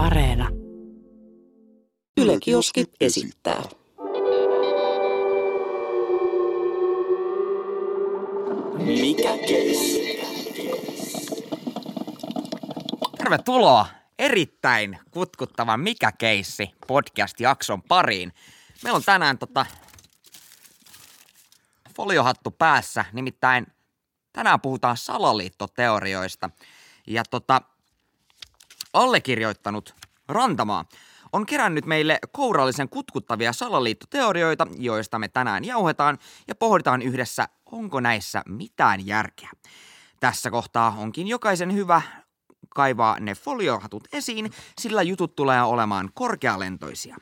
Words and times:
Areena. 0.00 0.48
Yle 2.16 2.38
Kioski 2.40 2.84
esittää. 3.00 3.62
Mikä 8.78 9.38
keissi? 9.48 10.20
Tervetuloa 13.18 13.86
erittäin 14.18 14.98
kutkuttavan 15.10 15.80
Mikä 15.80 16.12
keissi 16.12 16.70
podcast-jakson 16.86 17.82
pariin. 17.82 18.32
Meillä 18.84 18.96
on 18.96 19.04
tänään 19.04 19.38
tota 19.38 19.66
foliohattu 21.96 22.50
päässä, 22.50 23.04
nimittäin 23.12 23.66
tänään 24.32 24.60
puhutaan 24.60 24.96
salaliittoteorioista. 24.96 26.50
Ja 27.06 27.22
tota, 27.30 27.62
allekirjoittanut 28.92 29.94
Rantamaa 30.28 30.84
on 31.32 31.46
kerännyt 31.46 31.86
meille 31.86 32.18
kourallisen 32.32 32.88
kutkuttavia 32.88 33.52
salaliittoteorioita, 33.52 34.66
joista 34.78 35.18
me 35.18 35.28
tänään 35.28 35.64
jauhetaan 35.64 36.18
ja 36.48 36.54
pohditaan 36.54 37.02
yhdessä, 37.02 37.48
onko 37.66 38.00
näissä 38.00 38.42
mitään 38.48 39.06
järkeä. 39.06 39.50
Tässä 40.20 40.50
kohtaa 40.50 40.94
onkin 40.98 41.26
jokaisen 41.26 41.74
hyvä 41.74 42.02
kaivaa 42.68 43.20
ne 43.20 43.34
foliohatut 43.34 44.08
esiin, 44.12 44.50
sillä 44.80 45.02
jutut 45.02 45.36
tulee 45.36 45.62
olemaan 45.62 46.10
korkealentoisia. 46.14 47.16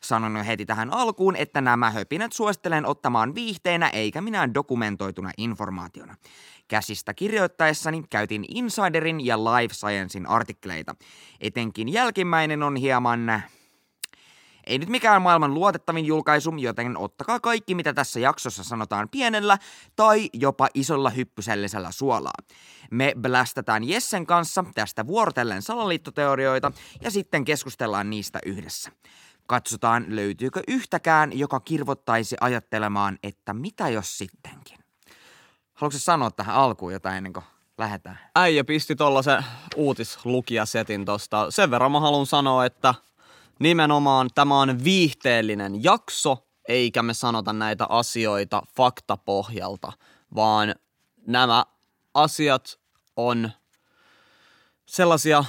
Sanon 0.00 0.36
jo 0.36 0.44
heti 0.44 0.66
tähän 0.66 0.92
alkuun, 0.92 1.36
että 1.36 1.60
nämä 1.60 1.90
höpinät 1.90 2.32
suosittelen 2.32 2.86
ottamaan 2.86 3.34
viihteenä 3.34 3.88
eikä 3.88 4.20
minään 4.20 4.54
dokumentoituna 4.54 5.30
informaationa. 5.38 6.14
Käsistä 6.68 7.14
kirjoittaessani 7.14 8.02
käytin 8.10 8.44
Insiderin 8.48 9.26
ja 9.26 9.38
Life 9.38 9.74
Sciencein 9.74 10.26
artikkeleita. 10.26 10.94
Etenkin 11.40 11.88
jälkimmäinen 11.88 12.62
on 12.62 12.76
hieman 12.76 13.42
ei 14.66 14.78
nyt 14.78 14.88
mikään 14.88 15.22
maailman 15.22 15.54
luotettavin 15.54 16.06
julkaisu, 16.06 16.54
joten 16.56 16.96
ottakaa 16.96 17.40
kaikki, 17.40 17.74
mitä 17.74 17.92
tässä 17.92 18.20
jaksossa 18.20 18.64
sanotaan 18.64 19.08
pienellä 19.08 19.58
tai 19.96 20.30
jopa 20.32 20.68
isolla 20.74 21.10
hyppysellisellä 21.10 21.90
suolaa. 21.90 22.42
Me 22.90 23.12
blästätään 23.20 23.84
Jessen 23.84 24.26
kanssa 24.26 24.64
tästä 24.74 25.06
vuorotellen 25.06 25.62
salaliittoteorioita 25.62 26.72
ja 27.00 27.10
sitten 27.10 27.44
keskustellaan 27.44 28.10
niistä 28.10 28.38
yhdessä. 28.46 28.90
Katsotaan, 29.46 30.04
löytyykö 30.08 30.62
yhtäkään, 30.68 31.38
joka 31.38 31.60
kirvottaisi 31.60 32.36
ajattelemaan, 32.40 33.18
että 33.22 33.54
mitä 33.54 33.88
jos 33.88 34.18
sittenkin. 34.18 34.83
Haluatko 35.74 35.98
sanoa 35.98 36.30
tähän 36.30 36.56
alkuun 36.56 36.92
jotain 36.92 37.16
ennen 37.16 37.32
kuin 37.32 37.44
lähdetään? 37.78 38.18
Äijä 38.34 38.64
pisti 38.64 38.96
tollasen 38.96 39.44
uutislukijasetin 39.76 41.04
tosta. 41.04 41.50
Sen 41.50 41.70
verran 41.70 41.92
mä 41.92 42.00
haluan 42.00 42.26
sanoa, 42.26 42.64
että 42.64 42.94
nimenomaan 43.58 44.30
tämä 44.34 44.60
on 44.60 44.84
viihteellinen 44.84 45.84
jakso, 45.84 46.46
eikä 46.68 47.02
me 47.02 47.14
sanota 47.14 47.52
näitä 47.52 47.86
asioita 47.88 48.62
faktapohjalta, 48.76 49.92
vaan 50.34 50.74
nämä 51.26 51.64
asiat 52.14 52.80
on 53.16 53.50
sellaisia, 54.86 55.44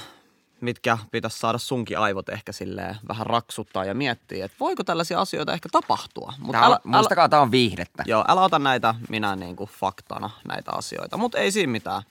mitkä 0.60 0.98
pitäisi 1.10 1.38
saada 1.38 1.58
sunkin 1.58 1.98
aivot 1.98 2.28
ehkä 2.28 2.52
silleen 2.52 2.96
vähän 3.08 3.26
raksuttaa 3.26 3.84
ja 3.84 3.94
miettiä, 3.94 4.44
että 4.44 4.56
voiko 4.60 4.84
tällaisia 4.84 5.20
asioita 5.20 5.52
ehkä 5.52 5.68
tapahtua. 5.72 6.32
Mut 6.38 6.52
tää 6.52 6.60
on, 6.60 6.66
älä, 6.66 6.80
muistakaa, 6.84 7.22
älä, 7.22 7.28
tää 7.28 7.40
on 7.40 7.50
viihdettä. 7.50 8.02
Joo, 8.06 8.24
älä 8.28 8.42
ota 8.42 8.58
näitä 8.58 8.94
minä 9.08 9.36
niin 9.36 9.56
kuin 9.56 9.70
faktana 9.70 10.30
näitä 10.48 10.72
asioita, 10.72 11.16
mutta 11.16 11.38
ei 11.38 11.52
siinä 11.52 11.72
mitään. 11.72 12.02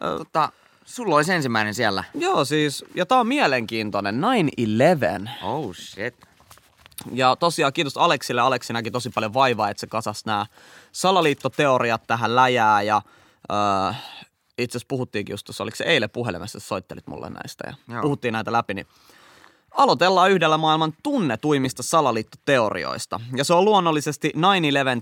Tota, 0.00 0.52
sulla 0.84 1.16
olisi 1.16 1.32
ensimmäinen 1.32 1.74
siellä. 1.74 2.04
Joo 2.14 2.44
siis, 2.44 2.84
ja 2.94 3.06
tää 3.06 3.20
on 3.20 3.26
mielenkiintoinen, 3.26 4.20
9-11. 4.20 5.30
Oh 5.42 5.74
shit. 5.74 6.14
Ja 7.12 7.36
tosiaan 7.36 7.72
kiitos 7.72 7.96
Aleksille. 7.96 8.40
Aleksi 8.40 8.72
näki 8.72 8.90
tosi 8.90 9.10
paljon 9.10 9.34
vaivaa, 9.34 9.70
että 9.70 9.80
se 9.80 9.86
kasas 9.86 10.24
nämä 10.24 10.46
salaliittoteoriat 10.92 12.06
tähän 12.06 12.36
läjää 12.36 12.82
ja 12.82 13.02
öö, 13.52 13.92
itse 14.62 14.78
asiassa 14.78 14.88
puhuttiinkin 14.88 15.32
just 15.32 15.46
tuossa, 15.46 15.64
oliko 15.64 15.76
se 15.76 15.84
eilen 15.84 16.10
puhelimessa, 16.10 16.58
että 16.58 16.68
soittelit 16.68 17.06
mulle 17.06 17.30
näistä 17.30 17.64
ja 17.66 17.74
Joo. 17.94 18.02
puhuttiin 18.02 18.32
näitä 18.32 18.52
läpi, 18.52 18.74
niin 18.74 18.86
aloitellaan 19.70 20.30
yhdellä 20.30 20.58
maailman 20.58 20.92
tunnetuimmista 21.02 21.82
salaliittoteorioista. 21.82 23.20
Ja 23.36 23.44
se 23.44 23.54
on 23.54 23.64
luonnollisesti 23.64 24.32
9-11 24.36 24.40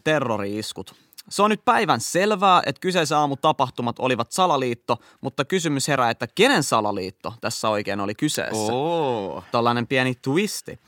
terrori-iskut. 0.05 0.95
Se 1.29 1.43
on 1.43 1.51
nyt 1.51 1.65
päivän 1.65 2.01
selvää, 2.01 2.63
että 2.67 2.81
kyseisen 2.81 3.19
aamu 3.19 3.37
tapahtumat 3.37 3.99
olivat 3.99 4.33
salaliitto, 4.33 4.97
mutta 5.21 5.45
kysymys 5.45 5.89
herää, 5.89 6.11
että 6.11 6.27
kenen 6.35 6.63
salaliitto 6.63 7.35
tässä 7.41 7.69
oikein 7.69 8.01
oli 8.01 8.15
kyseessä? 8.15 8.73
Oh. 8.73 9.45
Tällainen 9.53 9.87
pieni 9.87 10.15
twisti. 10.15 10.79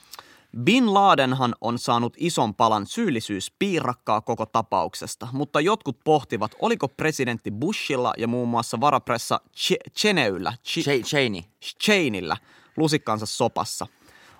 Bin 0.59 0.95
Ladenhan 0.95 1.55
on 1.61 1.79
saanut 1.79 2.15
ison 2.17 2.55
palan 2.55 2.87
syyllisyyspiirakkaa 2.87 4.21
koko 4.21 4.47
tapauksesta, 4.47 5.29
mutta 5.33 5.61
jotkut 5.61 5.99
pohtivat, 6.05 6.55
oliko 6.59 6.89
presidentti 6.89 7.51
Bushilla 7.51 8.13
ja 8.19 8.29
muun 8.29 8.49
muassa 8.49 8.81
varapressa 8.81 9.41
Ch- 9.57 9.91
Cheneyllä, 9.99 10.53
Ch- 10.67 11.05
Cheney. 11.05 11.43
Cheneyllä 11.83 12.37
lusikkansa 12.77 13.27
sopassa. 13.27 13.87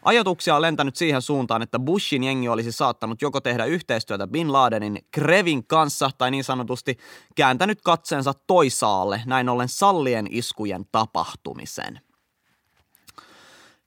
Ajatuksia 0.03 0.57
on 0.57 0.63
lentänyt 0.63 0.97
siihen 0.97 1.23
suuntaan, 1.23 1.63
että 1.63 1.79
Bushin 1.79 2.25
jengi 2.25 2.49
olisi 2.49 2.73
saattanut 2.73 3.23
joko 3.23 3.41
tehdä 3.41 3.65
yhteistyötä 3.65 4.27
Bin 4.27 4.53
Ladenin 4.53 4.99
Krevin 5.11 5.67
kanssa 5.67 6.11
tai 6.19 6.31
niin 6.31 6.45
sanotusti 6.45 6.99
kääntänyt 7.37 7.83
katseensa 7.83 8.33
toisaalle, 8.47 9.23
näin 9.27 9.49
ollen 9.49 9.69
sallien 9.69 10.27
iskujen 10.31 10.85
tapahtumisen. 10.93 12.01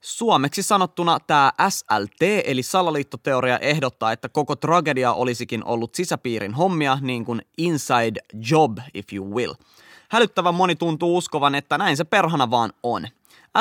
Suomeksi 0.04 0.64
sanottuna 0.64 1.20
tämä 1.20 1.52
SLT 1.70 2.22
eli 2.22 2.64
salaliittoteoria 2.64 3.60
ehdottaa, 3.60 4.12
että 4.12 4.30
koko 4.30 4.56
tragedia 4.56 5.14
olisikin 5.14 5.66
ollut 5.66 5.96
sisäpiirin 5.96 6.54
hommia, 6.54 6.98
niin 7.02 7.26
kuin 7.26 7.42
inside 7.58 8.20
job 8.50 8.78
if 8.94 9.06
you 9.14 9.36
will. 9.36 9.54
Hälyttävän 10.10 10.56
moni 10.56 10.76
tuntuu 10.76 11.18
uskovan, 11.18 11.56
että 11.56 11.78
näin 11.78 11.98
se 11.98 12.04
perhana 12.04 12.52
vaan 12.52 12.74
on. 12.84 13.08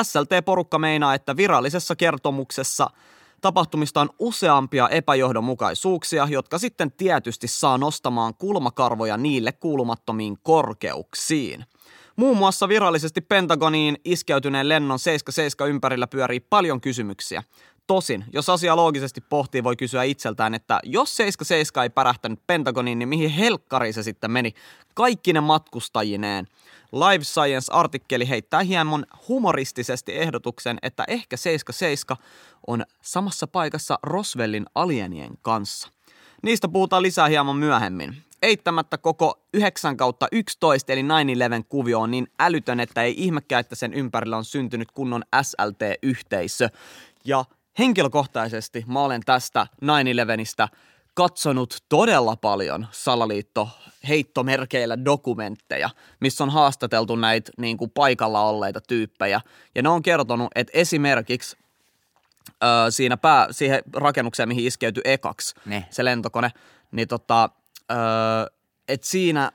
SLT-porukka 0.03 0.79
meinaa, 0.79 1.13
että 1.13 1.37
virallisessa 1.37 1.95
kertomuksessa 1.95 2.89
tapahtumista 3.41 4.01
on 4.01 4.09
useampia 4.19 4.89
epäjohdonmukaisuuksia, 4.89 6.27
jotka 6.29 6.57
sitten 6.57 6.91
tietysti 6.91 7.47
saa 7.47 7.77
nostamaan 7.77 8.33
kulmakarvoja 8.33 9.17
niille 9.17 9.51
kuulumattomiin 9.51 10.37
korkeuksiin. 10.43 11.65
Muun 12.15 12.37
muassa 12.37 12.67
virallisesti 12.67 13.21
Pentagoniin 13.21 13.97
iskeytyneen 14.05 14.69
lennon 14.69 14.99
77 14.99 15.69
ympärillä 15.69 16.07
pyörii 16.07 16.39
paljon 16.39 16.81
kysymyksiä. 16.81 17.43
Tosin, 17.87 18.25
jos 18.33 18.49
asia 18.49 18.75
loogisesti 18.75 19.21
pohtii, 19.21 19.63
voi 19.63 19.75
kysyä 19.75 20.03
itseltään, 20.03 20.53
että 20.53 20.79
jos 20.83 21.15
77 21.15 21.83
ei 21.83 21.89
pärähtänyt 21.89 22.39
Pentagoniin, 22.47 22.99
niin 22.99 23.09
mihin 23.09 23.29
helkkariin 23.29 23.93
se 23.93 24.03
sitten 24.03 24.31
meni? 24.31 24.53
Kaikki 24.93 25.33
ne 25.33 25.41
matkustajineen. 25.41 26.47
Live 26.91 27.23
Science-artikkeli 27.23 28.29
heittää 28.29 28.63
hieman 28.63 29.05
humoristisesti 29.27 30.17
ehdotuksen, 30.17 30.77
että 30.81 31.03
ehkä 31.07 31.37
77 31.37 32.17
on 32.67 32.83
samassa 33.01 33.47
paikassa 33.47 33.99
Roswellin 34.03 34.65
alienien 34.75 35.31
kanssa. 35.41 35.89
Niistä 36.43 36.67
puhutaan 36.67 37.03
lisää 37.03 37.27
hieman 37.27 37.55
myöhemmin 37.55 38.17
eittämättä 38.43 38.97
koko 38.97 39.39
9 39.53 39.97
kautta 39.97 40.27
11 40.31 40.93
eli 40.93 41.01
9-11 41.01 41.05
kuvio 41.69 41.99
on 41.99 42.11
niin 42.11 42.27
älytön, 42.39 42.79
että 42.79 43.03
ei 43.03 43.13
ihmekään, 43.17 43.59
että 43.59 43.75
sen 43.75 43.93
ympärillä 43.93 44.37
on 44.37 44.45
syntynyt 44.45 44.91
kunnon 44.91 45.23
SLT-yhteisö. 45.41 46.69
Ja 47.25 47.45
henkilökohtaisesti 47.79 48.83
mä 48.87 49.01
olen 49.01 49.21
tästä 49.25 49.67
9-11 50.65 50.67
katsonut 51.13 51.77
todella 51.89 52.35
paljon 52.35 52.87
salaliitto 52.91 53.69
heittomerkeillä 54.07 55.05
dokumentteja, 55.05 55.89
missä 56.19 56.43
on 56.43 56.49
haastateltu 56.49 57.15
näitä 57.15 57.51
niin 57.57 57.77
kuin 57.77 57.91
paikalla 57.91 58.41
olleita 58.41 58.81
tyyppejä. 58.81 59.41
Ja 59.75 59.81
ne 59.81 59.89
on 59.89 60.01
kertonut, 60.01 60.47
että 60.55 60.71
esimerkiksi 60.75 61.57
ö, 62.63 62.91
siinä 62.91 63.17
pää, 63.17 63.47
siihen 63.51 63.81
rakennukseen, 63.93 64.49
mihin 64.49 64.67
iskeytyi 64.67 65.01
ekaksi 65.05 65.55
ne. 65.65 65.85
se 65.89 66.05
lentokone, 66.05 66.51
niin 66.91 67.07
tota, 67.07 67.49
öö, 67.91 67.97
että 68.87 69.07
siinä 69.07 69.51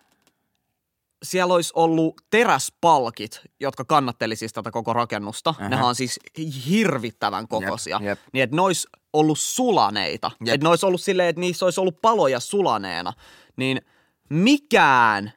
siellä 1.23 1.55
olisi 1.55 1.73
ollut 1.77 2.21
teräspalkit, 2.31 3.41
jotka 3.61 3.85
kannatteli 3.85 4.37
siis 4.37 4.53
tätä 4.53 4.71
koko 4.71 4.93
rakennusta. 4.93 5.51
Uh-huh. 5.51 5.69
Nehän 5.69 5.87
on 5.87 5.95
siis 5.95 6.21
hirvittävän 6.69 7.49
kokoisia. 7.49 7.97
Jep, 7.97 8.05
jep. 8.05 8.19
Niin, 8.33 8.43
että 8.43 8.57
ne 8.57 8.63
olisi 8.63 8.89
ollut 9.13 9.39
sulaneita. 9.39 10.31
Jep. 10.41 10.55
Että 10.55 10.65
ne 10.65 10.69
olisi 10.69 10.87
ollut 10.87 11.01
silleen, 11.01 11.29
että 11.29 11.41
niissä 11.41 11.65
olisi 11.65 11.81
ollut 11.81 12.01
paloja 12.03 12.41
sulaneena. 12.41 13.13
Niin 13.57 13.81
mikään 14.31 15.33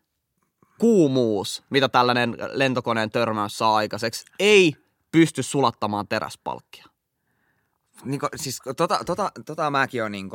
kuumuus, 0.79 1.63
mitä 1.69 1.89
tällainen 1.89 2.38
lentokoneen 2.51 3.11
törmäys 3.11 3.57
saa 3.57 3.75
aikaiseksi, 3.75 4.25
ei 4.39 4.75
pysty 5.11 5.43
sulattamaan 5.43 6.07
teräspalkkia. 6.07 6.85
Niin 8.05 8.21
siis 8.35 8.59
tota, 8.77 8.99
tota, 9.05 9.31
tota 9.45 9.71
mäkin 9.71 10.01
olen 10.01 10.11
niin 10.11 10.29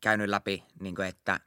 käynyt 0.00 0.28
läpi, 0.28 0.64
niin 0.80 0.94
kuin, 0.94 1.08
että 1.08 1.40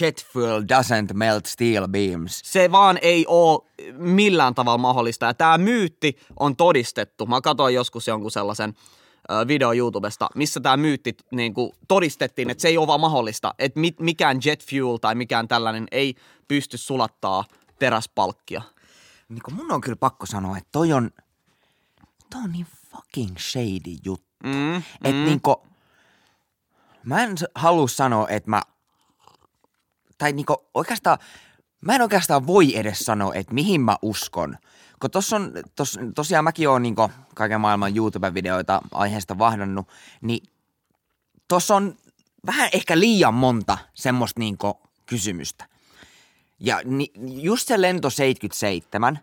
jet 0.00 0.26
fuel 0.32 0.60
doesn't 0.62 1.14
melt 1.14 1.46
steel 1.46 1.88
beams. 1.88 2.40
Se 2.44 2.72
vaan 2.72 2.98
ei 3.02 3.26
ole 3.28 3.60
millään 3.96 4.54
tavalla 4.54 4.78
mahdollista. 4.78 5.26
Ja 5.26 5.34
tämä 5.34 5.58
myytti 5.58 6.18
on 6.40 6.56
todistettu. 6.56 7.26
Mä 7.26 7.40
katsoin 7.40 7.74
joskus 7.74 8.08
jonkun 8.08 8.30
sellaisen 8.30 8.74
video 9.48 9.72
YouTubesta, 9.72 10.28
missä 10.34 10.60
tämä 10.60 10.76
myytti 10.76 11.16
niin 11.30 11.54
kuin, 11.54 11.72
todistettiin, 11.88 12.50
että 12.50 12.62
se 12.62 12.68
ei 12.68 12.78
ole 12.78 12.86
vaan 12.86 13.00
mahdollista. 13.00 13.54
Että 13.58 13.80
mi- 13.80 13.96
mikään 14.00 14.38
jet 14.44 14.64
fuel 14.70 14.96
tai 14.96 15.14
mikään 15.14 15.48
tällainen 15.48 15.86
ei 15.90 16.14
pysty 16.48 16.76
sulattaa 16.76 17.44
teräspalkkia. 17.78 18.62
Niin 19.28 19.42
kun 19.44 19.54
mun 19.54 19.72
on 19.72 19.80
kyllä 19.80 19.96
pakko 19.96 20.26
sanoa, 20.26 20.56
että 20.58 20.68
toi 20.72 20.92
on, 20.92 21.10
toi 22.30 22.40
on 22.44 22.52
niin 22.52 22.66
fucking 22.90 23.38
shady 23.38 23.96
juttu. 24.04 24.32
Mm, 24.44 24.76
Että 24.76 25.10
mm. 25.12 25.24
niinku, 25.24 25.66
mä 27.04 27.22
en 27.22 27.36
halua 27.54 27.88
sanoa, 27.88 28.28
että 28.28 28.50
mä, 28.50 28.62
tai 30.22 30.32
niinku 30.32 30.56
oikeastaan, 30.74 31.18
mä 31.80 31.94
en 31.94 32.02
oikeastaan 32.02 32.46
voi 32.46 32.76
edes 32.76 32.98
sanoa, 32.98 33.34
että 33.34 33.54
mihin 33.54 33.80
mä 33.80 33.96
uskon. 34.02 34.58
Kun 35.00 35.10
tossa 35.10 35.36
on, 35.36 35.52
tos, 35.76 35.98
tosiaan 36.14 36.44
mäkin 36.44 36.68
oon 36.68 36.82
niinku 36.82 37.10
kaiken 37.34 37.60
maailman 37.60 37.96
YouTube-videoita 37.96 38.80
aiheesta 38.92 39.38
vahdannut, 39.38 39.88
niin 40.20 40.48
tossa 41.48 41.76
on 41.76 41.96
vähän 42.46 42.68
ehkä 42.72 42.98
liian 42.98 43.34
monta 43.34 43.78
semmoista 43.94 44.40
niinku 44.40 44.80
kysymystä. 45.06 45.68
Ja 46.60 46.80
ni, 46.84 47.12
just 47.42 47.68
se 47.68 47.80
lento 47.80 48.10
77, 48.10 49.18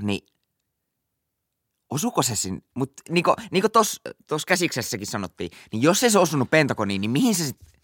niin 0.00 0.26
osuuko 1.90 2.22
se 2.22 2.36
sinne, 2.36 2.62
mutta 2.74 3.02
niinku, 3.08 3.34
niinku 3.50 3.68
tos, 3.68 4.00
tos 4.26 4.46
käsiksessäkin 4.46 5.06
sanottiin, 5.06 5.50
niin 5.72 5.82
jos 5.82 6.02
ei 6.02 6.10
se 6.10 6.18
osunut 6.18 6.50
Pentagoniin, 6.50 7.00
niin 7.00 7.10
mihin 7.10 7.34
se 7.34 7.44
sitten, 7.44 7.75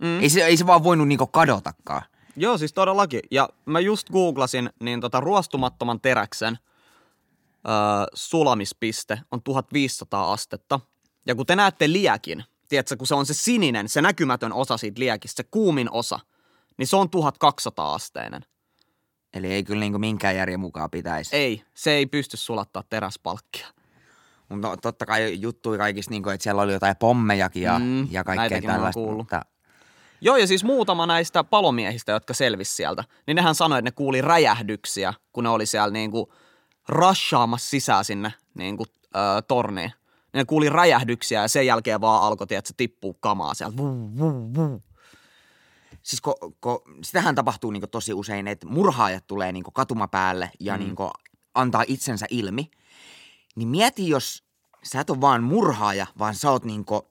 mm. 0.00 0.20
ei, 0.20 0.30
se, 0.30 0.44
ei 0.44 0.56
se 0.56 0.66
vaan 0.66 0.84
voinut 0.84 1.08
niinku 1.08 1.26
kadotakaan. 1.26 2.02
Joo, 2.36 2.58
siis 2.58 2.72
todellakin. 2.72 3.20
Ja 3.30 3.48
mä 3.66 3.80
just 3.80 4.10
googlasin, 4.10 4.70
niin 4.80 5.00
tota 5.00 5.20
ruostumattoman 5.20 6.00
teräksen 6.00 6.58
öö, 7.68 7.74
sulamispiste 8.14 9.20
on 9.30 9.42
1500 9.42 10.32
astetta. 10.32 10.80
Ja 11.26 11.34
kun 11.34 11.46
te 11.46 11.56
näette 11.56 11.92
liäkin, 11.92 12.44
tiedätkö, 12.68 12.96
kun 12.96 13.06
se 13.06 13.14
on 13.14 13.26
se 13.26 13.34
sininen, 13.34 13.88
se 13.88 14.02
näkymätön 14.02 14.52
osa 14.52 14.76
siitä 14.76 15.00
liäkistä, 15.00 15.42
se 15.42 15.48
kuumin 15.50 15.90
osa, 15.90 16.20
niin 16.76 16.86
se 16.86 16.96
on 16.96 17.10
1200 17.10 17.94
asteinen. 17.94 18.44
Eli 19.34 19.52
ei 19.52 19.64
kyllä 19.64 19.80
niinku 19.80 19.98
minkään 19.98 20.36
järjen 20.36 20.60
mukaan 20.60 20.90
pitäisi. 20.90 21.36
Ei, 21.36 21.62
se 21.74 21.90
ei 21.90 22.06
pysty 22.06 22.36
sulattaa 22.36 22.82
teräspalkkia. 22.90 23.66
Mutta 24.48 24.68
no, 24.68 24.76
totta 24.76 25.06
kai 25.06 25.40
juttui 25.40 25.78
kaikista, 25.78 26.10
niinku, 26.10 26.28
että 26.28 26.42
siellä 26.42 26.62
oli 26.62 26.72
jotain 26.72 26.96
pommejakin 26.96 27.62
ja, 27.62 27.78
Mm, 27.78 28.08
ja 28.10 28.24
kaikkea 28.24 28.62
tällaista. 28.62 29.00
Mutta 29.00 29.44
Joo, 30.20 30.36
ja 30.36 30.46
siis 30.46 30.64
muutama 30.64 31.06
näistä 31.06 31.44
palomiehistä, 31.44 32.12
jotka 32.12 32.34
selvisi 32.34 32.74
sieltä, 32.74 33.04
niin 33.26 33.34
nehän 33.34 33.54
sanoi, 33.54 33.78
että 33.78 33.86
ne 33.86 33.92
kuuli 33.92 34.20
räjähdyksiä, 34.20 35.14
kun 35.32 35.44
ne 35.44 35.50
oli 35.50 35.66
siellä 35.66 35.92
niinku 35.92 36.32
rushaamassa 36.88 37.70
sisään 37.70 38.04
sinne 38.04 38.32
niinku, 38.54 38.84
ö, 39.16 39.42
torniin. 39.48 39.92
Ne 40.34 40.44
kuuli 40.44 40.68
räjähdyksiä 40.68 41.42
ja 41.42 41.48
sen 41.48 41.66
jälkeen 41.66 42.00
vaan 42.00 42.22
alkoi, 42.22 42.46
että 42.50 42.68
se 42.68 42.74
tippuu 42.76 43.14
kamaa 43.14 43.54
sieltä. 43.54 43.76
Vuu, 43.76 44.10
vuu, 44.18 44.54
vuu. 44.54 44.82
siis 46.02 46.20
ko, 46.20 46.34
ko, 46.60 46.82
sitähän 47.02 47.34
tapahtuu 47.34 47.70
niinku 47.70 47.86
tosi 47.86 48.12
usein, 48.12 48.48
että 48.48 48.66
murhaajat 48.66 49.26
tulee 49.26 49.52
niinku 49.52 49.70
katumapäälle 49.70 50.50
ja 50.60 50.76
mm. 50.76 50.78
niinku 50.78 51.10
antaa 51.54 51.84
itsensä 51.86 52.26
ilmi. 52.30 52.70
Niin 53.56 53.68
mieti, 53.68 54.08
jos 54.08 54.44
sä 54.82 55.00
et 55.00 55.10
ole 55.10 55.20
vaan 55.20 55.42
murhaaja, 55.42 56.06
vaan 56.18 56.34
sä 56.34 56.50
oot 56.50 56.64
niinku, 56.64 57.08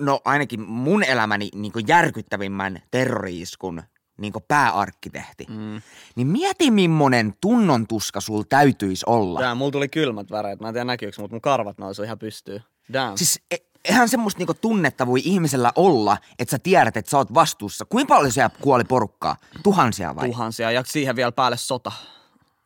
no 0.00 0.20
ainakin 0.24 0.60
mun 0.60 1.04
elämäni 1.04 1.48
niinku 1.54 1.78
järkyttävimmän 1.78 2.82
terroriiskun 2.90 3.82
niinku 4.18 4.40
pääarkkitehti. 4.48 5.46
Mm. 5.48 5.82
Niin 6.16 6.26
mieti, 6.26 6.70
millainen 6.70 7.34
tunnon 7.40 7.86
tuska 7.86 8.20
sul 8.20 8.42
täytyisi 8.42 9.04
olla. 9.06 9.40
Damn, 9.40 9.58
mulla 9.58 9.72
tuli 9.72 9.88
kylmät 9.88 10.30
väreet. 10.30 10.60
Mä 10.60 10.68
en 10.68 10.74
tiedä 10.74 10.84
näkyykö, 10.84 11.22
mutta 11.22 11.34
mun 11.34 11.40
karvat 11.40 11.78
nousuu 11.78 12.04
ihan 12.04 12.18
pystyyn. 12.18 12.64
Damn. 12.92 13.18
Siis 13.18 13.40
e- 13.50 13.56
eihän 13.84 14.08
semmoista 14.08 14.38
niinku 14.38 14.54
tunnetta 14.54 15.06
voi 15.06 15.20
ihmisellä 15.24 15.72
olla, 15.76 16.16
että 16.38 16.50
sä 16.50 16.58
tiedät, 16.58 16.96
että 16.96 17.10
sä 17.10 17.16
oot 17.16 17.34
vastuussa. 17.34 17.84
Kuinka 17.84 18.14
paljon 18.14 18.32
siellä 18.32 18.50
kuoli 18.60 18.84
porukkaa? 18.84 19.36
Tuhansia 19.62 20.16
vai? 20.16 20.28
Tuhansia 20.28 20.70
ja 20.70 20.82
siihen 20.86 21.16
vielä 21.16 21.32
päälle 21.32 21.56
sota. 21.56 21.92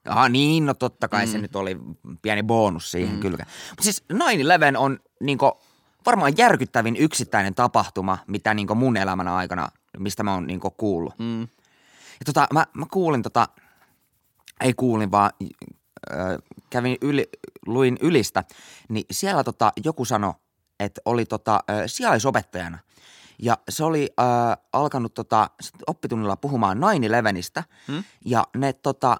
Aha, 0.08 0.28
niin, 0.28 0.66
no 0.66 0.74
totta 0.74 1.08
kai 1.08 1.26
mm. 1.26 1.32
se 1.32 1.38
nyt 1.38 1.56
oli 1.56 1.76
pieni 2.22 2.42
bonus 2.42 2.90
siihen 2.90 3.14
mm. 3.14 3.20
kyllä. 3.20 3.46
Mutta 3.70 3.84
siis 3.84 4.04
9-11 4.12 4.16
on 4.78 4.98
niinku, 5.20 5.52
varmaan 6.06 6.32
järkyttävin 6.36 6.96
yksittäinen 6.96 7.54
tapahtuma, 7.54 8.18
mitä 8.26 8.54
niinku 8.54 8.74
mun 8.74 8.96
elämän 8.96 9.28
aikana, 9.28 9.68
mistä 9.98 10.22
mä 10.22 10.34
oon 10.34 10.46
niinku 10.46 10.70
kuullut. 10.70 11.18
Mm. 11.18 11.40
Ja 11.40 12.24
tota, 12.24 12.46
mä, 12.52 12.66
mä 12.74 12.86
kuulin 12.90 13.22
tota, 13.22 13.48
ei 14.60 14.74
kuulin 14.74 15.10
vaan 15.10 15.30
äh, 16.12 16.38
kävin 16.70 16.96
yli, 17.00 17.28
luin 17.66 17.98
ylistä, 18.00 18.44
niin 18.88 19.04
siellä 19.10 19.44
tota, 19.44 19.72
joku 19.84 20.04
sanoi, 20.04 20.34
että 20.80 21.00
oli 21.04 21.24
tota, 21.24 21.54
äh, 21.54 21.82
sijaisopettajana. 21.86 22.78
Ja 23.38 23.58
se 23.68 23.84
oli 23.84 24.10
äh, 24.20 24.56
alkanut 24.72 25.14
tota, 25.14 25.50
sit 25.60 25.74
oppitunnilla 25.86 26.36
puhumaan 26.36 26.78
9-11, 27.58 27.62
Hmm? 27.88 28.04
ja 28.24 28.46
ne 28.56 28.72
tota, 28.72 29.16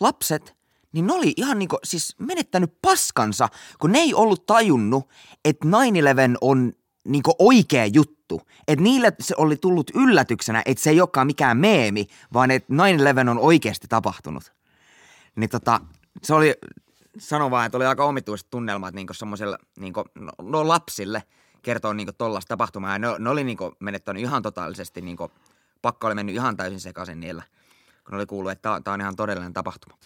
lapset, 0.00 0.55
niin 0.96 1.06
ne 1.06 1.12
oli 1.12 1.32
ihan 1.36 1.58
niinku, 1.58 1.78
siis 1.84 2.14
menettänyt 2.18 2.72
paskansa, 2.82 3.48
kun 3.78 3.92
ne 3.92 3.98
ei 3.98 4.14
ollut 4.14 4.46
tajunnut, 4.46 5.08
että 5.44 5.66
9-11 5.66 5.70
on 6.40 6.72
niinku 7.04 7.34
oikea 7.38 7.86
juttu. 7.86 8.42
Että 8.68 8.82
niille 8.82 9.12
se 9.20 9.34
oli 9.38 9.56
tullut 9.56 9.90
yllätyksenä, 9.94 10.62
että 10.66 10.82
se 10.82 10.90
ei 10.90 11.00
olekaan 11.00 11.26
mikään 11.26 11.56
meemi, 11.56 12.06
vaan 12.32 12.50
että 12.50 12.74
9-11 13.26 13.30
on 13.30 13.38
oikeasti 13.38 13.88
tapahtunut. 13.88 14.52
Niin 15.36 15.50
tota, 15.50 15.80
se 16.22 16.34
oli, 16.34 16.54
sano 17.18 17.50
vaan, 17.50 17.66
että 17.66 17.78
oli 17.78 17.86
aika 17.86 18.04
omituiset 18.04 18.46
tunnelmat 18.50 18.94
niinku 18.94 19.14
semmoiselle, 19.14 19.58
niinku, 19.78 20.04
no, 20.14 20.32
no 20.42 20.68
lapsille 20.68 21.22
kertoo 21.62 21.92
niinku 21.92 22.12
tollasta 22.12 22.48
tapahtumaa. 22.48 22.92
Ja 22.92 22.98
ne, 22.98 23.08
ne 23.18 23.30
oli 23.30 23.44
niinku 23.44 23.72
menettänyt 23.80 24.22
ihan 24.22 24.42
totaalisesti, 24.42 25.00
niinku, 25.00 25.30
pakka 25.82 26.06
oli 26.06 26.14
mennyt 26.14 26.34
ihan 26.34 26.56
täysin 26.56 26.80
sekaisin 26.80 27.20
niillä, 27.20 27.42
kun 28.04 28.12
ne 28.12 28.16
oli 28.16 28.26
kuullut, 28.26 28.52
että 28.52 28.80
tämä 28.84 28.94
on 28.94 29.00
ihan 29.00 29.16
todellinen 29.16 29.52
tapahtuma. 29.52 29.96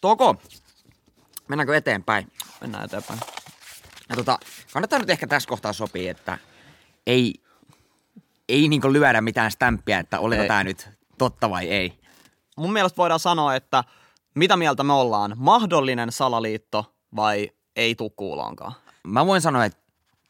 Toko, 0.00 0.36
mennäänkö 1.48 1.76
eteenpäin? 1.76 2.32
Mennään 2.60 2.84
eteenpäin. 2.84 3.20
Ja 4.08 4.16
tota, 4.16 4.38
kannattaa 4.72 4.98
nyt 4.98 5.10
ehkä 5.10 5.26
tässä 5.26 5.48
kohtaa 5.48 5.72
sopia, 5.72 6.10
että 6.10 6.38
ei, 7.06 7.34
ei 8.48 8.68
niinku 8.68 8.92
lyödä 8.92 9.20
mitään 9.20 9.50
stämppiä, 9.50 9.98
että 9.98 10.20
oliko 10.20 10.44
tämä 10.44 10.64
nyt 10.64 10.88
totta 11.18 11.50
vai 11.50 11.68
ei. 11.68 12.00
Mun 12.56 12.72
mielestä 12.72 12.96
voidaan 12.96 13.20
sanoa, 13.20 13.54
että 13.54 13.84
mitä 14.34 14.56
mieltä 14.56 14.84
me 14.84 14.92
ollaan, 14.92 15.34
mahdollinen 15.36 16.12
salaliitto 16.12 16.94
vai 17.16 17.50
ei 17.76 17.94
tuu 17.94 18.10
kuuloonkaan. 18.10 18.72
Mä 19.06 19.26
voin 19.26 19.40
sanoa, 19.40 19.64
että 19.64 19.78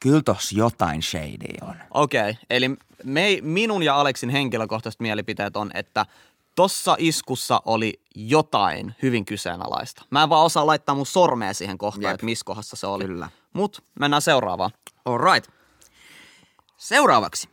kyllä 0.01 0.23
tossa 0.23 0.59
jotain 0.59 1.03
shady 1.03 1.55
on. 1.63 1.77
Okei, 1.91 2.21
okay, 2.21 2.35
eli 2.51 2.71
me, 3.05 3.39
minun 3.43 3.83
ja 3.83 4.01
Aleksin 4.01 4.31
henkilökohtaiset 4.31 5.01
mielipiteet 5.01 5.57
on, 5.57 5.71
että 5.75 6.07
tossa 6.55 6.97
iskussa 6.99 7.63
oli 7.65 8.03
jotain 8.15 8.95
hyvin 9.03 9.25
kyseenalaista. 9.25 10.05
Mä 10.11 10.23
en 10.23 10.29
vaan 10.29 10.45
osaa 10.45 10.67
laittaa 10.67 10.95
mun 10.95 11.07
sormea 11.07 11.55
siihen 11.55 11.79
kohtaan, 11.79 12.03
Jep. 12.03 12.15
että 12.15 12.25
missä 12.27 12.45
kohdassa 12.45 12.77
se 12.77 12.87
oli. 12.87 13.05
Kyllä. 13.05 13.29
Mut 13.53 13.85
mennään 14.01 14.23
seuraavaan. 14.23 14.71
All 15.05 15.19
right. 15.19 15.51
Seuraavaksi 16.77 17.49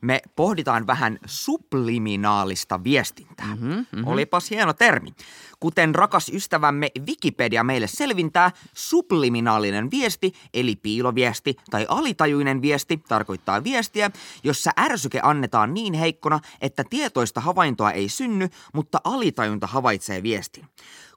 me 0.00 0.22
pohditaan 0.36 0.86
vähän 0.86 1.18
subliminaalista 1.26 2.84
viestintää. 2.84 3.46
Mm-hmm, 3.46 3.68
mm-hmm. 3.70 4.06
Olipas 4.06 4.50
hieno 4.50 4.72
termi. 4.72 5.10
Kuten 5.60 5.94
rakas 5.94 6.28
ystävämme 6.28 6.90
Wikipedia 7.06 7.64
meille 7.64 7.86
selvintää, 7.86 8.50
subliminaalinen 8.74 9.90
viesti, 9.90 10.32
eli 10.54 10.76
piiloviesti 10.76 11.56
tai 11.70 11.86
alitajuinen 11.88 12.62
viesti, 12.62 13.00
tarkoittaa 13.08 13.64
viestiä, 13.64 14.10
jossa 14.44 14.70
ärsyke 14.80 15.20
annetaan 15.22 15.74
niin 15.74 15.94
heikkona, 15.94 16.40
että 16.60 16.84
tietoista 16.90 17.40
havaintoa 17.40 17.90
ei 17.90 18.08
synny, 18.08 18.48
mutta 18.74 19.00
alitajunta 19.04 19.66
havaitsee 19.66 20.22
viestin. 20.22 20.66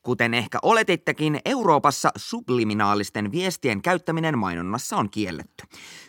Kuten 0.04 0.34
ehkä 0.34 0.60
oletittekin, 0.62 1.40
Euroopassa 1.46 2.12
subliminaalisten 2.16 3.32
viestien 3.32 3.82
käyttäminen 3.82 4.38
mainonnassa 4.38 4.98
on 4.98 5.10
kielletty. 5.10 5.64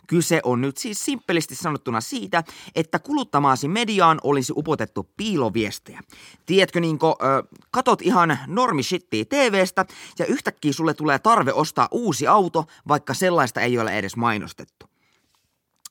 Kyse 0.07 0.41
on 0.43 0.61
nyt 0.61 0.77
siis 0.77 1.05
simppelisti 1.05 1.55
sanottuna 1.55 2.01
siitä, 2.01 2.45
että 2.75 2.99
kuluttamaasi 2.99 3.69
mediaan 3.69 4.21
olisi 4.23 4.53
upotettu 4.57 5.11
piiloviestejä. 5.17 6.01
Tiedätkö 6.47 6.81
niinko, 6.81 7.17
ö, 7.23 7.57
katot 7.71 8.03
ihan 8.03 8.39
normishittiä 8.47 9.25
TVstä 9.25 9.87
ja 10.19 10.27
yhtäkkiä 10.27 10.73
sulle 10.73 10.95
tulee 10.95 11.19
tarve 11.19 11.53
ostaa 11.53 11.89
uusi 11.91 12.27
auto, 12.27 12.65
vaikka 12.89 13.15
sellaista 13.15 13.61
ei 13.61 13.79
ole 13.79 13.99
edes 13.99 14.17
mainostettu. 14.17 14.87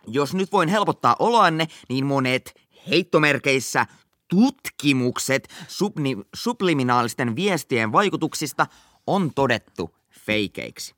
Jos 0.08 0.34
nyt 0.34 0.52
voin 0.52 0.70
helpottaa 0.70 1.16
oloanne, 1.20 1.68
niin 1.90 2.06
monet 2.06 2.54
heittomerkeissä 2.90 3.86
tutkimukset 4.28 5.50
subni, 5.68 6.18
subliminaalisten 6.36 7.36
viestien 7.36 7.92
vaikutuksista 7.92 8.68
on 9.08 9.32
todettu 9.36 9.96
feikeiksi. 10.26 10.96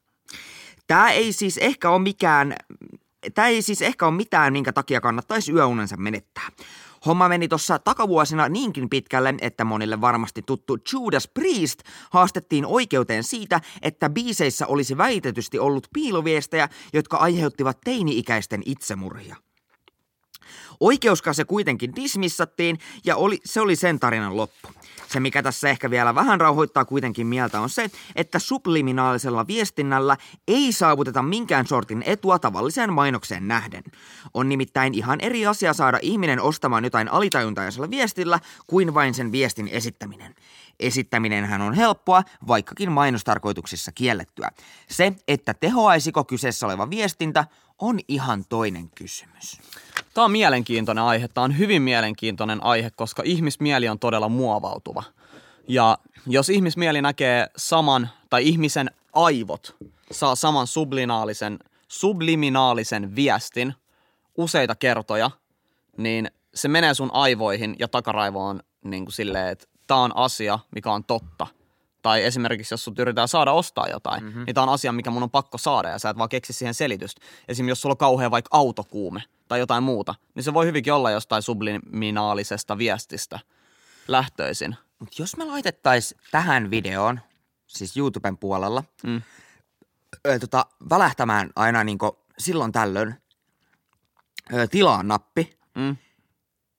Tämä 0.87 1.11
ei 1.11 1.33
siis 1.33 1.57
ehkä 1.57 1.89
ole 1.89 2.01
mikään 2.01 2.55
tämä 3.33 3.47
ei 3.47 3.61
siis 3.61 3.81
ehkä 3.81 4.07
ole 4.07 4.15
mitään, 4.15 4.53
minkä 4.53 4.73
takia 4.73 5.01
kannattaisi 5.01 5.51
yöunensa 5.51 5.97
menettää. 5.97 6.49
Homma 7.05 7.29
meni 7.29 7.47
tuossa 7.47 7.79
takavuosina 7.79 8.49
niinkin 8.49 8.89
pitkälle, 8.89 9.33
että 9.41 9.65
monille 9.65 10.01
varmasti 10.01 10.41
tuttu 10.41 10.77
Judas 10.93 11.27
Priest 11.27 11.79
haastettiin 12.09 12.65
oikeuteen 12.65 13.23
siitä, 13.23 13.61
että 13.81 14.09
biiseissä 14.09 14.67
olisi 14.67 14.97
väitetysti 14.97 15.59
ollut 15.59 15.87
piiloviestejä, 15.93 16.69
jotka 16.93 17.17
aiheuttivat 17.17 17.77
teini-ikäisten 17.85 18.61
itsemurhia. 18.65 19.35
Oikeuskase 20.79 21.45
kuitenkin 21.45 21.95
dismissattiin 21.95 22.79
ja 23.05 23.15
oli, 23.15 23.39
se 23.45 23.61
oli 23.61 23.75
sen 23.75 23.99
tarinan 23.99 24.37
loppu. 24.37 24.67
Se, 25.07 25.19
mikä 25.19 25.43
tässä 25.43 25.69
ehkä 25.69 25.89
vielä 25.89 26.15
vähän 26.15 26.41
rauhoittaa 26.41 26.85
kuitenkin 26.85 27.27
mieltä, 27.27 27.59
on 27.59 27.69
se, 27.69 27.89
että 28.15 28.39
subliminaalisella 28.39 29.47
viestinnällä 29.47 30.17
ei 30.47 30.71
saavuteta 30.71 31.21
minkään 31.21 31.67
sortin 31.67 32.03
etua 32.05 32.39
tavalliseen 32.39 32.93
mainokseen 32.93 33.47
nähden. 33.47 33.83
On 34.33 34.49
nimittäin 34.49 34.93
ihan 34.93 35.21
eri 35.21 35.45
asia 35.45 35.73
saada 35.73 35.99
ihminen 36.01 36.41
ostamaan 36.41 36.83
jotain 36.83 37.11
alitajuntaisella 37.11 37.89
viestillä 37.89 38.39
kuin 38.67 38.93
vain 38.93 39.13
sen 39.13 39.31
viestin 39.31 39.67
esittäminen. 39.67 40.35
Esittäminenhän 40.79 41.61
on 41.61 41.73
helppoa, 41.73 42.23
vaikkakin 42.47 42.91
mainostarkoituksissa 42.91 43.91
kiellettyä. 43.91 44.51
Se, 44.89 45.13
että 45.27 45.53
tehoaisiko 45.53 46.23
kyseessä 46.23 46.65
oleva 46.65 46.89
viestintä, 46.89 47.45
on 47.79 47.99
ihan 48.07 48.45
toinen 48.49 48.89
kysymys. 48.89 49.61
Tämä 50.15 50.25
on 50.25 50.31
mielenkiintoinen 50.31 51.03
aihe. 51.03 51.27
Tämä 51.27 51.45
on 51.45 51.57
hyvin 51.57 51.81
mielenkiintoinen 51.81 52.63
aihe, 52.63 52.91
koska 52.95 53.23
ihmismieli 53.25 53.89
on 53.89 53.99
todella 53.99 54.29
muovautuva. 54.29 55.03
Ja 55.67 55.97
jos 56.27 56.49
ihmismieli 56.49 57.01
näkee 57.01 57.47
saman, 57.57 58.09
tai 58.29 58.47
ihmisen 58.47 58.91
aivot 59.13 59.75
saa 60.11 60.35
saman 60.35 60.67
sublinaalisen, 60.67 61.59
subliminaalisen 61.87 63.15
viestin 63.15 63.73
useita 64.37 64.75
kertoja, 64.75 65.31
niin 65.97 66.31
se 66.53 66.67
menee 66.67 66.93
sun 66.93 67.09
aivoihin 67.13 67.75
ja 67.79 67.87
takaraivoon 67.87 68.59
niin 68.83 69.05
kuin 69.05 69.13
silleen, 69.13 69.47
että 69.47 69.67
tämä 69.87 69.99
on 69.99 70.17
asia, 70.17 70.59
mikä 70.75 70.91
on 70.91 71.03
totta. 71.03 71.47
Tai 72.05 72.23
esimerkiksi, 72.23 72.73
jos 72.73 72.83
sut 72.83 72.99
yritetään 72.99 73.27
saada 73.27 73.51
ostaa 73.51 73.87
jotain, 73.87 74.23
mm-hmm. 74.23 74.43
niin 74.45 74.53
tämä 74.53 74.63
on 74.63 74.69
asia, 74.73 74.91
mikä 74.91 75.09
mun 75.11 75.23
on 75.23 75.29
pakko 75.29 75.57
saada 75.57 75.89
ja 75.89 75.99
sä 75.99 76.09
et 76.09 76.17
vaan 76.17 76.29
keksi 76.29 76.53
siihen 76.53 76.73
selitystä. 76.73 77.21
Esimerkiksi 77.47 77.71
jos 77.71 77.81
sulla 77.81 77.93
on 77.93 77.97
kauhean 77.97 78.31
vaikka 78.31 78.57
autokuume 78.57 79.23
tai 79.47 79.59
jotain 79.59 79.83
muuta, 79.83 80.15
niin 80.35 80.43
se 80.43 80.53
voi 80.53 80.65
hyvinkin 80.65 80.93
olla 80.93 81.11
jostain 81.11 81.41
subliminaalisesta 81.41 82.77
viestistä 82.77 83.39
lähtöisin. 84.07 84.75
Mut 84.99 85.19
jos 85.19 85.37
me 85.37 85.45
laitettaisiin 85.45 86.21
tähän 86.31 86.71
videoon, 86.71 87.19
siis 87.67 87.97
YouTuben 87.97 88.37
puolella, 88.37 88.83
Mm. 89.03 89.21
ö, 90.27 90.39
tota, 90.39 90.65
välähtämään 90.89 91.49
aina 91.55 91.83
niinku 91.83 92.17
silloin 92.37 92.71
tällöin 92.71 93.15
ö, 94.53 94.67
tilaan 94.67 95.07
nappi, 95.07 95.57
Mm. 95.75 95.97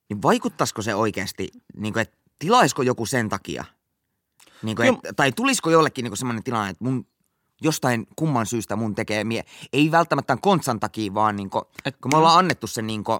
niin 0.09 0.21
vaikuttaisiko 0.21 0.81
se 0.81 0.95
oikeasti, 0.95 1.49
niinku, 1.77 1.99
että 1.99 2.17
tilaisiko 2.39 2.81
joku 2.81 3.05
sen 3.05 3.29
takia? 3.29 3.65
Niinku, 4.63 4.81
Kyllä- 4.83 4.99
et, 5.03 5.15
tai 5.15 5.31
tulisiko 5.31 5.69
jollekin 5.69 6.03
niinku 6.03 6.15
semmoinen 6.15 6.43
tilanne, 6.43 6.69
että 6.69 6.83
mun 6.83 7.05
jostain 7.61 8.07
kumman 8.15 8.45
syystä 8.45 8.75
mun 8.75 8.95
tekee 8.95 9.23
mie... 9.23 9.43
Ei 9.73 9.91
välttämättä 9.91 10.37
kontsan 10.41 10.79
takia, 10.79 11.13
vaan 11.13 11.35
niinku, 11.35 11.61
Et- 11.85 11.97
kun 12.01 12.11
me 12.13 12.17
ollaan 12.17 12.37
annettu 12.39 12.67
se 12.67 12.81
niinku... 12.81 13.19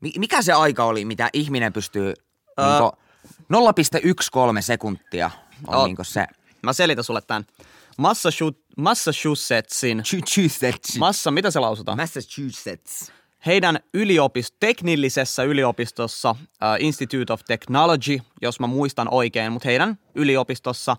mi- 0.00 0.12
Mikä 0.18 0.42
se 0.42 0.52
aika 0.52 0.84
oli, 0.84 1.04
mitä 1.04 1.30
ihminen 1.32 1.72
pystyy... 1.72 2.14
Niinku, 2.58 2.96
0,13 4.56 4.62
sekuntia 4.62 5.30
on 5.66 5.82
Ö, 5.82 5.86
niinku 5.86 6.04
se... 6.04 6.26
Mä 6.62 6.72
selitän 6.72 7.04
sulle 7.04 7.20
tämän. 7.20 7.46
Massachu- 7.98 8.62
Massachusettsin, 8.76 9.96
Massachusetts. 9.98 10.98
massa, 10.98 11.30
mitä 11.30 11.50
se 11.50 11.58
lausutaan? 11.60 11.98
Massachusetts. 11.98 13.12
Heidän 13.46 13.78
yliopisto, 13.94 14.56
teknillisessä 14.60 15.42
yliopistossa, 15.42 16.30
uh, 16.30 16.46
Institute 16.78 17.32
of 17.32 17.40
Technology, 17.46 18.18
jos 18.42 18.60
mä 18.60 18.66
muistan 18.66 19.08
oikein, 19.10 19.52
mutta 19.52 19.68
heidän 19.68 19.98
yliopistossa 20.14 20.96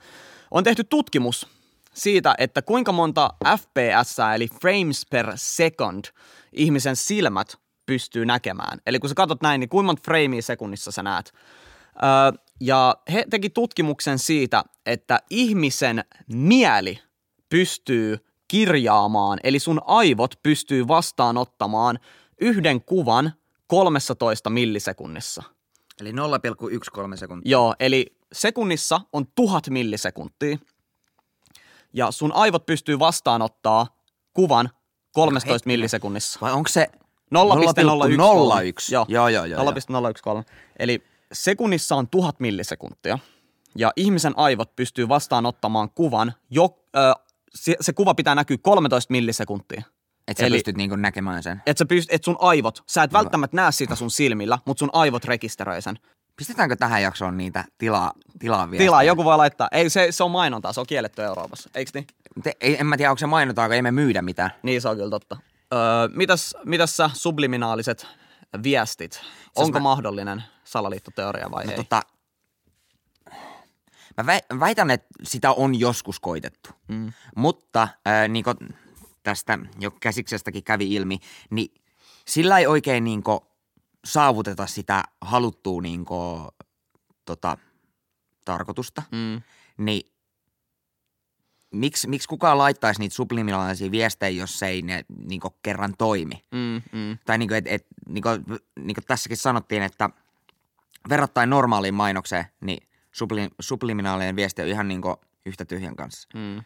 on 0.52 0.64
tehty 0.64 0.84
tutkimus 0.84 1.48
siitä, 1.94 2.36
että 2.38 2.62
kuinka 2.62 2.92
monta 2.92 3.34
FPS, 3.58 4.18
eli 4.36 4.48
frames 4.62 5.06
per 5.10 5.32
second, 5.36 6.06
ihmisen 6.54 6.96
silmät 6.96 7.56
pystyy 7.86 8.26
näkemään. 8.26 8.80
Eli 8.86 9.00
kun 9.00 9.10
sä 9.10 9.16
katsot 9.16 9.42
näin, 9.42 9.60
niin 9.60 9.70
kuinka 9.70 9.86
monta 9.86 10.02
framea 10.06 10.42
sekunnissa 10.42 10.92
sä 10.92 11.04
näet. 11.04 11.34
Öö, 12.04 12.42
ja 12.62 12.96
he 13.14 13.26
teki 13.30 13.50
tutkimuksen 13.50 14.20
siitä, 14.20 14.64
että 14.86 15.20
ihmisen 15.30 16.04
mieli 16.34 17.00
pystyy 17.50 18.18
kirjaamaan, 18.48 19.40
eli 19.44 19.60
sun 19.60 19.82
aivot 19.86 20.40
pystyy 20.44 20.88
vastaanottamaan 20.88 22.00
yhden 22.42 22.82
kuvan 22.82 23.34
13 23.68 24.50
millisekunnissa. 24.50 25.44
Eli 26.02 26.12
0,13 26.12 27.18
sekuntia. 27.18 27.52
Joo, 27.52 27.76
eli 27.80 28.16
sekunnissa 28.34 29.02
on 29.14 29.28
tuhat 29.28 29.70
millisekuntia. 29.70 30.58
Ja 31.94 32.12
sun 32.12 32.32
aivot 32.34 32.66
pystyy 32.66 33.00
vastaanottaa 33.00 33.88
kuvan 34.34 34.70
13 35.12 35.54
hetkinen. 35.54 35.74
millisekunnissa. 35.74 36.40
Vai 36.42 36.52
onko 36.52 36.68
se 36.70 36.88
0,013. 37.32 38.92
Joo, 38.94 39.06
joo, 39.10 39.30
joo. 39.30 39.46
joo. 39.46 39.64
0,013. 39.64 40.54
Eli 40.80 41.04
sekunnissa 41.34 41.96
on 41.96 42.08
tuhat 42.08 42.40
millisekuntia. 42.40 43.20
Ja 43.76 43.94
ihmisen 43.96 44.34
aivot 44.38 44.76
pystyy 44.76 45.10
vastaanottamaan 45.10 45.90
kuvan, 45.90 46.34
jo, 46.50 46.80
ö, 46.96 47.14
se, 47.56 47.76
se 47.82 47.94
kuva 47.94 48.14
pitää 48.14 48.36
näkyä 48.36 48.58
13 48.62 49.12
millisekuntia. 49.12 49.84
Että 50.30 50.42
sä 50.42 50.48
Eli- 50.48 50.56
pystyt 50.56 50.78
niinku 50.78 50.96
näkemään 50.96 51.44
sen. 51.44 51.62
Että 51.66 51.86
pyst, 51.86 52.10
et 52.12 52.24
sun 52.24 52.38
aivot, 52.40 52.84
sä 52.88 53.04
et 53.04 53.14
välttämättä 53.14 53.56
näe 53.58 53.72
sitä 53.72 53.96
sun 53.96 54.12
silmillä, 54.12 54.60
mutta 54.66 54.80
sun 54.80 54.90
aivot 54.94 55.26
rekisteröi 55.26 55.82
sen. 55.82 56.00
Pistetäänkö 56.36 56.76
tähän 56.76 57.02
jaksoon 57.02 57.38
niitä 57.38 57.66
tilaa, 57.78 58.14
tilaa 58.40 58.72
viestejä? 58.72 58.88
Tilaa, 58.88 59.04
joku 59.04 59.24
voi 59.24 59.38
laittaa. 59.38 59.68
Ei, 59.72 59.90
se, 59.90 60.08
se 60.12 60.24
on 60.24 60.32
mainontaa, 60.32 60.74
se 60.74 60.80
on 60.80 60.86
kielletty 60.88 61.24
Euroopassa, 61.24 61.70
eikö 61.76 61.92
niin? 61.94 62.08
Te, 62.44 62.54
ei, 62.62 62.78
en 62.80 62.86
mä 62.88 62.98
tiedä, 62.98 63.12
onko 63.12 63.20
se 63.20 63.26
mainotaanko, 63.26 63.74
ei 63.74 63.82
me 63.82 63.92
myydä 63.92 64.22
mitään. 64.22 64.52
Niin, 64.64 64.82
se 64.82 64.90
on 64.90 64.96
kyllä 64.98 65.10
totta. 65.10 65.38
Öö, 65.74 65.80
mitäs, 66.16 66.56
mitäs 66.66 66.98
sä 66.98 67.10
subliminaaliset 67.14 68.08
viestit? 68.64 69.22
Onko 69.56 69.80
mä- 69.80 69.84
mahdollinen 69.84 70.44
salaliittoteoria 70.64 71.52
vai 71.52 71.66
No, 71.66 71.72
ei? 71.72 71.78
tota, 71.78 72.02
mä 74.18 74.24
vä- 74.38 74.60
väitän, 74.60 74.92
että 74.92 75.08
sitä 75.24 75.52
on 75.52 75.80
joskus 75.80 76.20
koitettu. 76.20 76.70
Mm. 76.88 77.14
Mutta 77.36 77.82
äh, 78.08 78.30
niin 78.30 78.44
kuin 78.44 78.58
tästä 79.30 79.60
jo 79.80 79.92
käsiksestäkin 79.92 80.64
kävi 80.64 80.94
ilmi, 80.94 81.20
niin 81.50 81.74
sillä 82.28 82.60
ei 82.60 82.68
oikein 82.68 83.04
niin 83.04 83.24
kuin, 83.24 83.40
saavuteta 84.06 84.68
sitä 84.68 85.04
haluttua 85.22 85.82
niin 85.82 86.06
kuin, 86.06 86.48
tota, 87.26 87.58
tarkoitusta. 88.46 89.04
Mm. 89.12 89.42
Niin 89.78 90.12
miksi, 91.72 92.08
miksi 92.08 92.28
kukaan 92.28 92.58
laittaisi 92.58 93.00
niitä 93.00 93.16
subliminaalisia 93.16 93.92
viestejä, 93.92 94.42
jos 94.42 94.64
ei 94.64 94.82
ne 94.82 95.06
niin 95.28 95.42
kerran 95.64 95.94
toimi? 95.98 96.46
Mm, 96.52 96.82
mm. 96.92 97.18
Tai 97.26 97.38
niin 97.38 97.50
kuin, 97.50 97.58
et, 97.58 97.68
et, 97.68 97.88
niin 98.08 98.24
kuin, 98.24 98.46
niin 98.80 98.96
kuin 98.96 99.06
tässäkin 99.08 99.38
sanottiin, 99.38 99.84
että 99.84 100.10
verrattain 101.10 101.50
normaaliin 101.50 101.94
mainokseen, 101.94 102.46
niin 102.62 102.88
subli, 103.12 103.50
subliminaalinen 103.60 104.36
viesti 104.36 104.62
on 104.62 104.68
ihan 104.68 104.88
niin 104.88 105.02
kuin 105.02 105.16
yhtä 105.46 105.66
tyhjän 105.66 105.96
kanssa. 105.96 106.30
Mm. 106.34 106.64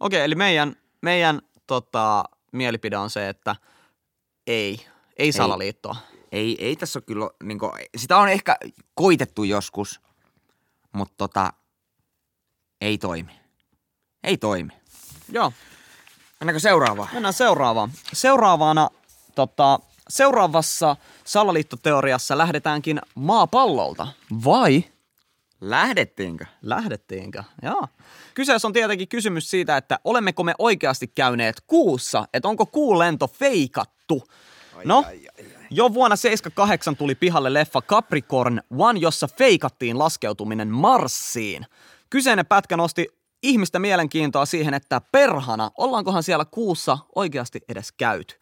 Okei, 0.00 0.20
eli 0.20 0.34
meidän, 0.34 0.76
meidän 1.02 1.40
tota, 1.66 2.24
mielipide 2.52 2.96
on 2.96 3.10
se, 3.10 3.28
että 3.28 3.56
ei, 4.46 4.86
ei 5.16 5.32
salaliittoa. 5.32 5.96
Ei, 6.32 6.64
ei 6.64 6.76
tässä 6.76 6.98
ole 6.98 7.04
kyllä, 7.06 7.30
niin 7.42 7.58
kuin, 7.58 7.72
sitä 7.96 8.16
on 8.16 8.28
ehkä 8.28 8.56
koitettu 8.94 9.44
joskus, 9.44 10.00
mutta 10.92 11.14
tota, 11.16 11.52
ei 12.80 12.98
toimi. 12.98 13.40
Ei 14.22 14.36
toimi. 14.36 14.72
Joo, 15.32 15.52
Mennäänkö 16.40 16.60
seuraavaan? 16.60 17.08
mennään 17.12 17.34
seuraavaan. 17.34 17.90
Seuraavana, 18.12 18.90
tota, 19.34 19.80
seuraavassa 20.08 20.96
salaliittoteoriassa 21.24 22.38
lähdetäänkin 22.38 23.00
maapallolta. 23.14 24.08
Vai 24.44 24.84
Lähdettiinkö? 25.60 26.44
Lähdettiinkö? 26.62 27.42
Joo. 27.62 27.86
Kyseessä 28.34 28.68
on 28.68 28.72
tietenkin 28.72 29.08
kysymys 29.08 29.50
siitä, 29.50 29.76
että 29.76 29.98
olemmeko 30.04 30.42
me 30.42 30.54
oikeasti 30.58 31.06
käyneet 31.06 31.56
kuussa, 31.66 32.28
että 32.34 32.48
onko 32.48 32.66
kuun 32.66 32.98
lento 32.98 33.28
feikattu. 33.28 34.22
No, 34.84 35.04
jo 35.70 35.94
vuonna 35.94 36.16
78 36.16 36.96
tuli 36.96 37.14
pihalle 37.14 37.52
leffa 37.52 37.82
Capricorn 37.82 38.60
One, 38.78 39.00
jossa 39.00 39.28
feikattiin 39.28 39.98
laskeutuminen 39.98 40.68
Marsiin. 40.68 41.66
Kyseinen 42.10 42.46
pätkä 42.46 42.76
nosti 42.76 43.08
ihmistä 43.42 43.78
mielenkiintoa 43.78 44.46
siihen, 44.46 44.74
että 44.74 45.00
perhana, 45.12 45.70
ollaankohan 45.78 46.22
siellä 46.22 46.44
kuussa 46.44 46.98
oikeasti 47.14 47.60
edes 47.68 47.92
käyty. 47.92 48.38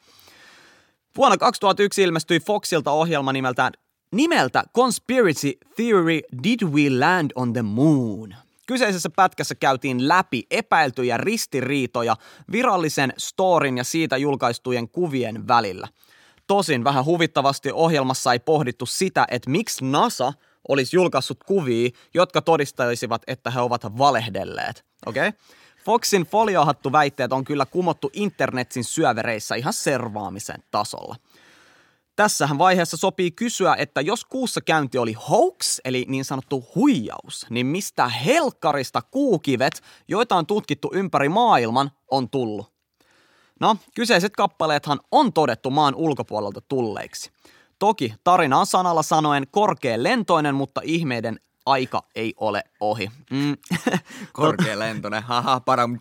Vuonna 1.17 1.37
2001 1.37 2.03
ilmestyi 2.03 2.41
Foxilta 2.41 2.91
ohjelma 2.91 3.33
nimeltään, 3.33 3.73
nimeltä 4.11 4.65
Conspiracy 4.75 5.53
Theory 5.77 6.21
Did 6.43 6.63
We 6.63 6.99
Land 6.99 7.31
on 7.35 7.53
the 7.53 7.63
Moon? 7.63 8.35
Kyseisessä 8.67 9.11
pätkässä 9.11 9.55
käytiin 9.55 10.09
läpi 10.09 10.47
epäiltyjä 10.51 11.17
ristiriitoja 11.17 12.17
virallisen 12.53 13.13
storin 13.19 13.79
ja 13.79 13.85
siitä 13.85 14.17
julkaistujen 14.17 14.89
kuvien 14.89 15.49
välillä. 15.49 15.89
Tosin 16.47 16.85
vähän 16.85 17.05
huvittavasti 17.05 17.73
ohjelmassa 17.73 18.33
ei 18.33 18.39
pohdittu 18.39 18.87
sitä, 18.87 19.27
että 19.31 19.51
miksi 19.51 19.85
NASA 19.85 20.33
olisi 20.69 20.97
julkaissut 20.97 21.45
kuvia, 21.45 21.91
jotka 22.15 22.43
todistaisivat, 22.43 23.23
että 23.27 23.51
he 23.51 23.61
ovat 23.61 23.99
valehdelleet. 23.99 24.85
Okei? 25.07 25.29
Okay? 25.29 25.41
Foxin 25.85 26.23
foliohattu 26.23 26.93
väitteet 26.93 27.33
on 27.33 27.45
kyllä 27.45 27.67
kumottu 27.67 28.11
internetin 28.13 28.85
syövereissä 28.85 29.55
ihan 29.55 29.73
servaamisen 29.73 30.63
tasolla. 30.71 31.17
Tässähän 32.19 32.59
vaiheessa 32.59 32.97
sopii 32.97 33.31
kysyä, 33.31 33.75
että 33.79 34.01
jos 34.01 34.25
kuussa 34.25 34.61
käynti 34.61 34.99
oli 34.99 35.13
hoax, 35.13 35.79
eli 35.85 36.05
niin 36.09 36.25
sanottu 36.25 36.65
huijaus, 36.75 37.47
niin 37.51 37.67
mistä 37.67 38.09
helkkarista 38.09 39.03
kuukivet, 39.03 39.83
joita 40.09 40.37
on 40.37 40.47
tutkittu 40.47 40.91
ympäri 40.95 41.29
maailman, 41.29 41.91
on 42.11 42.31
tullut? 42.31 42.73
No, 43.61 43.77
kyseiset 43.95 44.33
kappaleethan 44.37 45.01
on 45.11 45.33
todettu 45.33 45.71
maan 45.71 45.95
ulkopuolelta 45.95 46.61
tulleiksi. 46.61 47.31
Toki 47.79 48.15
tarina 48.25 48.59
on 48.59 48.67
sanalla 48.67 49.03
sanoen 49.03 49.47
korkea 49.51 50.03
lentoinen, 50.03 50.55
mutta 50.55 50.81
ihmeiden 50.85 51.41
aika 51.67 52.03
ei 52.15 52.35
ole 52.37 52.63
ohi. 52.81 53.11
Mm. 53.31 53.57
Korkea 54.33 54.79
lentoinen, 54.79 55.23
haha, 55.23 55.61
param. 55.61 55.99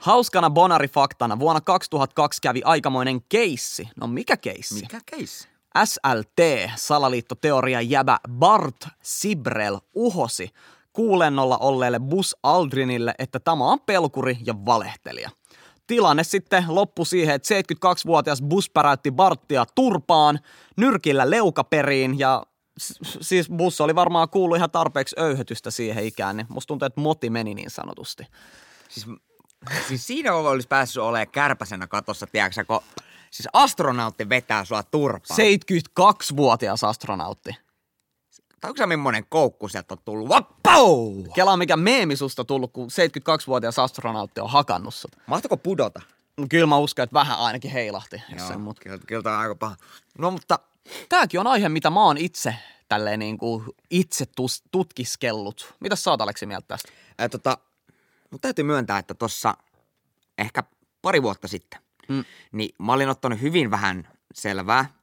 Hauskana 0.00 0.50
bonarifaktana 0.50 1.38
vuonna 1.38 1.60
2002 1.60 2.40
kävi 2.42 2.62
aikamoinen 2.64 3.22
keissi. 3.28 3.88
No 3.96 4.06
mikä 4.06 4.36
keissi? 4.36 4.74
Mikä 4.74 5.00
case? 5.10 5.48
SLT, 5.84 6.70
salaliittoteoria 6.76 7.80
jäbä 7.80 8.18
Bart 8.30 8.88
Sibrel 9.02 9.78
uhosi 9.94 10.50
kuulennolla 10.92 11.58
olleelle 11.58 12.00
Bus 12.00 12.36
Aldrinille, 12.42 13.14
että 13.18 13.40
tämä 13.40 13.64
on 13.64 13.80
pelkuri 13.80 14.38
ja 14.46 14.54
valehtelija. 14.66 15.30
Tilanne 15.86 16.24
sitten 16.24 16.64
loppui 16.68 17.06
siihen, 17.06 17.34
että 17.34 17.54
72-vuotias 17.54 18.42
Bus 18.42 18.70
päräytti 18.70 19.10
Barttia 19.10 19.64
turpaan, 19.74 20.38
nyrkillä 20.76 21.30
leukaperiin 21.30 22.18
ja 22.18 22.42
siis 23.20 23.48
Bus 23.50 23.80
oli 23.80 23.94
varmaan 23.94 24.28
kuullut 24.28 24.56
ihan 24.56 24.70
tarpeeksi 24.70 25.16
öyhötystä 25.18 25.70
siihen 25.70 26.04
ikään, 26.04 26.36
niin 26.36 26.46
musta 26.48 26.68
tuntuu, 26.68 26.86
että 26.86 27.00
moti 27.00 27.30
meni 27.30 27.54
niin 27.54 27.70
sanotusti. 27.70 28.26
Siis, 28.88 29.06
siis 29.88 30.06
siinä 30.06 30.34
olisi 30.34 30.68
päässyt 30.68 31.02
olemaan 31.02 31.28
kärpäsenä 31.28 31.86
katossa, 31.86 32.26
tiedätkö 32.26 32.64
kun 32.64 32.80
siis 33.30 33.48
astronautti 33.52 34.28
vetää 34.28 34.64
sua 34.64 34.82
turpaan. 34.82 35.38
72-vuotias 35.40 36.84
astronautti. 36.84 37.56
Tai 38.60 38.68
onko 38.68 38.78
se 38.78 38.86
millainen 38.86 39.26
koukku 39.28 39.68
sieltä 39.68 39.94
on 39.94 39.98
tullut? 40.04 40.28
Vappau! 40.28 41.24
Kelaa 41.34 41.56
mikä 41.56 41.76
meemi 41.76 42.16
susta 42.16 42.44
tullut, 42.44 42.72
kun 42.72 42.88
72-vuotias 42.88 43.78
astronautti 43.78 44.40
on 44.40 44.50
hakannut 44.50 44.94
sut. 44.94 45.16
Mahtako 45.26 45.56
pudota? 45.56 46.00
No, 46.36 46.46
kyllä 46.50 46.66
mä 46.66 46.78
uskon, 46.78 47.02
että 47.02 47.14
vähän 47.14 47.38
ainakin 47.38 47.70
heilahti. 47.70 48.22
Joo, 48.38 48.48
sen, 48.48 48.60
mut. 48.60 48.80
kyllä, 48.80 48.98
kyllä 49.06 49.22
tää 49.22 49.34
on 49.34 49.40
aika 49.40 49.54
paha. 49.54 49.76
No 50.18 50.30
mutta 50.30 50.58
Tääkin 51.08 51.40
on 51.40 51.46
aihe, 51.46 51.68
mitä 51.68 51.90
mä 51.90 52.04
oon 52.04 52.18
itse 52.18 52.54
tälleen 52.88 53.18
niin 53.18 53.38
kuin 53.38 53.64
itse 53.90 54.24
tutkiskellut. 54.70 55.74
Mitä 55.80 55.96
sä 55.96 56.10
oot 56.10 56.20
Aleksi 56.20 56.46
mieltä 56.46 56.68
tästä? 56.68 56.88
ää, 57.18 57.28
tota, 57.28 57.58
mun 58.30 58.40
täytyy 58.40 58.64
myöntää, 58.64 58.98
että 58.98 59.14
tossa 59.14 59.56
ehkä 60.38 60.62
pari 61.02 61.22
vuotta 61.22 61.48
sitten, 61.48 61.80
mm. 62.08 62.24
niin 62.52 62.74
mä 62.78 62.92
olin 62.92 63.08
ottanut 63.08 63.40
hyvin 63.40 63.70
vähän 63.70 64.08
selvää. 64.34 64.94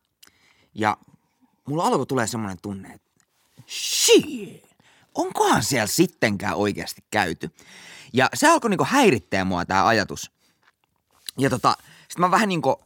Ja 0.74 0.98
mulla 1.67 1.84
alkoi 1.84 2.05
tulee 2.05 2.27
semmoinen 2.27 2.57
tunne, 2.62 2.89
että 2.93 3.12
shit, 3.69 4.63
onkohan 5.15 5.63
siellä 5.63 5.88
sittenkään 5.88 6.55
oikeasti 6.55 7.03
käyty? 7.12 7.51
Ja 8.13 8.29
se 8.34 8.48
alkoi 8.48 8.69
niinku 8.69 8.86
häirittää 8.89 9.46
mua 9.46 9.65
tämä 9.65 9.88
ajatus. 9.88 10.31
Ja 11.38 11.50
tota, 11.50 11.77
sit 12.07 12.17
mä 12.17 12.31
vähän 12.31 12.50
niinku, 12.50 12.84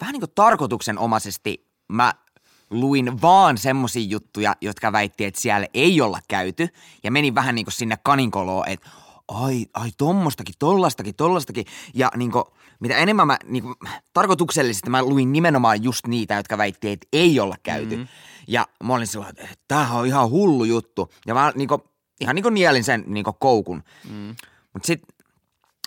vähän 0.00 0.12
niinku 0.12 0.26
tarkoituksenomaisesti 0.26 1.66
mä 1.88 2.14
luin 2.70 3.22
vaan 3.22 3.58
semmosia 3.58 4.06
juttuja, 4.06 4.56
jotka 4.60 4.92
väitti, 4.92 5.24
että 5.24 5.40
siellä 5.40 5.66
ei 5.74 6.00
olla 6.00 6.20
käyty. 6.28 6.68
Ja 7.02 7.10
menin 7.10 7.34
vähän 7.34 7.54
niinku 7.54 7.70
sinne 7.70 7.98
kaninkoloon, 8.02 8.68
että 8.68 8.90
ai, 9.34 9.66
ai 9.74 9.90
tommostakin, 9.98 10.54
tollastakin, 10.58 11.14
tollastakin. 11.14 11.64
Ja 11.94 12.10
niinku, 12.16 12.44
mitä 12.80 12.96
enemmän 12.96 13.26
mä 13.26 13.36
niinku, 13.44 13.74
tarkoituksellisesti 14.12 14.90
mä 14.90 15.02
luin 15.02 15.32
nimenomaan 15.32 15.82
just 15.82 16.06
niitä, 16.06 16.34
jotka 16.34 16.58
väitti, 16.58 16.90
että 16.90 17.06
ei 17.12 17.40
olla 17.40 17.56
käyty. 17.62 17.96
Mm-hmm. 17.96 18.08
Ja 18.48 18.66
mä 18.84 18.94
olin 18.94 19.06
sellainen, 19.06 19.44
että 19.44 19.64
tämähän 19.68 19.98
on 19.98 20.06
ihan 20.06 20.30
hullu 20.30 20.64
juttu. 20.64 21.12
Ja 21.26 21.34
mä 21.34 21.52
niinku, 21.54 21.84
ihan 22.20 22.34
niinku 22.34 22.50
nielin 22.50 22.84
sen 22.84 23.04
niinku 23.06 23.32
koukun. 23.32 23.82
Mm. 24.10 24.36
Mutta 24.72 24.86
sitten 24.86 25.14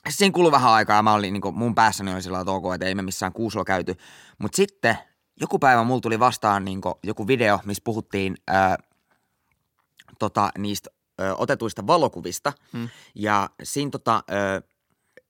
siinä 0.09 0.33
kului 0.33 0.51
vähän 0.51 0.71
aikaa 0.71 1.03
mä 1.03 1.13
olin, 1.13 1.33
niin 1.33 1.55
mun 1.55 1.75
päässäni 1.75 2.13
oli 2.13 2.21
sillä 2.21 2.39
ok, 2.39 2.73
että 2.73 2.85
ei 2.85 2.95
me 2.95 3.01
missään 3.01 3.33
kuusolla 3.33 3.65
käyty. 3.65 3.95
Mutta 4.37 4.55
sitten 4.55 4.97
joku 5.41 5.59
päivä 5.59 5.83
mulla 5.83 6.01
tuli 6.01 6.19
vastaan 6.19 6.65
niin 6.65 6.81
joku 7.03 7.27
video, 7.27 7.59
missä 7.65 7.81
puhuttiin 7.83 8.35
ää, 8.47 8.77
tota, 10.19 10.49
niistä 10.57 10.89
ö, 11.21 11.35
otetuista 11.35 11.87
valokuvista. 11.87 12.53
Hmm. 12.73 12.89
Ja 13.15 13.49
siinä 13.63 13.91
tota, 13.91 14.23
ö, 14.31 14.61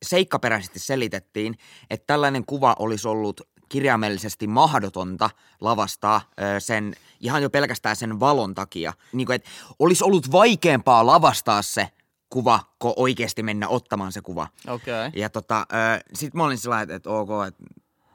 seikkaperäisesti 0.05 0.79
selitettiin, 0.79 1.57
että 1.89 2.07
tällainen 2.07 2.45
kuva 2.45 2.75
olisi 2.79 3.07
ollut 3.07 3.41
kirjaimellisesti 3.69 4.47
mahdotonta 4.47 5.29
lavastaa 5.61 6.21
ö, 6.41 6.59
sen, 6.59 6.95
ihan 7.19 7.41
jo 7.43 7.49
pelkästään 7.49 7.95
sen 7.95 8.19
valon 8.19 8.55
takia. 8.55 8.93
Niin 9.13 9.25
kuin, 9.25 9.35
että 9.35 9.49
olisi 9.79 10.03
ollut 10.03 10.31
vaikeampaa 10.31 11.05
lavastaa 11.05 11.61
se 11.61 11.89
kuva, 12.29 12.59
kuin 12.79 12.93
oikeasti 12.97 13.43
mennä 13.43 13.67
ottamaan 13.67 14.11
se 14.11 14.21
kuva. 14.21 14.47
Okei. 14.67 15.07
Okay. 15.07 15.21
Ja 15.21 15.29
tota, 15.29 15.67
sit 16.13 16.33
mä 16.33 16.43
olin 16.43 16.57
sillä 16.57 16.81
että, 16.81 16.95
että 16.95 17.09
ok, 17.09 17.29
että 17.47 17.63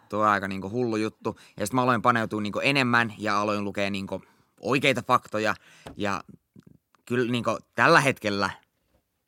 tuo 0.08 0.20
on 0.20 0.28
aika 0.28 0.48
niinku 0.48 0.70
hullu 0.70 0.96
juttu. 0.96 1.38
Ja 1.56 1.66
sitten 1.66 1.76
mä 1.76 1.82
aloin 1.82 2.02
paneutua 2.02 2.40
niinku 2.40 2.58
enemmän 2.58 3.14
ja 3.18 3.40
aloin 3.40 3.64
lukea 3.64 3.90
niinku 3.90 4.22
oikeita 4.60 5.02
faktoja. 5.02 5.54
Ja 5.96 6.24
kyllä 7.10 7.32
niinku 7.32 7.58
tällä 7.74 8.00
hetkellä 8.00 8.50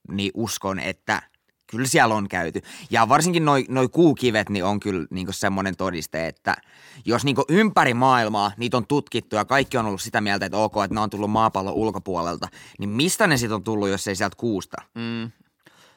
niin 0.08 0.30
uskon, 0.34 0.78
että 0.78 1.22
kyllä 1.66 1.86
siellä 1.86 2.14
on 2.14 2.28
käyty. 2.28 2.62
Ja 2.90 3.08
varsinkin 3.08 3.44
noi, 3.44 3.64
noi 3.68 3.88
kuukivet 3.88 4.48
niin 4.48 4.64
on 4.64 4.80
kyllä 4.80 5.06
niinku 5.10 5.32
semmoinen 5.32 5.76
todiste, 5.76 6.26
että 6.26 6.56
jos 7.04 7.24
niinku 7.24 7.44
ympäri 7.48 7.94
maailmaa 7.94 8.52
niitä 8.56 8.76
on 8.76 8.86
tutkittu 8.86 9.36
ja 9.36 9.44
kaikki 9.44 9.78
on 9.78 9.86
ollut 9.86 10.00
sitä 10.00 10.20
mieltä, 10.20 10.46
että 10.46 10.58
ok, 10.58 10.72
että 10.84 10.94
ne 10.94 11.00
on 11.00 11.10
tullut 11.10 11.30
maapallon 11.30 11.74
ulkopuolelta, 11.74 12.48
niin 12.78 12.90
mistä 12.90 13.26
ne 13.26 13.36
sitten 13.36 13.54
on 13.54 13.64
tullut, 13.64 13.88
jos 13.88 14.08
ei 14.08 14.16
sieltä 14.16 14.36
kuusta? 14.36 14.76
Mm. 14.94 15.30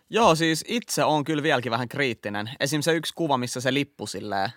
Joo, 0.10 0.36
siis 0.36 0.66
itse 0.68 1.04
on 1.04 1.24
kyllä 1.24 1.44
vieläkin 1.44 1.72
vähän 1.72 1.90
kriittinen. 1.90 2.50
Esim. 2.60 2.82
se 2.82 2.94
yksi 2.94 3.14
kuva, 3.14 3.38
missä 3.38 3.62
se 3.62 3.74
lippu 3.74 4.08
silleen 4.08 4.50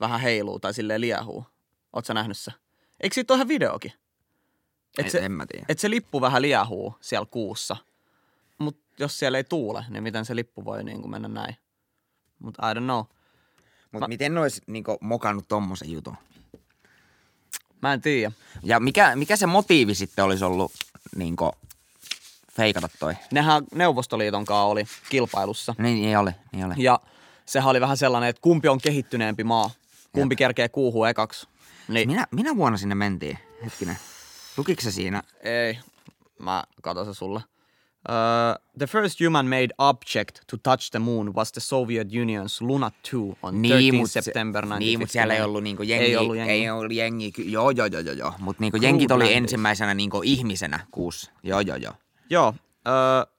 vähän 0.00 0.20
heiluu 0.20 0.60
tai 0.60 0.74
silleen 0.74 1.00
liehuu. 1.00 1.46
Sä 2.04 2.14
nähnyt 2.14 2.38
se? 2.38 2.52
Eikö 3.00 3.14
siitä 3.14 3.34
ole 3.34 3.38
ihan 3.38 3.48
videokin? 3.48 3.92
Et 4.98 5.10
se, 5.10 5.18
en 5.18 5.32
mä 5.32 5.46
tiedä. 5.46 5.66
Et 5.68 5.78
se 5.78 5.90
lippu 5.90 6.20
vähän 6.20 6.42
liehuu 6.42 6.96
siellä 7.00 7.26
kuussa. 7.30 7.76
Mutta 8.58 8.82
jos 8.98 9.18
siellä 9.18 9.38
ei 9.38 9.44
tuule, 9.44 9.84
niin 9.90 10.02
miten 10.02 10.24
se 10.24 10.36
lippu 10.36 10.64
voi 10.64 10.84
niin 10.84 11.00
kuin 11.00 11.10
mennä 11.10 11.28
näin? 11.28 11.56
Mutta 12.38 12.70
I 12.70 12.74
don't 12.74 12.78
know. 12.84 13.04
Mutta 13.92 14.04
Mä- 14.04 14.08
miten 14.08 14.34
ne 14.34 14.40
olisi 14.40 14.62
niinku 14.66 14.98
mokannut 15.00 15.48
tommosen 15.48 15.92
jutun? 15.92 16.16
Mä 17.82 17.92
en 17.92 18.00
tiedä. 18.00 18.32
Ja 18.62 18.80
mikä, 18.80 19.16
mikä 19.16 19.36
se 19.36 19.46
motiivi 19.46 19.94
sitten 19.94 20.24
olisi 20.24 20.44
ollut 20.44 20.72
niinku 21.16 21.52
feikata 22.52 22.88
toi? 22.98 23.14
Nehän 23.32 23.64
Neuvostoliiton 23.74 24.44
kanssa 24.44 24.62
oli 24.62 24.84
kilpailussa. 25.10 25.74
Niin, 25.78 26.08
ei 26.08 26.16
ole, 26.16 26.34
ei 26.56 26.64
ole. 26.64 26.74
Ja 26.78 27.00
sehän 27.46 27.70
oli 27.70 27.80
vähän 27.80 27.96
sellainen, 27.96 28.30
että 28.30 28.42
kumpi 28.42 28.68
on 28.68 28.80
kehittyneempi 28.80 29.44
maa. 29.44 29.70
Kumpi 30.12 30.36
kerkee 30.36 30.68
kuuhun 30.68 31.08
ekaksi. 31.08 31.46
Niin, 31.88 32.08
Minä, 32.08 32.26
minä 32.30 32.56
vuonna 32.56 32.76
sinne 32.78 32.94
mentiin? 32.94 33.38
Hetkinen. 33.64 33.96
Lukiko 34.56 34.82
se 34.82 34.90
siinä? 34.90 35.22
Ei, 35.42 35.78
mä 36.38 36.64
katon 36.82 37.06
se 37.06 37.14
sulle. 37.14 37.40
Uh, 38.08 38.62
the 38.78 38.86
first 38.86 39.20
human-made 39.20 39.68
object 39.78 40.38
to 40.50 40.56
touch 40.62 40.90
the 40.90 40.98
moon 40.98 41.34
was 41.34 41.52
the 41.52 41.60
Soviet 41.60 42.08
Union's 42.08 42.60
Luna 42.60 42.90
2 42.90 43.16
on 43.42 43.54
13 43.62 43.92
mut 43.96 44.10
se- 44.10 44.22
September 44.22 44.62
1959. 44.62 44.78
Niin, 44.78 44.98
mutta 44.98 45.12
siellä 45.12 45.34
ei 45.34 45.40
ollut 45.42 45.62
niinku 45.62 45.82
jengi. 45.82 46.04
Ei 46.06 46.16
ollut 46.16 46.36
jengi. 46.36 46.52
Ei 46.52 46.70
ollut 46.70 46.92
jengi. 46.92 47.32
Joo, 47.38 47.70
joo, 47.70 47.86
joo, 47.86 48.00
joo, 48.00 48.14
joo. 48.14 48.32
Mutta 48.38 48.60
niinku 48.60 48.78
jenkit 48.82 49.10
oli 49.10 49.34
ensimmäisenä 49.34 49.94
niinku 49.94 50.20
ihmisenä 50.24 50.86
kuussa. 50.90 51.30
Joo, 51.42 51.60
joo, 51.60 51.76
joo. 51.76 51.92
Joo, 52.30 52.48
uh, 52.48 53.32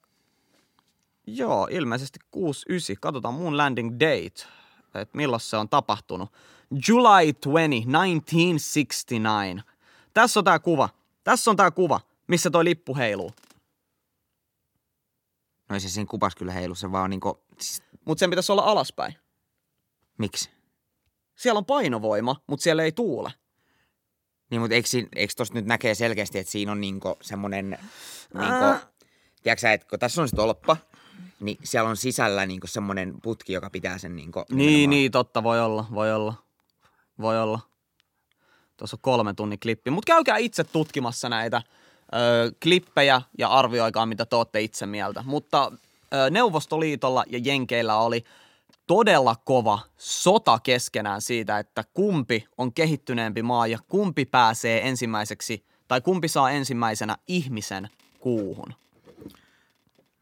joo, 1.27 1.67
ilmeisesti 1.71 2.19
69. 2.31 2.95
Katsotaan 3.01 3.33
moon 3.33 3.57
landing 3.57 3.91
date, 3.93 4.47
että 4.95 5.17
milloin 5.17 5.39
se 5.41 5.57
on 5.57 5.69
tapahtunut. 5.69 6.29
July 6.87 7.33
20, 7.33 7.91
1969. 7.91 9.63
Tässä 10.13 10.39
on 10.39 10.43
tää 10.43 10.59
kuva. 10.59 10.89
Tässä 11.27 11.51
on 11.51 11.57
tää 11.57 11.71
kuva, 11.71 11.99
missä 12.27 12.49
toi 12.49 12.63
lippu 12.63 12.95
heiluu. 12.95 13.31
No 15.69 15.73
ei 15.73 15.79
se 15.79 15.89
siinä 15.89 16.07
kupas 16.09 16.35
kyllä 16.35 16.51
heilu, 16.51 16.75
se 16.75 16.91
vaan 16.91 17.09
niinku, 17.09 17.43
siis, 17.59 17.83
Mutta 18.05 18.19
sen 18.19 18.29
pitäisi 18.29 18.51
olla 18.51 18.61
alaspäin. 18.61 19.15
miksi? 20.17 20.49
Siellä 21.35 21.57
on 21.57 21.65
painovoima, 21.65 22.35
mutta 22.47 22.63
siellä 22.63 22.83
ei 22.83 22.91
tuule. 22.91 23.31
Niin, 24.49 24.61
mutta 24.61 24.75
eikö, 24.75 24.87
eikö 25.15 25.33
tosta 25.37 25.53
nyt 25.55 25.65
näkee 25.65 25.95
selkeästi, 25.95 26.39
että 26.39 26.51
siinä 26.51 26.71
on 26.71 26.81
niinku 26.81 27.17
semmonen, 27.21 27.69
niinku, 28.33 28.87
tiedätkö 29.43 29.61
sä, 29.61 29.73
että 29.73 29.87
kun 29.89 29.99
tässä 29.99 30.21
on 30.21 30.29
se 30.29 30.35
tolppa, 30.35 30.77
niin 31.39 31.57
siellä 31.63 31.89
on 31.89 31.97
sisällä 31.97 32.45
niinku 32.45 32.67
semmoinen 32.67 33.21
putki, 33.21 33.53
joka 33.53 33.69
pitää 33.69 33.97
sen 33.97 34.15
niinku... 34.15 34.43
Niin, 34.49 34.89
niin, 34.89 35.11
totta, 35.11 35.43
voi 35.43 35.61
olla, 35.61 35.85
voi 35.93 36.13
olla, 36.13 36.33
voi 37.21 37.41
olla. 37.41 37.59
Tuossa 38.77 38.95
on 38.95 39.01
kolme 39.01 39.33
tunnin 39.33 39.59
klippi. 39.59 39.91
Mutta 39.91 40.13
käykää 40.13 40.37
itse 40.37 40.63
tutkimassa 40.63 41.29
näitä 41.29 41.61
ö, 42.15 42.51
klippejä 42.63 43.21
ja 43.37 43.49
arvioikaa, 43.49 44.05
mitä 44.05 44.25
te 44.25 44.35
olette 44.35 44.61
itse 44.61 44.85
mieltä. 44.85 45.23
Mutta 45.25 45.71
ö, 46.13 46.29
Neuvostoliitolla 46.29 47.23
ja 47.29 47.39
Jenkeillä 47.43 47.97
oli 47.97 48.23
todella 48.87 49.35
kova 49.45 49.79
sota 49.97 50.59
keskenään 50.63 51.21
siitä, 51.21 51.59
että 51.59 51.83
kumpi 51.93 52.47
on 52.57 52.73
kehittyneempi 52.73 53.43
maa 53.43 53.67
ja 53.67 53.79
kumpi 53.87 54.25
pääsee 54.25 54.87
ensimmäiseksi, 54.87 55.65
tai 55.87 56.01
kumpi 56.01 56.27
saa 56.27 56.51
ensimmäisenä 56.51 57.17
ihmisen 57.27 57.89
kuuhun. 58.19 58.73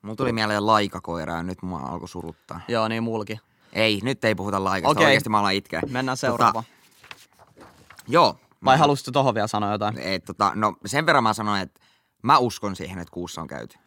Mulla 0.02 0.15
tuli 0.15 0.32
mieleen 0.32 0.68
laikakoira 0.68 1.34
ja 1.34 1.44
nyt 1.44 1.62
mua 1.62 1.80
alkoi 1.80 2.08
suruttaa. 2.08 2.62
Joo, 2.68 2.88
niin 2.88 3.04
mulki. 3.04 3.39
Ei, 3.74 4.00
nyt 4.04 4.26
ei 4.26 4.36
puhuta 4.36 4.63
laikasta. 4.63 4.91
Okei. 4.91 5.06
Oikeasti 5.06 5.30
mä 5.30 5.39
alan 5.39 5.54
itkeä. 5.54 5.82
Mennään 5.89 6.18
seuraavaan. 6.18 6.65
Tota, 6.65 7.65
joo. 8.08 8.38
Vai 8.65 8.78
halusitko 8.78 9.12
tohon 9.12 9.36
vielä 9.36 9.48
sanoa 9.48 9.72
jotain? 9.72 10.00
Et, 10.00 10.26
tota, 10.26 10.52
no 10.56 10.76
sen 10.86 11.06
verran 11.06 11.24
mä 11.24 11.34
sanon, 11.34 11.60
että 11.60 11.82
mä 12.22 12.38
uskon 12.38 12.76
siihen, 12.76 13.00
että 13.00 13.12
kuussa 13.12 13.41
on 13.41 13.48
käyty. 13.48 13.78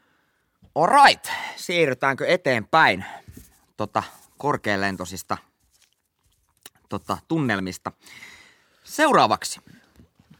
Alright, 0.74 1.30
siirrytäänkö 1.56 2.26
eteenpäin 2.26 3.04
tota, 3.76 4.02
korkealentoisista 4.38 5.38
tota, 6.88 7.18
tunnelmista. 7.28 7.92
Seuraavaksi 8.84 9.60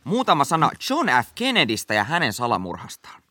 muutama 0.05 0.45
sana 0.45 0.71
John 0.91 1.09
F. 1.09 1.29
Kennedystä 1.35 1.95
ja 1.95 2.05
hänen 2.05 2.33
salamurhastaan. 2.33 3.23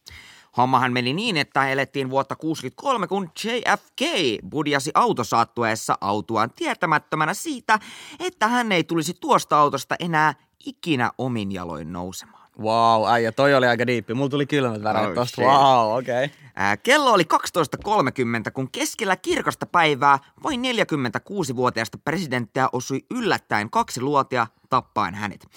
Hommahan 0.57 0.93
meni 0.93 1.13
niin, 1.13 1.37
että 1.37 1.69
elettiin 1.69 2.09
vuotta 2.09 2.35
63, 2.35 3.07
kun 3.07 3.31
JFK 3.43 4.01
budjasi 4.49 4.91
autosaattueessa 4.93 5.97
autuaan 6.01 6.51
tietämättömänä 6.55 7.33
siitä, 7.33 7.79
että 8.19 8.47
hän 8.47 8.71
ei 8.71 8.83
tulisi 8.83 9.13
tuosta 9.13 9.59
autosta 9.59 9.95
enää 9.99 10.33
ikinä 10.65 11.11
omin 11.17 11.51
jaloin 11.51 11.93
nousemaan. 11.93 12.47
Wow, 12.59 13.09
äijä, 13.09 13.31
toi 13.31 13.53
oli 13.55 13.67
aika 13.67 13.87
diippi. 13.87 14.13
Mulla 14.13 14.29
tuli 14.29 14.45
kylmät 14.45 14.83
väreet 14.83 15.07
Oh, 15.07 15.13
tosta. 15.15 15.35
shit. 15.35 15.45
Wow, 15.45 15.97
okei. 15.97 16.25
Okay. 16.25 16.37
Ää, 16.55 16.77
kello 16.77 17.11
oli 17.13 17.23
12.30, 17.23 18.51
kun 18.53 18.71
keskellä 18.71 19.15
kirkasta 19.15 19.65
päivää 19.65 20.19
vain 20.43 20.61
46-vuotiaasta 20.61 21.97
presidenttiä 21.97 22.69
osui 22.71 23.05
yllättäen 23.11 23.69
kaksi 23.69 24.01
luotia 24.01 24.47
tappaen 24.69 25.15
hänet. 25.15 25.47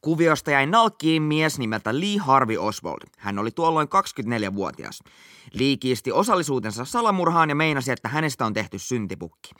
Kuviosta 0.00 0.50
jäi 0.50 0.66
nalkkiin 0.66 1.22
mies 1.22 1.58
nimeltä 1.58 2.00
Lee 2.00 2.16
Harvey 2.18 2.56
Oswald. 2.58 3.00
Hän 3.18 3.38
oli 3.38 3.50
tuolloin 3.50 3.88
24-vuotias. 3.88 5.02
Lee 5.54 5.76
kiisti 5.76 6.12
osallisuutensa 6.12 6.84
salamurhaan 6.84 7.48
ja 7.48 7.54
meinasi, 7.54 7.92
että 7.92 8.08
hänestä 8.08 8.46
on 8.46 8.52
tehty 8.52 8.78
syntipukki. 8.78 9.50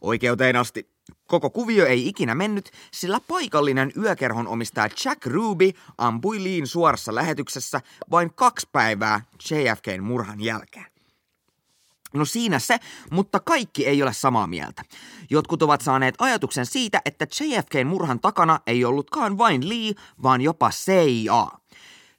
Oikeuteen 0.00 0.56
asti 0.56 0.90
koko 1.28 1.50
kuvio 1.50 1.86
ei 1.86 2.08
ikinä 2.08 2.34
mennyt, 2.34 2.70
sillä 2.92 3.20
paikallinen 3.28 3.92
yökerhon 3.96 4.48
omistaja 4.48 4.88
Jack 5.04 5.26
Ruby 5.26 5.70
ampui 5.98 6.44
Leen 6.44 6.66
suorassa 6.66 7.14
lähetyksessä 7.14 7.80
vain 8.10 8.34
kaksi 8.34 8.68
päivää 8.72 9.20
JFKn 9.50 10.02
murhan 10.02 10.40
jälkeen. 10.40 10.86
No 12.14 12.24
siinä 12.24 12.58
se, 12.58 12.78
mutta 13.10 13.40
kaikki 13.40 13.86
ei 13.86 14.02
ole 14.02 14.12
samaa 14.12 14.46
mieltä. 14.46 14.82
Jotkut 15.30 15.62
ovat 15.62 15.80
saaneet 15.80 16.14
ajatuksen 16.18 16.66
siitä, 16.66 17.00
että 17.04 17.24
JFKn 17.24 17.86
murhan 17.86 18.20
takana 18.20 18.60
ei 18.66 18.84
ollutkaan 18.84 19.38
vain 19.38 19.68
Lee, 19.68 19.92
vaan 20.22 20.40
jopa 20.40 20.70
CIA. 20.70 21.57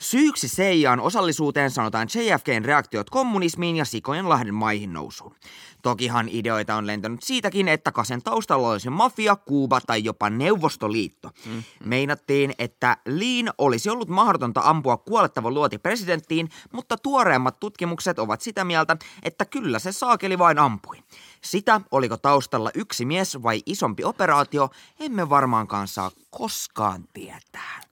Syyksi 0.01 0.47
CIAn 0.47 0.99
osallisuuteen 0.99 1.71
sanotaan 1.71 2.07
JFKn 2.15 2.65
reaktiot 2.65 3.09
kommunismiin 3.09 3.75
ja 3.75 3.85
Sikojenlahden 3.85 4.53
maihin 4.53 4.93
nousuun. 4.93 5.35
Tokihan 5.81 6.29
ideoita 6.31 6.75
on 6.75 6.87
lentänyt 6.87 7.23
siitäkin, 7.23 7.67
että 7.67 7.91
kasen 7.91 8.21
taustalla 8.21 8.69
olisi 8.69 8.89
mafia, 8.89 9.35
Kuuba 9.35 9.81
tai 9.81 10.03
jopa 10.03 10.29
Neuvostoliitto. 10.29 11.31
Mm. 11.45 11.63
Meinattiin, 11.85 12.53
että 12.59 12.97
Liin 13.05 13.49
olisi 13.57 13.89
ollut 13.89 14.09
mahdotonta 14.09 14.61
ampua 14.63 14.97
kuolettava 14.97 15.51
luoti 15.51 15.77
presidenttiin, 15.77 16.49
mutta 16.71 16.97
tuoreemmat 16.97 17.59
tutkimukset 17.59 18.19
ovat 18.19 18.41
sitä 18.41 18.63
mieltä, 18.65 18.97
että 19.23 19.45
kyllä 19.45 19.79
se 19.79 19.91
saakeli 19.91 20.39
vain 20.39 20.59
ampui. 20.59 20.97
Sitä, 21.41 21.81
oliko 21.91 22.17
taustalla 22.17 22.71
yksi 22.73 23.05
mies 23.05 23.43
vai 23.43 23.61
isompi 23.65 24.03
operaatio, 24.03 24.69
emme 24.99 25.29
varmaankaan 25.29 25.87
saa 25.87 26.11
koskaan 26.29 27.03
tietää. 27.13 27.88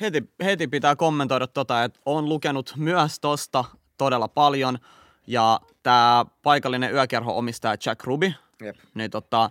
Heti, 0.00 0.30
heti 0.44 0.68
pitää 0.68 0.96
kommentoida 0.96 1.46
tota, 1.46 1.84
että 1.84 2.00
on 2.06 2.28
lukenut 2.28 2.72
myös 2.76 3.20
tosta 3.20 3.64
todella 3.98 4.28
paljon. 4.28 4.78
Ja 5.26 5.60
tämä 5.82 6.24
paikallinen 6.42 6.92
yökerho 6.94 7.38
omistaja 7.38 7.76
Jack 7.86 8.04
Ruby, 8.04 8.32
Jep. 8.62 8.76
niin 8.94 9.10
tota, 9.10 9.50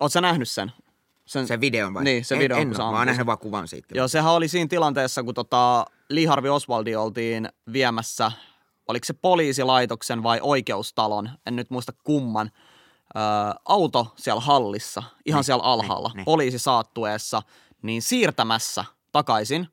oot 0.00 0.12
sä 0.12 0.20
nähnyt 0.20 0.48
sen? 0.48 0.72
sen 1.26 1.46
Se 1.46 1.60
videon 1.60 1.94
vai? 1.94 2.04
Niin, 2.04 2.24
se 2.24 2.34
en, 2.34 2.38
video, 2.40 2.56
En, 2.56 2.62
en 2.62 2.68
ole, 2.68 2.76
mä 2.78 2.84
oon 2.84 2.98
sen. 2.98 3.06
nähnyt 3.06 3.26
vaan 3.26 3.38
kuvan 3.38 3.68
siitä. 3.68 3.88
Joo, 3.94 4.08
sehän 4.08 4.32
oli 4.32 4.48
siinä 4.48 4.68
tilanteessa, 4.68 5.22
kun 5.22 5.34
tota 5.34 5.86
Lee 6.10 6.26
Harvey 6.26 6.50
Oswaldi 6.50 6.96
oltiin 6.96 7.48
viemässä, 7.72 8.32
oliko 8.88 9.04
se 9.04 9.12
poliisilaitoksen 9.12 10.22
vai 10.22 10.38
oikeustalon, 10.42 11.30
en 11.46 11.56
nyt 11.56 11.70
muista 11.70 11.92
kumman, 12.04 12.50
ö, 13.16 13.20
auto 13.64 14.12
siellä 14.16 14.40
hallissa, 14.40 15.02
ihan 15.26 15.38
Niin, 15.38 15.44
siellä 15.44 15.64
alhaalla, 15.64 16.08
niin, 16.08 16.16
niin. 16.16 16.24
poliisi 16.24 16.58
saattueessa, 16.58 17.42
niin 17.82 18.02
siirtämässä 18.02 18.84
takaisin 19.12 19.68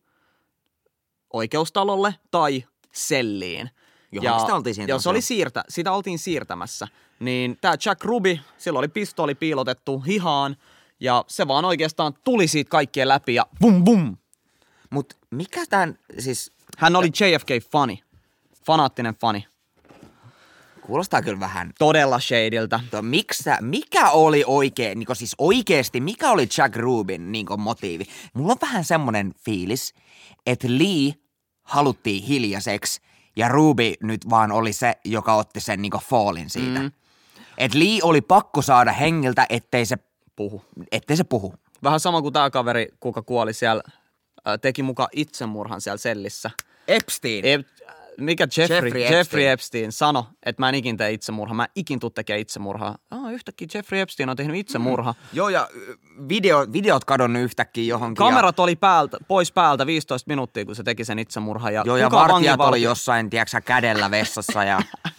oikeustalolle 1.34 2.16
tai 2.32 2.64
selliin. 2.92 3.70
Johonkin 4.12 4.40
sitä 4.40 4.56
oltiin 4.56 4.76
siinä 4.76 4.90
Joo, 4.90 5.00
se 5.00 5.10
oli 5.10 5.22
siirtä, 5.22 5.64
sitä 5.70 5.92
oltiin 5.92 6.20
siirtämässä. 6.20 6.88
Niin 7.20 7.58
tämä 7.62 7.74
Jack 7.86 8.04
Ruby, 8.04 8.40
sillä 8.58 8.80
oli 8.80 8.88
pistooli 8.88 9.36
piilotettu 9.36 10.00
hihaan, 10.00 10.56
ja 11.00 11.24
se 11.28 11.48
vaan 11.48 11.66
oikeastaan 11.66 12.14
tuli 12.24 12.48
siitä 12.48 12.70
kaikkien 12.70 13.08
läpi 13.08 13.36
ja 13.36 13.46
bum 13.62 13.84
bum. 13.84 14.18
Mut 14.90 15.14
mikä 15.32 15.66
tämän, 15.70 16.00
siis 16.20 16.56
Hän 16.78 16.96
oli 16.96 17.08
JFK-fani. 17.08 18.04
Fanaattinen 18.66 19.16
fani. 19.16 19.48
Kuulostaa 20.86 21.22
kyllä 21.22 21.40
vähän 21.40 21.72
Todella 21.80 22.20
shadiltä. 22.20 22.80
To, 22.92 23.02
miksä, 23.02 23.58
mikä 23.62 24.10
oli 24.10 24.44
oikein, 24.48 25.00
niin 25.00 25.16
siis 25.16 25.36
oikeesti, 25.38 26.02
mikä 26.02 26.32
oli 26.32 26.48
Jack 26.58 26.76
Rubin 26.76 27.32
niin 27.32 27.46
motiivi? 27.58 28.04
Mulla 28.34 28.52
on 28.52 28.58
vähän 28.62 28.84
semmonen 28.84 29.34
fiilis, 29.46 29.94
että 30.46 30.68
Lee 30.68 31.14
haluttiin 31.64 32.24
hiljaiseksi 32.24 33.02
ja 33.36 33.48
Ruby 33.48 33.94
nyt 34.04 34.30
vaan 34.30 34.52
oli 34.52 34.74
se, 34.74 34.94
joka 35.06 35.34
otti 35.36 35.60
sen 35.60 35.82
niin 35.82 35.92
fallin 36.10 36.50
siitä. 36.50 36.80
Mm. 36.80 36.92
Et 37.58 37.74
Lee 37.74 38.00
oli 38.04 38.22
pakko 38.22 38.62
saada 38.62 38.92
hengiltä, 38.92 39.46
ettei 39.50 39.86
se, 39.86 39.96
Puhu. 40.36 40.66
ettei 40.92 41.18
se 41.18 41.24
puhu. 41.24 41.54
Vähän 41.84 42.00
sama 42.00 42.22
kuin 42.22 42.34
tämä 42.34 42.50
kaveri, 42.50 42.88
kuka 43.00 43.22
kuoli 43.22 43.54
siellä, 43.54 43.84
äh, 44.48 44.60
teki 44.62 44.84
muka 44.84 45.08
itsemurhan 45.12 45.82
siellä 45.82 45.98
sellissä. 45.98 46.52
Epstein. 46.88 47.46
E- 47.46 47.64
mikä 48.18 48.44
Jeffrey, 48.58 48.76
Jeffrey 48.76 49.02
Jeffrey, 49.02 49.02
Epstein. 49.04 49.20
Epstein. 49.20 49.48
Epstein 49.52 49.92
sano, 49.92 50.28
että 50.46 50.62
mä 50.62 50.70
en 50.70 50.76
ikin 50.76 50.98
tee 50.98 51.12
itsemurhaa, 51.12 51.56
mä 51.56 51.64
en 51.64 51.70
ikin 51.76 52.00
tuu 52.00 52.10
tekemään 52.10 52.42
itsemurhaa. 52.42 52.98
Ah, 53.12 53.34
yhtäkkiä 53.34 53.68
Jeffrey 53.74 54.02
Epstein 54.02 54.30
on 54.30 54.38
tehnyt 54.38 54.56
itsemurha. 54.56 55.12
Mm. 55.12 55.18
Joo, 55.34 55.50
ja 55.50 55.70
video, 56.30 56.68
videot 56.74 57.06
kadonnut 57.06 57.42
yhtäkkiä 57.42 57.84
johonkin. 57.84 58.16
Kamerat 58.16 58.60
oli 58.60 58.76
päältä, 58.76 59.18
pois 59.28 59.52
päältä 59.52 59.86
15 59.86 60.28
minuuttia, 60.28 60.66
kun 60.66 60.76
se 60.76 60.84
teki 60.84 61.06
sen 61.06 61.20
itsemurhan. 61.20 61.74
Ja, 61.74 61.84
Joo, 61.86 61.98
ja 61.98 62.12
vartijat 62.12 62.60
oli 62.60 62.82
jossain, 62.82 63.30
tiedätkö 63.30 63.62
kädellä 63.62 64.12
vessassa 64.12 64.64
ja... 64.64 64.82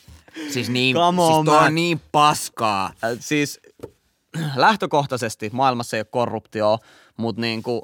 Siis 0.51 0.71
niin, 0.71 0.97
Come 0.97 1.23
on, 1.23 1.35
siis 1.35 1.45
toi 1.45 1.55
man. 1.55 1.67
on 1.67 1.75
niin 1.75 2.01
paskaa. 2.13 2.87
Äh, 2.87 3.11
siis 3.21 3.61
lähtökohtaisesti 4.57 5.51
maailmassa 5.53 5.97
ei 5.97 6.01
ole 6.01 6.07
korruptio, 6.11 6.79
mutta 7.17 7.41
niin 7.41 7.63
kuin, 7.63 7.83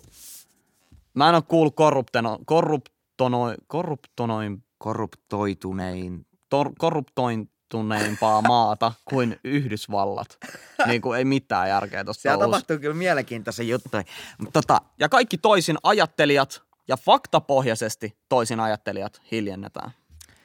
mä 1.15 1.29
en 1.29 1.35
ole 1.35 1.43
kuullut 1.49 1.77
korrupteno, 1.77 2.39
korruptonoi, 2.45 3.55
korruptonoin, 3.67 4.65
Korruptoitunein. 4.83 6.27
tor, 6.49 6.73
korruptointuneimpaa 6.79 8.43
maata 8.49 8.93
kuin 9.05 9.41
Yhdysvallat. 9.45 10.39
Niin 10.87 11.03
kuin 11.03 11.19
ei 11.19 11.25
mitään 11.25 11.69
järkeä 11.69 12.05
tuosta 12.05 12.23
Siellä 12.23 12.45
tapahtuu 12.45 12.79
kyllä 12.79 12.95
mielenkiintoisia 12.95 13.65
juttuja. 13.65 14.03
Mutta 14.39 14.63
tota, 14.63 14.81
Ja 14.99 15.09
kaikki 15.09 15.39
toisin 15.39 15.77
ajattelijat 15.83 16.63
ja 16.89 16.97
faktapohjaisesti 16.97 18.19
toisin 18.29 18.61
ajattelijat 18.61 19.23
hiljennetään. 19.31 19.91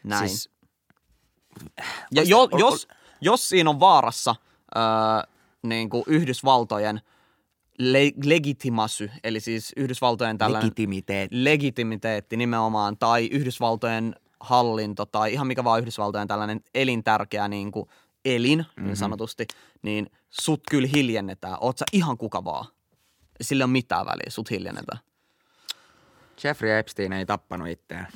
Näin. 0.04 0.30
Siis, 0.30 0.50
ja 2.12 2.24
jo, 2.24 2.50
jos, 2.58 2.88
jos 3.22 3.50
siinä 3.50 3.70
on 3.70 3.80
vaarassa 3.80 4.36
öö, 4.76 4.84
niin 5.64 5.90
kuin 5.90 6.04
Yhdysvaltojen 6.08 7.02
le- 7.80 8.14
legitimasy, 8.24 9.12
eli 9.24 9.40
siis 9.40 9.74
Yhdysvaltojen 9.78 10.38
tällainen 10.38 10.66
legitimiteet. 10.68 11.32
legitimiteetti 11.32 12.38
nimenomaan, 12.38 12.98
tai 12.98 13.28
Yhdysvaltojen 13.32 14.16
hallinto, 14.40 15.06
tai 15.06 15.34
ihan 15.34 15.48
mikä 15.48 15.64
vaan 15.64 15.80
Yhdysvaltojen 15.82 16.28
tällainen 16.28 16.62
elintärkeä 16.76 17.48
niin 17.48 17.72
kuin 17.72 17.90
elin, 18.26 18.60
mm-hmm. 18.60 18.86
niin 18.86 18.98
sanotusti, 18.98 19.48
niin 19.82 20.12
sut 20.30 20.62
kyllä 20.72 20.88
hiljennetään. 20.96 21.58
Oot 21.62 21.78
sä 21.78 21.86
ihan 21.94 22.18
kuka 22.18 22.44
vaan. 22.44 22.66
Sillä 23.42 23.62
ei 23.62 23.66
ole 23.66 23.72
mitään 23.72 24.06
väliä, 24.06 24.30
sut 24.30 24.52
hiljennetään. 24.52 25.00
Jeffrey 26.44 26.78
Epstein 26.78 27.14
ei 27.14 27.26
tappanut 27.26 27.68
itseään. 27.68 28.08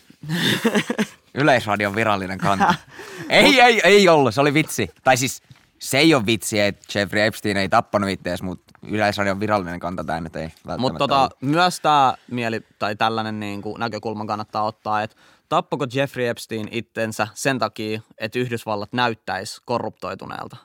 Yleisradion 1.33 1.95
virallinen 1.95 2.37
kanta. 2.37 2.73
ei, 3.29 3.61
ei, 3.61 3.81
ei 3.83 4.09
ollut, 4.09 4.33
se 4.33 4.41
oli 4.41 4.53
vitsi. 4.53 4.89
Tai 5.03 5.17
siis 5.17 5.43
se 5.79 5.97
ei 5.97 6.15
ole 6.15 6.25
vitsi, 6.25 6.59
että 6.59 6.99
Jeffrey 6.99 7.25
Epstein 7.25 7.57
ei 7.57 7.69
tappanut 7.69 8.09
itseäsi, 8.09 8.43
mutta 8.43 8.73
Yleisradion 8.87 9.39
virallinen 9.39 9.79
kanta 9.79 10.03
tämä 10.03 10.21
nyt 10.21 10.35
ei 10.35 10.43
välttämättä 10.43 10.81
Mutta 10.81 10.97
tota, 10.97 11.19
ollut. 11.19 11.41
myös 11.41 11.79
tämä 11.79 12.13
mieli 12.31 12.61
tai 12.79 12.95
tällainen 12.95 13.39
niin 13.39 13.61
kuin 13.61 13.79
näkökulma 13.79 14.25
kannattaa 14.25 14.63
ottaa, 14.63 15.03
että 15.03 15.15
tappako 15.55 15.85
Jeffrey 15.93 16.27
Epstein 16.27 16.67
itsensä 16.71 17.27
sen 17.33 17.59
takia, 17.59 18.01
että 18.17 18.39
Yhdysvallat 18.39 18.93
näyttäisi 18.93 19.61
korruptoituneelta? 19.65 20.57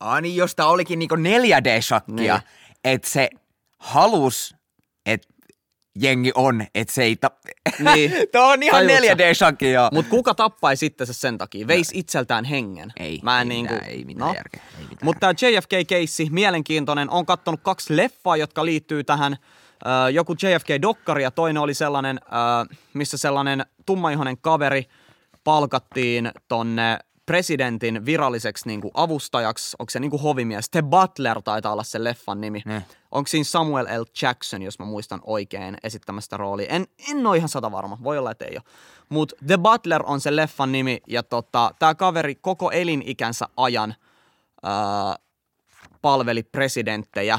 Aa 0.00 0.20
niin, 0.20 0.36
jos 0.36 0.54
tää 0.54 0.66
olikin 0.66 0.98
niinku 0.98 1.14
4D-shakkia, 1.14 2.14
Niin. 2.14 2.40
että 2.84 3.08
se 3.08 3.28
halus, 3.78 4.56
että 5.06 5.28
jengi 6.00 6.32
on, 6.34 6.66
että 6.74 6.94
se 6.94 7.02
ei 7.02 7.16
ta... 7.16 7.30
Niin. 7.78 8.12
Tuo 8.32 8.42
on 8.52 8.62
ihan 8.62 8.86
Tajuut 8.86 9.04
sä? 9.04 9.14
4D-shakki, 9.14 9.64
joo. 9.66 9.88
Mutta 9.92 10.10
kuka 10.10 10.34
tappaisi 10.34 10.80
sitten 10.80 11.06
sen 11.06 11.38
takia? 11.38 11.66
Veis 11.66 11.90
itseltään 11.94 12.44
hengen. 12.44 12.92
Ei, 12.96 13.20
Mä 13.22 13.40
en 13.40 13.46
ei 13.52 13.56
niinku, 13.56 13.74
mitään, 13.74 13.90
ei 13.90 14.04
mitään 14.04 14.34
järkeä, 14.34 14.62
ei 14.78 14.82
mitään 14.82 14.98
Mutta 15.04 15.20
tämä 15.20 15.32
JFK-keissi, 15.32 16.28
mielenkiintoinen. 16.30 17.10
on 17.10 17.26
kattonut 17.26 17.60
kaksi 17.62 17.96
leffaa, 17.96 18.36
jotka 18.36 18.64
liittyy 18.64 19.04
tähän. 19.04 19.36
Ö, 20.06 20.10
joku 20.10 20.32
JFK-dokkari 20.32 21.22
ja 21.22 21.30
toinen 21.30 21.62
oli 21.62 21.74
sellainen, 21.74 22.20
ö, 22.24 22.74
missä 22.94 23.16
sellainen 23.16 23.66
tummaihoinen 23.86 24.38
kaveri 24.38 24.84
palkattiin 25.44 26.32
tonne 26.48 26.98
presidentin 27.26 28.06
viralliseksi 28.06 28.66
niinku 28.66 28.90
avustajaksi. 28.94 29.76
Onko 29.78 29.90
se 29.90 30.00
niinku 30.00 30.18
hovimies? 30.18 30.70
The 30.70 30.82
Butler 30.82 31.42
taitaa 31.42 31.72
olla 31.72 31.82
se 31.82 32.04
leffan 32.04 32.40
nimi. 32.40 32.62
Ne. 32.64 32.84
Onko 33.10 33.28
siinä 33.28 33.44
Samuel 33.44 33.86
L. 34.00 34.04
Jackson, 34.22 34.62
jos 34.62 34.78
mä 34.78 34.84
muistan 34.84 35.20
oikein, 35.24 35.76
esittämästä 35.82 36.36
roolia? 36.36 36.66
En, 36.68 36.86
en 37.10 37.26
ole 37.26 37.36
ihan 37.36 37.48
sata 37.48 37.72
varma, 37.72 37.98
voi 38.02 38.18
olla, 38.18 38.30
että 38.30 38.44
ei 38.44 38.56
ole. 38.56 38.74
Mutta 39.08 39.36
The 39.46 39.58
Butler 39.58 40.02
on 40.06 40.20
se 40.20 40.36
leffan 40.36 40.72
nimi, 40.72 41.00
ja 41.08 41.22
tota, 41.22 41.70
tämä 41.78 41.94
kaveri 41.94 42.34
koko 42.34 42.70
elinikänsä 42.70 43.48
ajan 43.56 43.94
ää, 44.62 45.16
palveli 46.02 46.42
presidenttejä, 46.42 47.38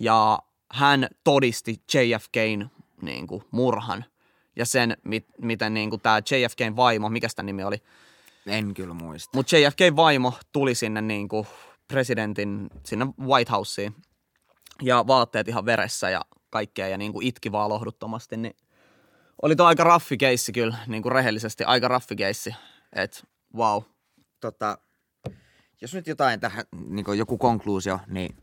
ja 0.00 0.38
hän 0.72 1.08
todisti 1.24 1.82
JFKn 1.94 2.66
niin 3.02 3.26
kuin, 3.26 3.42
murhan. 3.50 4.04
Ja 4.56 4.66
sen, 4.66 4.96
mit, 5.04 5.26
miten 5.42 5.74
niin 5.74 5.90
kuin, 5.90 6.00
tämä 6.00 6.18
JFKn 6.18 6.76
vaimo, 6.76 7.08
mikä 7.08 7.28
sitä 7.28 7.42
nimi 7.42 7.64
oli, 7.64 7.82
En 8.46 8.74
kyllä 8.74 8.94
muista. 8.94 9.36
mutta 9.36 9.56
JFK 9.56 9.96
vaimo 9.96 10.32
tuli 10.52 10.74
sinne 10.74 11.00
niin 11.00 11.28
kuin 11.28 11.46
presidentin, 11.88 12.70
sinne 12.84 13.06
White 13.20 13.52
Houseen 13.52 13.94
ja 14.82 15.04
vaatteet 15.06 15.48
ihan 15.48 15.66
veressä 15.66 16.10
ja 16.10 16.20
kaikkea 16.50 16.88
ja 16.88 16.98
niin 16.98 17.12
kuin 17.12 17.26
itki 17.26 17.52
vaan 17.52 17.68
lohduttomasti, 17.68 18.36
niin 18.36 18.56
oli 19.42 19.56
tuo 19.56 19.66
aika 19.66 19.84
raffi 19.84 20.16
keissi 20.16 20.52
kyllä, 20.52 20.76
niin 20.86 21.02
kuin 21.02 21.12
rehellisesti 21.12 21.64
aika 21.64 21.88
raffi 21.88 22.16
keissi, 22.16 22.54
että 22.92 23.20
wow. 23.56 23.82
tota, 24.40 24.78
jos 25.80 25.94
nyt 25.94 26.06
jotain 26.06 26.40
tähän, 26.40 26.64
niin 26.88 27.18
joku 27.18 27.38
konkluusio, 27.38 28.00
niin 28.06 28.36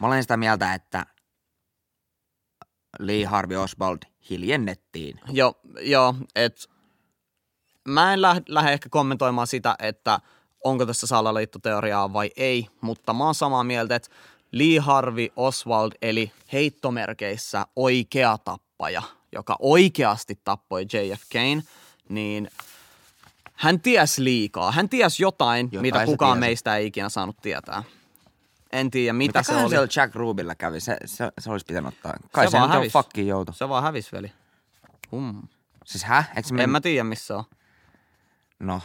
mä 0.00 0.06
olen 0.06 0.22
sitä 0.22 0.36
mieltä, 0.36 0.74
että 0.74 1.06
Lee 2.98 3.24
Harvey 3.24 3.56
Oswald 3.56 3.98
hiljennettiin. 4.30 5.20
Jo, 5.32 5.58
joo, 5.80 6.14
että 6.34 6.68
mä 7.84 8.12
en 8.12 8.22
lähde, 8.22 8.42
lähde 8.48 8.72
ehkä 8.72 8.88
kommentoimaan 8.88 9.46
sitä, 9.46 9.76
että 9.78 10.20
onko 10.64 10.86
tässä 10.86 11.06
salaliittoteoriaa 11.06 12.12
vai 12.12 12.30
ei, 12.36 12.66
mutta 12.80 13.12
mä 13.12 13.24
oon 13.24 13.34
samaa 13.34 13.64
mieltä, 13.64 13.96
että 13.96 14.08
Lee 14.52 14.78
Harvey 14.78 15.28
Oswald 15.36 15.92
eli 16.02 16.32
heittomerkeissä 16.52 17.66
oikea 17.76 18.38
tappaja, 18.38 19.02
joka 19.32 19.56
oikeasti 19.58 20.40
tappoi 20.44 20.82
JFKn, 20.82 21.62
niin 22.08 22.48
hän 23.52 23.80
ties 23.80 24.18
liikaa. 24.18 24.72
Hän 24.72 24.88
ties 24.88 25.20
jotain, 25.20 25.66
Jotain 25.72 25.82
mitä 25.82 26.04
kukaan 26.04 26.38
tiesi. 26.38 26.48
meistä 26.48 26.76
ei 26.76 26.86
ikinä 26.86 27.08
saanut 27.08 27.36
tietää. 27.42 27.82
En 28.72 28.90
tiedä, 28.90 29.12
mitä 29.12 29.38
Mitä 29.38 29.52
se 29.52 29.60
oli. 29.60 29.68
siellä 29.70 29.88
Jack 29.96 30.14
Rubilla 30.14 30.54
kävi? 30.54 30.80
Se, 30.80 30.96
se, 31.04 31.32
se 31.40 31.50
olisi 31.50 31.66
pitänyt 31.66 31.94
ottaa. 31.94 32.14
Kai 32.32 32.46
Se 32.46 32.50
se, 32.50 32.58
vaan 32.58 32.70
nyt 32.70 32.78
on 32.80 33.02
fucking 33.02 33.28
joutu. 33.28 33.52
Se 33.52 33.68
vaan 33.68 33.82
hävisi, 33.82 34.12
veli. 34.12 34.32
Hum. 35.12 35.42
Siis 35.84 36.04
hä? 36.04 36.24
Eikö 36.36 36.48
se 36.48 36.54
En 36.62 36.70
mä 36.70 36.80
tiedä, 36.80 37.04
missä 37.04 37.36
on. 37.36 37.44
No, 38.60 38.80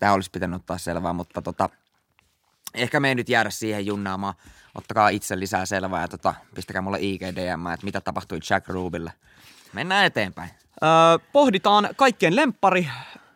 tää 0.00 0.12
olisi 0.12 0.30
pitänyt 0.30 0.60
ottaa 0.60 0.78
selvää, 0.78 1.12
mutta 1.12 1.42
tota, 1.42 1.68
ehkä 2.74 3.00
me 3.00 3.08
ei 3.08 3.14
nyt 3.14 3.28
jäädä 3.28 3.50
siihen 3.50 3.86
junnaamaan. 3.86 4.34
Ottakaa 4.74 5.08
itse 5.08 5.38
lisää 5.38 5.66
selvää 5.66 6.00
ja 6.00 6.08
tota, 6.08 6.34
pistäkää 6.54 6.82
mulle 6.82 6.98
IGDM, 7.00 7.66
että 7.74 7.84
mitä 7.86 8.00
tapahtui 8.00 8.38
Jack 8.50 8.68
Rubille. 8.68 9.12
Mennään 9.72 10.06
eteenpäin. 10.06 10.50
Öö, 10.82 10.88
pohditaan 11.32 11.88
kaikkien 11.96 12.36
lemppari 12.36 12.88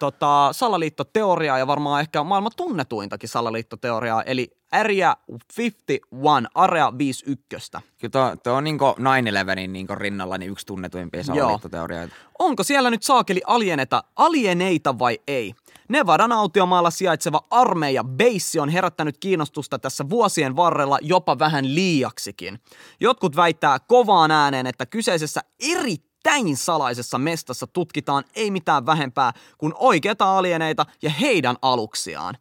tota, 0.04 0.48
salaliittoteoriaa 0.52 1.58
ja 1.58 1.66
varmaan 1.66 2.00
ehkä 2.00 2.22
maailman 2.22 2.52
tunnetuintakin 2.56 3.28
salaliittoteoriaa, 3.28 4.22
eli 4.22 4.50
Area 4.72 5.16
51, 5.58 6.48
Area 6.54 6.98
51. 6.98 7.70
Kyllä 8.00 8.36
tuo, 8.42 8.52
on 8.52 8.64
niinku 8.64 8.84
9-11 8.84 9.68
niinku 9.68 9.94
rinnalla 9.94 10.38
niin 10.38 10.50
yksi 10.50 10.66
tunnetuimpia 10.66 11.24
salaliittoteorioita. 11.24 12.14
Onko 12.38 12.62
siellä 12.62 12.90
nyt 12.90 13.02
saakeli 13.02 13.40
alieneta, 13.46 14.04
alieneita 14.16 14.98
vai 14.98 15.18
ei? 15.26 15.54
Nevadan 15.88 16.32
autiomaalla 16.32 16.90
sijaitseva 16.90 17.40
armeija 17.50 18.04
Base 18.04 18.60
on 18.60 18.68
herättänyt 18.68 19.18
kiinnostusta 19.18 19.78
tässä 19.78 20.08
vuosien 20.10 20.56
varrella 20.56 20.98
jopa 21.02 21.38
vähän 21.38 21.74
liiaksikin. 21.74 22.60
Jotkut 23.00 23.36
väittää 23.36 23.78
kovaan 23.78 24.30
ääneen, 24.30 24.66
että 24.66 24.86
kyseisessä 24.86 25.40
erittäin 25.60 26.13
salaisessa 26.56 27.18
mestassa 27.18 27.66
tutkitaan 27.66 28.24
ei 28.36 28.50
mitään 28.50 28.86
vähempää 28.86 29.32
kuin 29.58 29.72
oikeita 29.76 30.38
alieneita 30.38 30.86
ja 31.02 31.10
heidän 31.10 31.56
aluksiaan. 31.62 32.36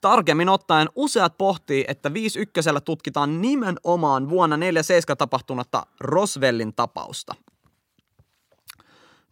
Tarkemmin 0.00 0.48
ottaen 0.48 0.88
useat 0.94 1.38
pohtii, 1.38 1.84
että 1.88 2.12
51 2.12 2.70
tutkitaan 2.84 3.40
nimenomaan 3.40 4.28
vuonna 4.28 4.56
47 4.56 5.16
tapahtunutta 5.16 5.86
Roswellin 6.00 6.74
tapausta. 6.74 7.34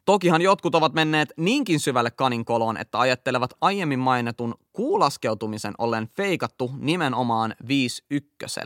Tokihan 0.05 0.43
jotkut 0.43 0.75
ovat 0.75 0.93
menneet 0.93 1.33
niinkin 1.37 1.81
syvälle 1.81 2.11
kaninkoloon, 2.11 2.77
että 2.77 2.99
ajattelevat 2.99 3.51
aiemmin 3.61 3.99
mainitun 3.99 4.55
kuulaskeutumisen 4.73 5.75
ollen 5.79 6.09
feikattu 6.09 6.71
nimenomaan 6.79 7.55
51 7.69 8.61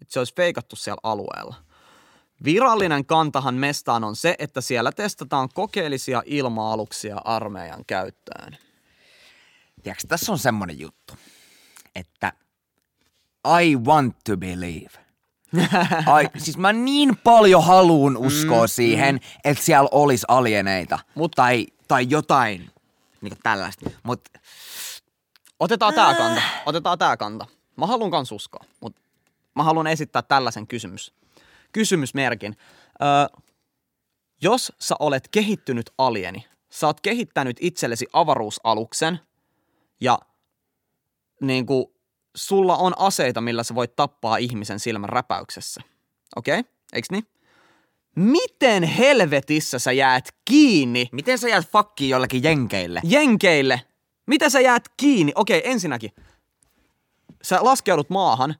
Että 0.00 0.12
se 0.12 0.20
olisi 0.20 0.34
feikattu 0.34 0.76
siellä 0.76 1.00
alueella. 1.02 1.54
Virallinen 2.44 3.06
kantahan 3.06 3.54
mestaan 3.54 4.04
on 4.04 4.16
se, 4.16 4.34
että 4.38 4.60
siellä 4.60 4.92
testataan 4.92 5.48
kokeellisia 5.54 6.22
ilma-aluksia 6.26 7.16
armeijan 7.24 7.84
käyttöön. 7.86 8.56
Tiedätkö, 9.82 10.04
tässä 10.08 10.32
on 10.32 10.38
semmonen 10.38 10.78
juttu, 10.78 11.14
että 11.94 12.32
I 13.62 13.76
want 13.76 14.16
to 14.24 14.36
believe. 14.36 14.90
Ai, 16.06 16.30
siis 16.38 16.58
mä 16.58 16.72
niin 16.72 17.16
paljon 17.16 17.64
haluun 17.64 18.16
uskoa 18.16 18.64
mm, 18.64 18.68
siihen, 18.68 19.14
mm. 19.14 19.20
että 19.44 19.64
siellä 19.64 19.88
olisi 19.92 20.26
alieneita. 20.28 20.98
Mut, 21.14 21.32
tai, 21.32 21.66
tai 21.88 22.06
jotain 22.10 22.70
niin 23.20 23.36
tällaista. 23.42 23.90
Mutta 24.02 24.30
Otetaan 25.60 25.94
tää 25.94 26.14
kanta. 26.14 26.42
Otetaan 26.66 26.98
tää 26.98 27.16
kanta. 27.16 27.46
Mä 27.76 27.86
haluan 27.86 28.10
kans 28.10 28.32
uskoa, 28.32 28.64
mutta 28.80 29.02
mä 29.54 29.62
haluan 29.62 29.86
esittää 29.86 30.22
tällaisen 30.22 30.66
kysymys. 30.66 31.12
Kysymysmerkin. 31.72 32.56
Öö, 33.02 33.40
jos 34.42 34.72
sä 34.80 34.94
olet 34.98 35.28
kehittynyt 35.28 35.90
alieni, 35.98 36.46
sä 36.70 36.86
oot 36.86 37.00
kehittänyt 37.00 37.56
itsellesi 37.60 38.06
avaruusaluksen 38.12 39.20
ja 40.00 40.18
niin 41.40 41.66
kuin, 41.66 41.86
sulla 42.36 42.76
on 42.76 42.92
aseita, 42.98 43.40
millä 43.40 43.62
sä 43.62 43.74
voit 43.74 43.96
tappaa 43.96 44.36
ihmisen 44.36 44.80
silmän 44.80 45.08
räpäyksessä. 45.08 45.80
Okei? 46.36 46.60
Okay? 46.60 46.72
Eiks 46.92 47.10
niin? 47.10 47.26
Miten 48.16 48.82
helvetissä 48.82 49.78
sä 49.78 49.92
jäät 49.92 50.28
kiinni 50.44 51.08
miten 51.12 51.38
sä 51.38 51.48
jäät 51.48 51.66
fakkiin 51.66 52.10
jollekin 52.10 52.42
jenkeille? 52.42 53.00
jenkeille. 53.04 53.80
Mitä 54.26 54.50
sä 54.50 54.60
jäät 54.60 54.84
kiinni? 54.96 55.32
Okei, 55.34 55.62
ensinnäkin. 55.64 56.10
Sä 57.42 57.58
laskeudut 57.62 58.10
maahan. 58.10 58.54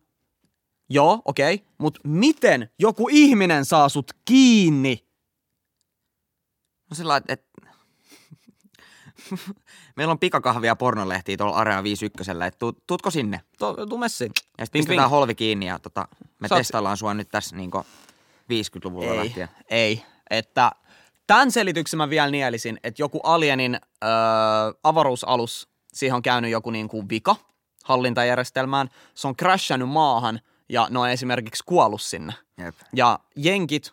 Joo, 0.90 1.22
okei. 1.24 1.64
Mutta 1.78 2.00
miten 2.04 2.70
joku 2.78 3.08
ihminen 3.10 3.64
saa 3.64 3.88
sut 3.88 4.12
kiinni? 4.24 5.06
No 6.90 6.94
sillä 6.94 7.16
että... 7.28 7.50
Meillä 9.96 10.12
on 10.12 10.18
pikakahvia 10.18 10.76
pornolehtiä 10.76 11.36
tuolla 11.36 11.56
Area 11.56 11.82
51, 11.82 12.30
että 12.46 12.58
tu, 12.58 12.72
tuutko 12.86 13.10
sinne? 13.10 13.40
To, 13.58 13.86
tuu 13.86 13.98
messiin. 13.98 14.32
Ja 14.58 14.66
sitten 14.66 14.78
pistetään 14.78 15.04
vink. 15.04 15.10
holvi 15.10 15.34
kiinni 15.34 15.66
ja 15.66 15.78
tota, 15.78 16.08
me 16.38 16.48
oot- 16.50 16.56
testaillaan 16.56 16.96
sua 16.96 17.14
nyt 17.14 17.28
tässä 17.28 17.56
niinku 17.56 17.78
50-luvulla 18.52 19.12
Ei, 19.12 19.18
lähtien. 19.18 19.48
ei. 19.70 20.04
Että 20.30 20.72
tämän 21.26 21.50
selityksen 21.50 21.98
mä 21.98 22.10
vielä 22.10 22.30
nielisin, 22.30 22.80
että 22.84 23.02
joku 23.02 23.20
alienin 23.22 23.74
öö, 24.04 24.10
avaruusalus, 24.82 25.68
siihen 25.92 26.16
on 26.16 26.22
käynyt 26.22 26.50
joku 26.50 26.70
niin 26.70 26.88
kuin 26.88 27.08
vika 27.08 27.36
hallintajärjestelmään. 27.84 28.88
Se 29.14 29.28
on 29.28 29.36
crashannut 29.36 29.88
maahan 29.90 30.40
ja 30.70 30.86
ne 30.90 30.98
on 30.98 31.10
esimerkiksi 31.10 31.62
kuollut 31.66 32.02
sinne. 32.02 32.32
Jep. 32.58 32.74
Ja 32.96 33.18
jenkit 33.36 33.92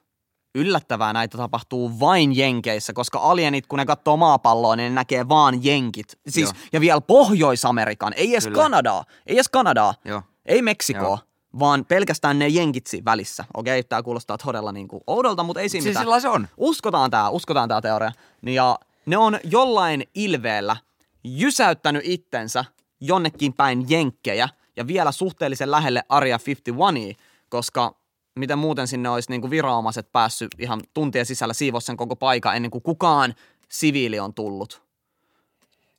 yllättävää 0.55 1.13
näitä 1.13 1.37
tapahtuu 1.37 1.99
vain 1.99 2.37
Jenkeissä, 2.37 2.93
koska 2.93 3.19
alienit, 3.19 3.67
kun 3.67 3.79
ne 3.79 3.85
katsoo 3.85 4.17
maapalloa, 4.17 4.75
niin 4.75 4.89
ne 4.89 4.95
näkee 4.95 5.29
vaan 5.29 5.63
Jenkit. 5.65 6.19
Siis, 6.27 6.49
Joo. 6.49 6.61
ja 6.73 6.81
vielä 6.81 7.01
Pohjois-Amerikan, 7.01 8.13
ei 8.15 8.31
edes 8.33 8.43
Kyllä. 8.43 8.55
Kanadaa, 8.55 9.03
ei 9.27 9.35
edes 9.35 9.49
Kanadaa, 9.49 9.93
Joo. 10.05 10.21
ei 10.45 10.61
Meksikoa. 10.61 11.03
Joo. 11.03 11.19
vaan 11.59 11.85
pelkästään 11.85 12.39
ne 12.39 12.47
jenkitsi 12.47 13.05
välissä. 13.05 13.45
Okei, 13.53 13.83
tämä 13.83 14.03
kuulostaa 14.03 14.37
todella 14.37 14.71
niin 14.71 14.87
kuin 14.87 15.03
oudolta, 15.07 15.43
mutta 15.43 15.61
ei 15.61 15.69
siinä 15.69 15.83
Siis 15.83 15.91
mitään. 15.91 16.05
sillä 16.05 16.19
se 16.19 16.29
on. 16.29 16.47
Uskotaan 16.57 17.11
tämä, 17.11 17.29
uskotaan 17.29 17.69
tämä 17.69 17.81
teoria. 17.81 18.11
Niin 18.41 18.55
Ja 18.55 18.79
ne 19.05 19.17
on 19.17 19.39
jollain 19.43 20.03
ilveellä 20.15 20.75
jysäyttänyt 21.23 22.01
itsensä 22.05 22.65
jonnekin 23.01 23.53
päin 23.53 23.85
jenkkejä 23.89 24.49
ja 24.77 24.87
vielä 24.87 25.11
suhteellisen 25.11 25.71
lähelle 25.71 26.03
Area 26.09 26.39
51, 26.45 27.17
koska 27.49 27.95
miten 28.35 28.59
muuten 28.59 28.87
sinne 28.87 29.09
olisi 29.09 29.29
niin 29.29 29.41
kuin 29.41 29.51
viranomaiset 29.51 30.11
päässyt 30.11 30.51
ihan 30.59 30.81
tuntien 30.93 31.25
sisällä 31.25 31.53
siivoa 31.53 31.79
sen 31.79 31.97
koko 31.97 32.15
paikan 32.15 32.55
ennen 32.55 32.71
kuin 32.71 32.81
kukaan 32.81 33.35
siviili 33.69 34.19
on 34.19 34.33
tullut. 34.33 34.87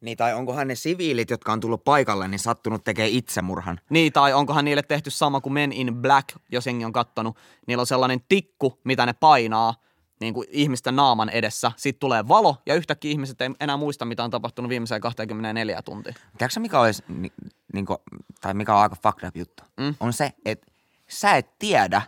Niin, 0.00 0.16
tai 0.16 0.34
onkohan 0.34 0.68
ne 0.68 0.74
siviilit, 0.74 1.30
jotka 1.30 1.52
on 1.52 1.60
tullut 1.60 1.84
paikalle, 1.84 2.28
niin 2.28 2.38
sattunut 2.38 2.84
tekemään 2.84 3.12
itsemurhan? 3.12 3.80
Niin, 3.90 4.12
tai 4.12 4.32
onkohan 4.32 4.64
niille 4.64 4.82
tehty 4.82 5.10
sama 5.10 5.40
kuin 5.40 5.52
Men 5.52 5.72
in 5.72 5.94
Black, 5.94 6.28
jos 6.52 6.66
jengi 6.66 6.84
on 6.84 6.92
kattonut. 6.92 7.36
Niillä 7.66 7.80
on 7.80 7.86
sellainen 7.86 8.20
tikku, 8.28 8.78
mitä 8.84 9.06
ne 9.06 9.12
painaa 9.12 9.74
niin 10.20 10.34
kuin 10.34 10.46
ihmisten 10.50 10.96
naaman 10.96 11.28
edessä. 11.28 11.72
Sitten 11.76 12.00
tulee 12.00 12.28
valo, 12.28 12.56
ja 12.66 12.74
yhtäkkiä 12.74 13.10
ihmiset 13.10 13.40
ei 13.40 13.50
enää 13.60 13.76
muista, 13.76 14.04
mitä 14.04 14.24
on 14.24 14.30
tapahtunut 14.30 14.68
viimeiseen 14.68 15.00
24 15.00 15.82
tuntia. 15.82 16.14
Tiedätkö 16.38 16.60
mikä 16.60 16.80
olisi, 16.80 17.02
ni, 17.08 17.32
niinku, 17.72 17.96
tai 18.40 18.54
mikä 18.54 18.74
on 18.74 18.82
aika 18.82 18.96
fucked 19.02 19.28
up 19.28 19.36
juttu? 19.36 19.62
Mm. 19.80 19.94
On 20.00 20.12
se, 20.12 20.32
että 20.44 20.66
sä 21.08 21.36
et 21.36 21.58
tiedä, 21.58 22.02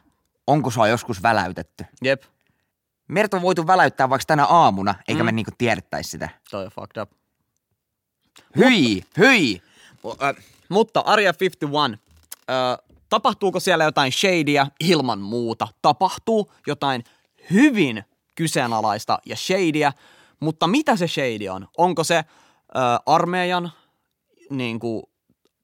onko 0.47 0.71
sua 0.71 0.89
joskus 0.89 1.23
väläytetty. 1.23 1.85
Jep, 2.03 2.23
Meidät 3.09 3.35
on 3.35 3.43
voitu 3.43 3.67
väläyttää 3.67 4.11
vaikka 4.11 4.25
tänä 4.27 4.45
aamuna, 4.45 4.95
eikä 5.09 5.23
Mm. 5.23 5.27
me 5.27 5.33
niinku 5.33 5.51
tiedettäisi 5.59 6.11
sitä. 6.11 6.29
toi 6.51 6.65
on 6.65 6.71
fucked 6.71 7.03
up. 7.03 7.11
Hyi, 8.57 9.03
hyi! 9.19 9.63
O, 10.05 10.13
ä, 10.25 10.35
Mutta 10.69 11.01
Area 11.01 11.33
51, 11.41 11.99
ö, 12.51 12.83
tapahtuuko 13.09 13.61
siellä 13.61 13.85
jotain 13.85 14.13
shadyä? 14.13 14.67
Ilman 14.81 15.19
muuta. 15.21 15.69
Tapahtuu 15.83 16.53
jotain 16.67 17.05
hyvin 17.51 18.05
kyseenalaista 18.35 19.19
ja 19.27 19.37
shadyä, 19.37 19.93
mutta 20.41 20.67
mitä 20.67 20.97
se 20.97 21.09
shady 21.09 21.49
on? 21.49 21.69
Onko 21.79 22.05
se 22.05 22.17
ö, 22.17 22.25
armeijan 23.07 23.73
niin 24.51 24.81
kuin, 24.81 25.03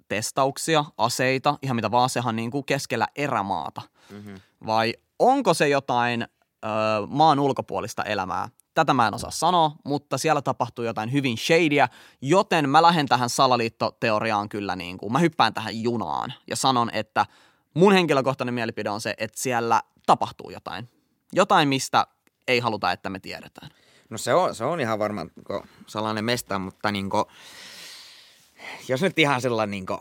testauksia, 0.08 0.84
aseita, 0.98 1.58
ihan 1.62 1.76
mitä 1.76 1.90
vaan 1.90 2.10
sehän 2.10 2.36
niin 2.36 2.50
kuin 2.50 2.64
keskellä 2.64 3.06
erämaata? 3.16 3.82
Mm-hmm. 4.10 4.40
Vai 4.66 4.94
onko 5.18 5.54
se 5.54 5.68
jotain 5.68 6.22
ö, 6.22 6.68
maan 7.08 7.40
ulkopuolista 7.40 8.02
elämää? 8.02 8.48
Tätä 8.74 8.94
mä 8.94 9.08
en 9.08 9.14
osaa 9.14 9.30
sanoa, 9.30 9.72
mutta 9.84 10.18
siellä 10.18 10.42
tapahtuu 10.42 10.84
jotain 10.84 11.12
hyvin 11.12 11.38
shadyä, 11.38 11.88
joten 12.20 12.68
mä 12.68 12.82
lähden 12.82 13.06
tähän 13.06 13.30
salaliittoteoriaan 13.30 14.48
kyllä 14.48 14.76
niin 14.76 14.98
kuin, 14.98 15.12
mä 15.12 15.18
hyppään 15.18 15.54
tähän 15.54 15.82
junaan 15.82 16.32
ja 16.50 16.56
sanon, 16.56 16.90
että 16.92 17.26
mun 17.74 17.92
henkilökohtainen 17.92 18.54
mielipide 18.54 18.90
on 18.90 19.00
se, 19.00 19.14
että 19.18 19.40
siellä 19.40 19.82
tapahtuu 20.06 20.50
jotain. 20.50 20.88
Jotain, 21.36 21.68
mistä 21.68 22.06
ei 22.48 22.58
haluta, 22.58 22.92
että 22.92 23.10
me 23.10 23.20
tiedetään. 23.20 23.70
No 24.10 24.18
se 24.18 24.34
on, 24.34 24.54
se 24.54 24.64
on 24.64 24.80
ihan 24.80 24.98
varmaan 24.98 25.30
niinku 25.36 25.64
salainen 25.86 26.24
mesta, 26.24 26.58
mutta 26.58 26.92
niinku, 26.92 27.30
jos 28.88 29.02
nyt 29.02 29.18
ihan 29.18 29.40
sellainen 29.40 29.70
niinku, 29.70 30.00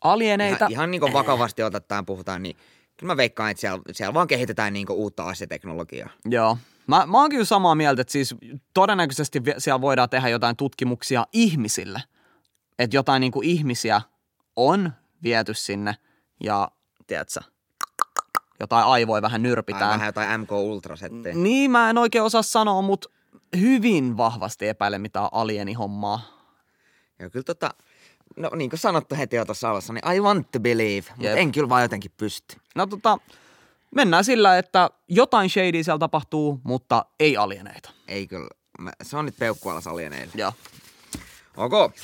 Alieneita. 0.00 0.56
ihan, 0.56 0.70
ihan 0.70 0.90
niinku 0.90 1.12
vakavasti 1.12 1.62
otetaan 1.62 2.06
puhutaan, 2.06 2.42
niin 2.42 2.56
kyllä 2.96 3.12
mä 3.12 3.16
veikkaan, 3.16 3.50
että 3.50 3.60
siellä, 3.60 3.82
siellä 3.92 4.14
vaan 4.14 4.28
kehitetään 4.28 4.72
niinku 4.72 4.92
uutta 4.92 5.24
aseteknologiaa. 5.24 6.10
Joo. 6.24 6.58
Mä, 6.86 7.06
mä 7.06 7.20
oon 7.20 7.30
kyllä 7.30 7.44
samaa 7.44 7.74
mieltä, 7.74 8.02
että 8.02 8.12
siis 8.12 8.34
todennäköisesti 8.74 9.42
siellä 9.58 9.80
voidaan 9.80 10.10
tehdä 10.10 10.28
jotain 10.28 10.56
tutkimuksia 10.56 11.26
ihmisille. 11.32 12.02
Että 12.78 12.96
jotain 12.96 13.20
niin 13.20 13.32
kuin 13.32 13.48
ihmisiä 13.48 14.00
on 14.56 14.92
viety 15.22 15.54
sinne 15.54 15.94
ja, 16.44 16.70
tiedätkö, 17.06 17.40
jotain 18.60 18.86
aivoja 18.86 19.22
vähän 19.22 19.42
nyrpitään. 19.42 19.90
vähän 19.90 20.06
jotain 20.06 20.40
MK 20.40 20.52
Ultra-settejä. 20.52 21.34
Niin, 21.34 21.70
mä 21.70 21.90
en 21.90 21.98
oikein 21.98 22.24
osaa 22.24 22.42
sanoa, 22.42 22.82
mutta 22.82 23.08
hyvin 23.56 24.16
vahvasti 24.16 24.68
epäilen 24.68 25.00
mitään 25.00 25.28
alienihommaa. 25.32 26.40
Ja 27.18 27.30
kyllä 27.30 27.44
tota, 27.44 27.70
no 28.36 28.50
niin 28.56 28.70
kuin 28.70 28.80
sanottu 28.80 29.14
heti 29.14 29.36
jo 29.36 29.44
tuossa 29.44 29.70
alussa, 29.70 29.92
niin 29.92 30.12
I 30.14 30.20
want 30.20 30.50
to 30.52 30.60
believe, 30.60 31.06
mutta 31.10 31.26
Jep. 31.26 31.38
en 31.38 31.52
kyllä 31.52 31.68
vaan 31.68 31.82
jotenkin 31.82 32.12
pysty. 32.16 32.56
No 32.74 32.86
tota, 32.86 33.18
mennään 33.94 34.24
sillä, 34.24 34.58
että 34.58 34.90
jotain 35.08 35.50
shady 35.50 35.82
siellä 35.82 35.98
tapahtuu, 35.98 36.60
mutta 36.64 37.04
ei 37.20 37.36
alieneita. 37.36 37.90
Ei 38.08 38.26
kyllä, 38.26 38.48
mä, 38.78 38.90
se 39.02 39.16
on 39.16 39.24
nyt 39.24 39.36
peukkualas 39.38 39.86
alieneille. 39.86 40.32
Joo. 40.36 40.52
Ok. 41.56 41.72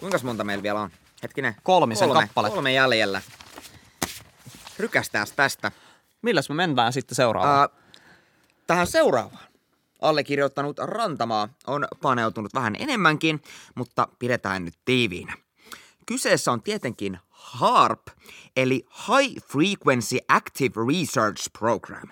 Kuinka 0.00 0.18
monta 0.22 0.44
meillä 0.44 0.62
vielä 0.62 0.80
on? 0.80 0.90
Hetkinen. 1.26 1.56
Kolmisen 1.62 2.08
kolme, 2.08 2.26
kappaletta. 2.26 2.54
Kolme 2.54 2.72
jäljellä. 2.72 3.22
Rykästääs 4.78 5.32
tästä. 5.32 5.72
Milläs 6.22 6.48
me 6.48 6.54
mennään 6.54 6.92
sitten 6.92 7.14
seuraavaan? 7.14 7.68
Uh, 7.70 7.76
tähän 8.66 8.86
seuraavaan. 8.86 9.46
Allekirjoittanut 10.02 10.78
Rantamaa 10.78 11.48
on 11.66 11.88
paneutunut 12.02 12.54
vähän 12.54 12.76
enemmänkin, 12.78 13.42
mutta 13.74 14.08
pidetään 14.18 14.64
nyt 14.64 14.74
tiiviinä. 14.84 15.32
Kyseessä 16.06 16.52
on 16.52 16.62
tietenkin 16.62 17.18
HARP, 17.46 18.06
eli 18.56 18.86
High 19.08 19.36
Frequency 19.46 20.18
Active 20.28 20.74
Research 20.88 21.50
Program. 21.58 22.08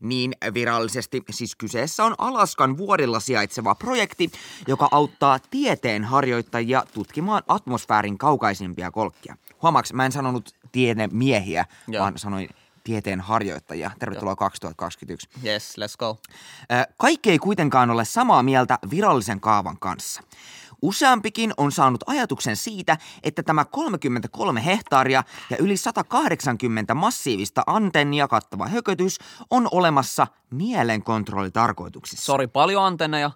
Niin 0.00 0.32
virallisesti 0.54 1.22
siis 1.30 1.56
kyseessä 1.56 2.04
on 2.04 2.14
Alaskan 2.18 2.76
vuorilla 2.76 3.20
sijaitseva 3.20 3.74
projekti, 3.74 4.30
joka 4.68 4.88
auttaa 4.90 5.38
tieteenharjoittajia 5.50 6.84
tutkimaan 6.94 7.42
atmosfäärin 7.48 8.18
kaukaisimpia 8.18 8.90
kolkkia. 8.90 9.36
Huomaaks, 9.62 9.92
mä 9.92 10.06
en 10.06 10.12
sanonut 10.12 10.54
tiedemiehiä, 10.72 11.64
Joo. 11.88 12.02
vaan 12.02 12.18
sanoin 12.18 12.48
tieteenharjoittajia. 12.84 13.90
Tervetuloa 13.98 14.36
2021. 14.36 15.28
yes, 15.44 15.76
let's 15.78 15.96
go. 15.98 16.18
Kaikki 16.96 17.30
ei 17.30 17.38
kuitenkaan 17.38 17.90
ole 17.90 18.04
samaa 18.04 18.42
mieltä 18.42 18.78
virallisen 18.90 19.40
kaavan 19.40 19.78
kanssa. 19.78 20.22
Useampikin 20.82 21.52
on 21.56 21.72
saanut 21.72 22.00
ajatuksen 22.06 22.56
siitä, 22.56 22.96
että 23.22 23.42
tämä 23.42 23.64
33 23.64 24.64
hehtaaria 24.64 25.22
ja 25.50 25.56
yli 25.60 25.76
180 25.76 26.94
massiivista 26.94 27.62
antennia 27.66 28.28
kattava 28.28 28.66
hökötys 28.68 29.18
on 29.50 29.68
olemassa 29.72 30.26
mielenkontrollitarkoituksissa. 30.50 32.24
Sori, 32.24 32.46
paljon 32.46 32.84
antenneja? 32.84 33.30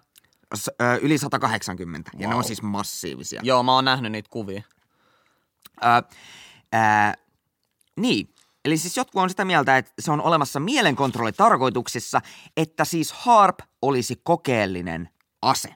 S- 0.55 0.69
ö, 0.81 0.95
yli 1.01 1.17
180, 1.17 2.11
ja 2.13 2.19
ne 2.27 2.33
Wow. 2.33 2.37
on 2.37 2.43
siis 2.43 2.61
massiivisia. 2.61 3.41
Joo, 3.43 3.63
mä 3.63 3.73
oon 3.75 3.85
nähnyt 3.85 4.11
niitä 4.11 4.29
kuvia. 4.29 4.63
Ö, 5.83 6.15
ää, 6.73 7.13
niin, 7.95 8.29
eli 8.65 8.77
siis 8.77 8.97
jotkut 8.97 9.21
on 9.21 9.29
sitä 9.29 9.45
mieltä, 9.45 9.77
että 9.77 9.91
se 9.99 10.11
on 10.11 10.21
olemassa 10.21 10.59
mielenkontrollitarkoituksessa, 10.59 12.21
että 12.57 12.85
siis 12.85 13.11
HARP 13.13 13.59
olisi 13.81 14.21
kokeellinen 14.23 15.09
ase. 15.41 15.75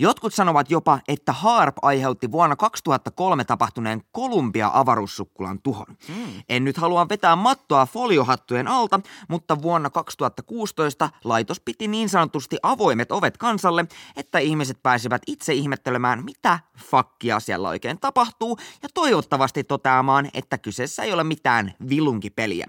Jotkut 0.00 0.34
sanovat 0.34 0.70
jopa, 0.70 1.00
että 1.08 1.32
HARP 1.32 1.76
aiheutti 1.82 2.32
vuonna 2.32 2.56
2003 2.56 3.44
tapahtuneen 3.44 4.02
Kolumbia-avaruussukkulan 4.12 5.62
tuhon. 5.62 5.86
Mm. 6.08 6.42
En 6.48 6.64
nyt 6.64 6.76
halua 6.76 7.08
vetää 7.08 7.36
mattoa 7.36 7.86
foliohattujen 7.86 8.68
alta, 8.68 9.00
mutta 9.28 9.62
vuonna 9.62 9.90
2016 9.90 11.10
laitos 11.24 11.60
piti 11.60 11.88
niin 11.88 12.08
sanotusti 12.08 12.56
avoimet 12.62 13.12
ovet 13.12 13.36
kansalle, 13.36 13.84
että 14.16 14.38
ihmiset 14.38 14.82
pääsivät 14.82 15.22
itse 15.26 15.54
ihmettelemään, 15.54 16.24
mitä 16.24 16.58
fakkia 16.90 17.40
siellä 17.40 17.68
oikein 17.68 18.00
tapahtuu, 18.00 18.58
ja 18.82 18.88
toivottavasti 18.94 19.64
toteamaan, 19.64 20.30
että 20.34 20.58
kyseessä 20.58 21.02
ei 21.02 21.12
ole 21.12 21.24
mitään 21.24 21.74
vilunkipeliä. 21.88 22.66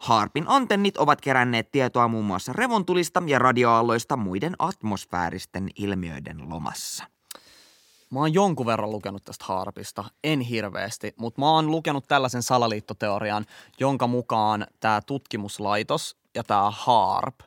Harpin 0.00 0.44
antennit 0.48 0.96
ovat 0.96 1.20
keränneet 1.20 1.70
tietoa 1.70 2.08
muun 2.08 2.24
muassa 2.24 2.52
revontulista 2.52 3.22
ja 3.26 3.38
radioaalloista 3.38 4.16
muiden 4.16 4.54
atmosfääristen 4.58 5.68
ilmiöiden 5.76 6.48
lomassa. 6.48 7.04
Mä 8.10 8.18
oon 8.18 8.34
jonkun 8.34 8.66
verran 8.66 8.90
lukenut 8.90 9.24
tästä 9.24 9.44
harpista, 9.48 10.04
en 10.24 10.40
hirveästi, 10.40 11.14
mutta 11.16 11.40
mä 11.40 11.50
oon 11.50 11.70
lukenut 11.70 12.08
tällaisen 12.08 12.42
salaliittoteorian, 12.42 13.46
jonka 13.80 14.06
mukaan 14.06 14.66
tämä 14.80 15.00
tutkimuslaitos 15.06 16.16
ja 16.34 16.44
tämä 16.44 16.70
harp 16.70 17.40
ö, 17.40 17.46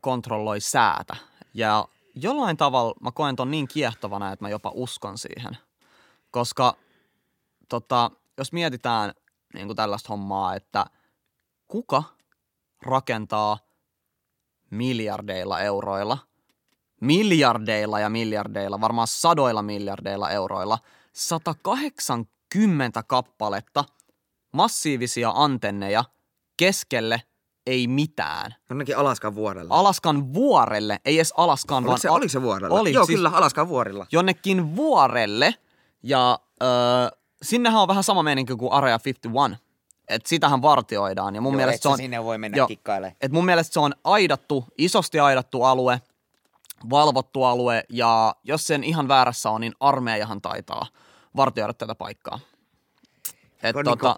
kontrolloi 0.00 0.60
säätä. 0.60 1.16
Ja 1.54 1.84
jollain 2.14 2.56
tavalla 2.56 2.94
mä 3.00 3.12
koen 3.12 3.36
ton 3.36 3.50
niin 3.50 3.68
kiehtovana, 3.68 4.32
että 4.32 4.44
mä 4.44 4.48
jopa 4.48 4.70
uskon 4.74 5.18
siihen. 5.18 5.56
Koska 6.30 6.76
tota, 7.68 8.10
jos 8.38 8.52
mietitään 8.52 9.12
niin 9.54 9.66
kuin 9.66 9.76
tällaista 9.76 10.08
hommaa, 10.08 10.54
että 10.54 10.86
kuka 11.70 12.02
rakentaa 12.82 13.58
miljardeilla 14.70 15.60
euroilla– 15.60 16.18
miljardeilla 17.00 18.00
ja 18.00 18.10
miljardeilla, 18.10 18.80
varmaan 18.80 19.06
sadoilla 19.06 19.62
miljardeilla 19.62 20.30
euroilla, 20.30 20.78
180 21.12 23.02
kappaletta 23.02 23.84
massiivisia 24.52 25.32
antenneja 25.34 26.04
keskelle 26.56 27.22
ei 27.66 27.86
mitään. 27.86 28.54
Jonnekin 28.70 28.96
Alaskan 28.96 29.34
vuorella. 29.34 29.74
Alaskan 29.74 30.34
vuorelle, 30.34 31.00
ei 31.04 31.16
edes 31.16 31.34
Alaskan, 31.36 31.84
oliko, 31.84 31.96
se, 31.96 32.08
vaan... 32.08 32.16
oliko 32.16 32.28
se 32.28 32.42
vuorella? 32.42 32.80
Oli, 32.80 32.92
Joo, 32.92 33.06
siis 33.06 33.16
kyllä, 33.16 33.30
Alaskan 33.30 33.68
vuorilla. 33.68 34.06
jonnekin 34.12 34.76
vuorelle 34.76 35.54
ja 36.02 36.38
öö, 36.62 36.68
sinnehän 37.42 37.80
on 37.82 37.88
vähän 37.88 38.04
sama 38.04 38.22
meininki 38.22 38.56
kuin 38.56 38.72
Area 38.72 38.98
51. 39.04 39.69
Et 40.10 40.26
sitähän 40.26 40.62
vartioidaan 40.62 41.34
ja 41.34 41.40
mun 41.40 41.52
Joo, 41.52 41.56
mielestä 41.56 41.82
se 41.82 41.88
on... 41.88 41.96
sinne 41.96 42.24
voi 42.24 42.38
mennä 42.38 42.66
kikkailemaan. 42.66 43.16
Et 43.20 43.32
mun 43.32 43.44
mielestä 43.44 43.72
se 43.72 43.80
on 43.80 43.94
aidattu, 44.04 44.64
isosti 44.78 45.20
aidattu 45.20 45.62
alue, 45.62 46.00
valvottu 46.90 47.44
alue 47.44 47.84
ja 47.88 48.34
jos 48.44 48.66
sen 48.66 48.84
ihan 48.84 49.08
väärässä 49.08 49.50
on, 49.50 49.60
niin 49.60 49.72
armeijahan 49.80 50.40
taitaa 50.40 50.86
vartioida 51.36 51.74
tätä 51.74 51.94
paikkaa. 51.94 52.38
Et 53.62 53.72
Kun 53.72 53.84
tota, 53.84 54.16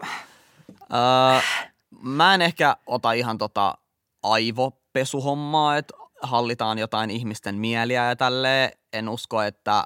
öö, 0.73 1.41
mä 2.03 2.35
en 2.35 2.43
ehkä 2.43 2.77
ota 2.87 3.13
ihan 3.13 3.39
tota 3.39 3.75
aivopesuhommaa, 4.23 5.77
että 5.77 5.95
hallitaan 6.23 6.79
jotain 6.79 7.11
ihmisten 7.11 7.55
mieliä 7.55 8.09
ja 8.09 8.17
tälleen. 8.17 8.73
En 8.93 9.09
usko, 9.09 9.43
että 9.43 9.85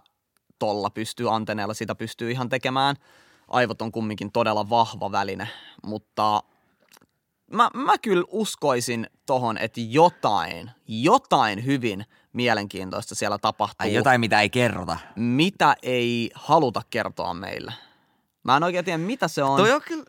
tolla 0.59 0.91
pystyy, 0.91 1.35
antenneella 1.35 1.75
sitä 1.75 1.95
pystyy 1.95 2.31
ihan 2.31 2.49
tekemään. 2.49 2.97
Aivot 3.49 3.83
on 3.83 3.93
kumminkin 3.93 4.33
todella 4.33 4.71
vahva 4.71 5.13
väline, 5.13 5.49
mutta 5.87 6.43
mä, 7.53 7.71
mä 7.75 7.99
kyllä 7.99 8.25
uskoisin 8.29 9.11
tohon, 9.27 9.59
että 9.59 9.81
jotain, 9.81 10.71
jotain 10.89 11.65
hyvin 11.65 12.05
mielenkiintoista 12.33 13.15
siellä 13.15 13.39
tapahtuu, 13.39 13.87
Ai 13.87 13.95
jotain, 13.95 14.21
mitä 14.21 14.41
ei 14.41 14.51
kerrota. 14.51 14.99
mitä 15.17 15.77
ei 15.83 16.31
haluta 16.35 16.83
kertoa 16.91 17.35
meille. 17.35 17.73
Mä 18.43 18.57
en 18.57 18.63
oikein 18.63 18.85
tiedä, 18.85 18.99
mitä 18.99 19.29
se 19.29 19.43
on. 19.43 19.57
Toi 19.57 19.73
on 19.73 19.83
kyllä... 19.83 20.05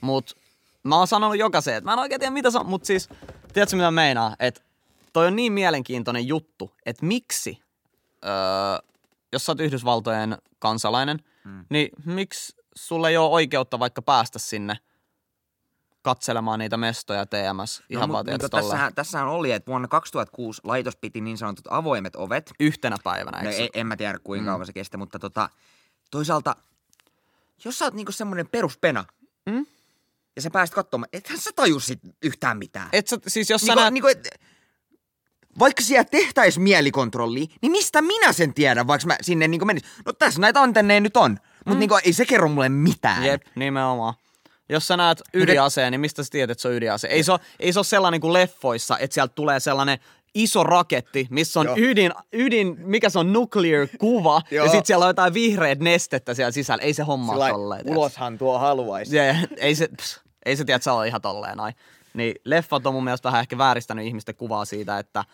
Mut 0.00 0.36
mä 0.82 0.96
oon 0.96 1.06
sanonut 1.06 1.38
jokaiseen, 1.38 1.76
että 1.76 1.90
mä 1.90 1.92
en 1.92 1.98
oikein 1.98 2.20
tiedä 2.20 2.32
mitä 2.32 2.50
se 2.50 2.58
on, 2.58 2.66
mut 2.66 2.84
siis, 2.84 3.08
tiedätkö 3.52 3.76
mitä 3.76 3.90
meinaa, 3.90 4.36
että 4.40 4.60
toi 5.12 5.26
on 5.26 5.36
niin 5.36 5.52
mielenkiintoinen 5.52 6.28
juttu, 6.28 6.70
että 6.86 7.06
miksi, 7.06 7.62
öö, 8.24 8.30
jos 9.32 9.46
sä 9.46 9.52
oot 9.52 9.60
Yhdysvaltojen 9.60 10.38
kansalainen, 10.58 11.18
mm. 11.44 11.64
niin 11.68 11.90
miksi 12.04 12.59
sulle 12.86 13.08
ei 13.08 13.16
ole 13.16 13.30
oikeutta 13.30 13.78
vaikka 13.78 14.02
päästä 14.02 14.38
sinne 14.38 14.78
katselemaan 16.02 16.58
niitä 16.58 16.76
mestoja 16.76 17.26
TMS 17.26 17.82
ihan 17.90 18.08
no, 18.08 18.12
vaan 18.12 18.26
mutta 18.30 18.48
tolleen 18.48 18.70
tässähän, 18.70 18.94
tässähän 18.94 19.28
oli, 19.28 19.52
että 19.52 19.66
vuonna 19.66 19.88
2006 19.88 20.60
laitos 20.64 20.96
piti 20.96 21.20
niin 21.20 21.38
sanotut 21.38 21.64
avoimet 21.70 22.16
ovet. 22.16 22.50
yhtenä 22.60 22.96
päivänä, 23.04 23.38
No, 23.42 23.44
eikö 23.48 23.56
se- 23.56 23.62
ei, 23.62 23.70
en 23.80 23.86
mä 23.86 23.96
tiedä 23.96 24.18
kuinka 24.24 24.50
kauan 24.50 24.66
se 24.66 24.72
kestää, 24.72 24.98
mutta 24.98 25.18
tota, 25.18 25.48
toisaalta, 26.10 26.56
jos 27.64 27.78
sä 27.78 27.84
oot 27.84 27.94
niinku 27.94 28.12
semmonen 28.12 28.48
peruspena, 28.48 29.04
Mm? 29.46 29.66
ja 30.36 30.42
sä 30.42 30.50
pääset 30.50 30.74
katsomaan, 30.74 31.08
ethän 31.12 31.38
sä 31.38 31.50
taju 31.56 31.80
sit 31.80 31.98
yhtään 32.22 32.58
mitään. 32.58 32.88
Et 32.92 33.06
sä, 33.08 33.18
siis 33.26 33.50
jos 33.50 33.60
sä 33.60 33.66
Niinku, 33.66 33.80
näet, 33.80 33.94
niinku, 33.94 34.08
et, 34.08 34.28
vaikka 35.58 35.82
siellä 35.82 36.04
tehtäis 36.04 36.58
mielikontrolli, 36.58 37.48
niin 37.62 37.72
mistä 37.72 38.02
minä 38.02 38.32
sen 38.32 38.54
tiedän, 38.54 38.86
vaikka 38.86 39.06
mä 39.06 39.16
sinne 39.22 39.48
niinku 39.48 39.64
menis. 39.66 39.82
No 40.06 40.12
tässä 40.12 40.40
näitä 40.40 40.62
antenneja 40.62 41.00
nyt 41.00 41.16
on, 41.16 41.38
mutta 41.64 41.74
mm. 41.74 41.78
niinku, 41.78 41.98
ei 42.04 42.12
se 42.12 42.24
kerro 42.24 42.48
mulle 42.48 42.68
mitään. 42.68 43.24
Jep, 43.24 43.42
nimenomaan. 43.54 44.14
Jos 44.68 44.86
sä 44.86 44.96
näet 44.96 45.22
ydinaseen, 45.34 45.90
niin 45.90 46.00
mistä 46.00 46.22
sä 46.22 46.28
tiedät, 46.32 46.50
että 46.50 46.62
se 46.62 46.68
on 46.68 46.74
ydinase? 46.74 47.08
Ei 47.08 47.22
se 47.22 47.32
ole, 47.32 47.40
ei 47.60 47.72
se 47.72 47.78
ole 47.78 47.84
sellainen 47.84 48.20
kuin 48.20 48.32
leffoissa, 48.32 48.98
että 48.98 49.14
sieltä 49.14 49.32
tulee 49.34 49.60
sellainen 49.60 49.98
iso 50.34 50.64
raketti, 50.64 51.26
missä 51.30 51.60
on 51.60 51.66
Joo. 51.66 51.76
ydin, 51.78 52.12
ydin, 52.32 52.76
mikä 52.78 53.10
se 53.10 53.18
on, 53.18 53.32
nuclear 53.32 53.88
kuva, 53.98 54.42
ja 54.50 54.62
sitten 54.62 54.86
siellä 54.86 55.04
on 55.04 55.10
jotain 55.10 55.34
vihreät 55.34 55.80
nestettä 55.80 56.34
siellä 56.34 56.50
sisällä. 56.50 56.82
Ei 56.82 56.94
se 56.94 57.02
homma 57.02 57.32
ole 57.32 57.50
tolleen. 57.50 57.90
uloshan 57.90 58.38
tuo 58.38 58.58
haluaisi. 58.58 59.16
Ja, 59.16 59.36
ei 59.56 59.74
se, 59.74 59.88
pss, 59.96 60.20
ei 60.46 60.56
se 60.56 60.64
tiedä, 60.64 60.76
että 60.76 60.84
se 60.84 60.90
on 60.90 61.06
ihan 61.06 61.22
tolleen 61.22 61.56
noin. 61.56 61.74
Niin 62.14 62.34
leffat 62.44 62.86
on 62.86 62.94
mun 62.94 63.04
mielestä 63.04 63.28
vähän 63.28 63.40
ehkä 63.40 63.58
vääristänyt 63.58 64.06
ihmisten 64.06 64.34
kuvaa 64.34 64.64
siitä, 64.64 64.98
että 64.98 65.24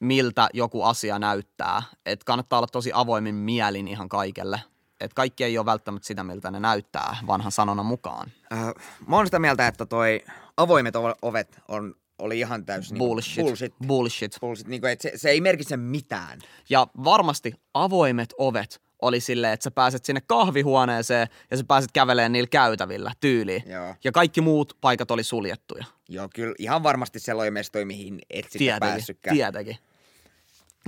miltä 0.00 0.48
joku 0.52 0.82
asia 0.82 1.18
näyttää. 1.18 1.82
Että 2.06 2.24
kannattaa 2.24 2.58
olla 2.58 2.66
tosi 2.66 2.90
avoimin 2.94 3.34
mielin 3.34 3.88
ihan 3.88 4.08
kaikelle. 4.08 4.60
Että 5.00 5.14
kaikki 5.14 5.44
ei 5.44 5.58
ole 5.58 5.66
välttämättä 5.66 6.06
sitä, 6.06 6.24
miltä 6.24 6.50
ne 6.50 6.60
näyttää 6.60 7.16
vanhan 7.26 7.52
sanonnan 7.52 7.86
mukaan. 7.86 8.32
Äh, 8.52 8.72
mä 9.06 9.16
oon 9.16 9.26
sitä 9.26 9.38
mieltä, 9.38 9.66
että 9.68 9.86
toi 9.86 10.20
avoimet 10.56 10.94
ovet 11.22 11.58
on, 11.68 11.94
oli 12.18 12.38
ihan 12.38 12.64
täysin 12.66 12.98
Bullshit. 12.98 13.44
bullshit. 13.44 13.74
Bullshit. 13.86 14.36
bullshit 14.40 14.66
niinku, 14.68 14.86
et 14.86 15.00
se, 15.00 15.12
se, 15.16 15.30
ei 15.30 15.40
merkitse 15.40 15.76
mitään. 15.76 16.38
Ja 16.70 16.86
varmasti 17.04 17.54
avoimet 17.74 18.34
ovet 18.38 18.82
oli 19.02 19.20
silleen, 19.20 19.52
että 19.52 19.64
sä 19.64 19.70
pääset 19.70 20.04
sinne 20.04 20.20
kahvihuoneeseen 20.26 21.28
ja 21.50 21.56
sä 21.56 21.64
pääset 21.68 21.92
kävelemään 21.92 22.32
niillä 22.32 22.48
käytävillä 22.48 23.12
tyyliin. 23.20 23.62
Joo. 23.66 23.94
Ja 24.04 24.12
kaikki 24.12 24.40
muut 24.40 24.76
paikat 24.80 25.10
oli 25.10 25.22
suljettuja. 25.22 25.84
Joo, 26.08 26.28
kyllä 26.34 26.54
ihan 26.58 26.82
varmasti 26.82 27.18
siellä 27.18 27.42
on 27.42 27.52
mestoja, 27.52 27.86
mihin 27.86 28.18
et 28.30 28.44
sitten 28.44 28.58
Tietenkin, 28.58 28.88
päässytkään. 28.88 29.36
tietenkin. 29.36 29.76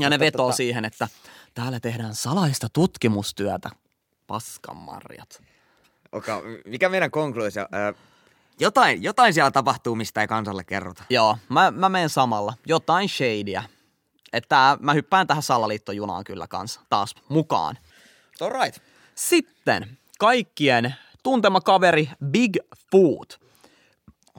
Ja 0.01 0.11
ne 0.11 0.15
Mutta 0.17 0.25
vetoo 0.25 0.51
tota- 0.51 0.55
siihen, 0.57 0.85
että 0.85 1.09
täällä 1.55 1.81
tehdään 1.81 2.15
salaista 2.15 2.69
tutkimustyötä. 2.73 3.71
Paskanmarjat. 4.29 5.43
Oka, 6.12 6.43
mikä 6.64 6.89
meidän 6.89 7.11
konkluusio? 7.11 7.62
Äh, 7.62 7.95
jotain, 8.61 9.03
jotain 9.03 9.35
siellä 9.35 9.51
tapahtuu, 9.51 9.95
mistä 9.95 10.20
ei 10.20 10.26
kansalle 10.26 10.64
kerrota. 10.64 11.05
Joo, 11.11 11.39
mä, 11.49 11.70
mä 11.70 11.89
menen 11.89 12.09
samalla. 12.09 12.55
Jotain 12.66 13.09
shadyä. 13.09 13.62
Että 14.33 14.76
mä 14.81 14.93
hyppään 14.93 15.26
tähän 15.26 15.43
salaliittojunaan 15.43 16.24
kyllä 16.24 16.47
kanssa 16.47 16.81
taas 16.91 17.14
mukaan. 17.29 17.79
All 18.41 18.62
right. 18.62 18.83
Sitten 19.14 19.99
kaikkien 20.18 20.95
tuntema 21.22 21.61
kaveri 21.61 22.11
Bigfoot. 22.24 23.41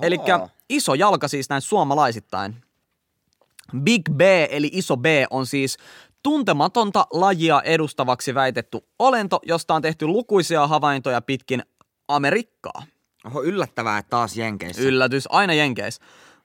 Eli 0.01 0.17
Aa. 0.31 0.49
iso 0.69 0.93
jalka 0.93 1.27
siis 1.27 1.49
näin 1.49 1.61
suomalaisittain. 1.61 2.55
Big 3.83 4.01
B 4.11 4.21
eli 4.49 4.69
iso 4.73 4.97
B 4.97 5.05
on 5.29 5.45
siis 5.45 5.77
tuntematonta 6.24 7.07
lajia 7.13 7.61
edustavaksi 7.61 8.36
väitetty 8.36 8.78
olento, 8.99 9.39
josta 9.43 9.74
on 9.74 9.82
tehty 9.82 10.07
lukuisia 10.07 10.67
havaintoja 10.67 11.22
pitkin 11.22 11.63
Amerikkaa. 12.07 12.84
Oho, 13.26 13.43
yllättävää, 13.43 13.97
että 13.97 14.09
taas 14.09 14.38
Jenkeissä. 14.38 14.82
Yllätys, 14.82 15.28
aina 15.32 15.53
Jenkeis. 15.53 15.99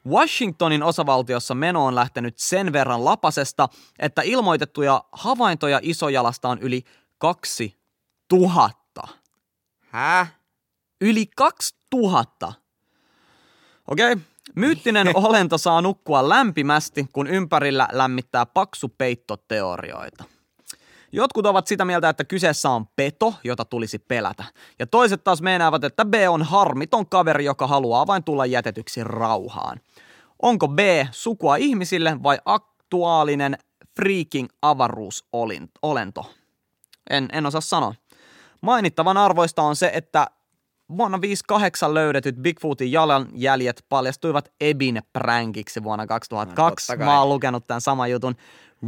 Washingtonin 0.09 0.83
osavaltiossa 0.83 1.55
meno 1.55 1.87
on 1.87 1.95
lähtenyt 1.95 2.39
sen 2.39 2.73
verran 2.73 3.05
lapasesta, 3.05 3.69
että 3.99 4.23
ilmoitettuja 4.23 5.05
havaintoja 5.13 5.81
isojalasta 5.83 6.49
on 6.49 6.59
yli 6.59 6.83
2000. 7.19 9.09
Häh? 9.81 10.35
Yli 11.01 11.27
2000. 11.37 12.53
Okei. 13.89 14.13
Okay. 14.13 14.25
Myyttinen 14.55 15.11
olento 15.15 15.59
saa 15.59 15.81
nukkua 15.81 16.29
lämpimästi, 16.29 17.07
kun 17.13 17.27
ympärillä 17.27 17.89
lämmittää 17.93 18.47
paksu 18.47 18.89
peittoteorioita. 18.99 20.25
Jotkut 21.13 21.47
ovat 21.47 21.67
sitä 21.67 21.85
mieltä, 21.85 22.09
että 22.09 22.25
kyseessä 22.25 22.71
on 22.71 22.87
peto, 22.97 23.35
jota 23.45 23.65
tulisi 23.65 23.99
pelätä. 23.99 24.45
Ja 24.79 24.87
toiset 24.87 25.25
taas 25.25 25.43
meinaavat, 25.43 25.85
että 25.85 26.05
B 26.05 26.15
on 26.29 26.43
harmiton 26.43 27.07
kaveri, 27.07 27.45
joka 27.45 27.67
haluaa 27.67 28.07
vain 28.07 28.25
tulla 28.25 28.47
jätetyksi 28.47 29.05
rauhaan. 29.05 29.81
Onko 30.43 30.69
B 30.69 30.79
sukua 31.11 31.57
ihmisille 31.57 32.23
vai 32.23 32.39
aktuaalinen 32.45 33.59
freaking 33.97 34.49
avaruusolento? 34.63 36.31
En, 37.11 37.29
en 37.33 37.47
osaa 37.47 37.61
sanoa. 37.61 37.95
Mainittavan 38.61 39.17
arvoista 39.17 39.63
on 39.63 39.77
se, 39.77 39.91
että 39.95 40.27
vuonna 40.97 41.21
58 41.21 41.95
löydetyt 41.95 42.37
Bigfootin 42.37 42.93
jalanjäljet 42.93 43.85
paljastuivat 43.89 44.53
Ebin 44.61 45.03
pränkiksi 45.13 45.83
vuonna 45.83 46.07
2002. 46.07 46.87
totta 46.87 46.99
kai. 46.99 47.07
Mä 47.07 47.21
oon 47.21 47.29
lukenut 47.29 47.67
tämän 47.67 47.81
saman 47.81 48.11
jutun. 48.11 48.37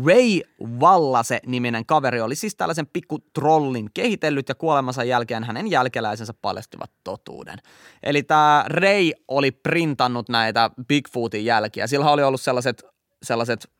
Ray 0.07 0.41
Wallase-niminen 0.81 1.87
kaveri 1.87 2.21
oli 2.21 2.35
siis 2.35 2.55
tällaisen 2.55 2.87
pikku 2.87 3.19
trollin 3.19 3.91
kehitellyt 3.95 4.49
ja 4.49 4.55
kuolemansa 4.55 5.05
jälkeen 5.05 5.45
hänen 5.45 5.71
jälkeläisensä 5.71 6.35
paljastivat 6.43 6.91
totuuden. 7.05 7.59
Eli 8.03 8.23
tämä 8.23 8.65
Ray 8.69 9.11
oli 9.29 9.51
printannut 9.51 10.29
näitä 10.29 10.71
Bigfootin 10.89 11.45
jälkiä. 11.45 11.87
Sillä 11.87 12.11
oli 12.11 12.23
ollut 12.23 12.41
sellaiset, 12.41 12.83
sellaiset 13.23 13.71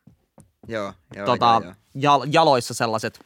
Joo, 0.69 0.93
joo, 1.17 1.27
tota, 1.27 1.47
joo, 1.47 1.63
joo. 1.63 1.75
jal, 1.95 2.27
jaloissa 2.31 2.75
sellaiset 2.75 3.21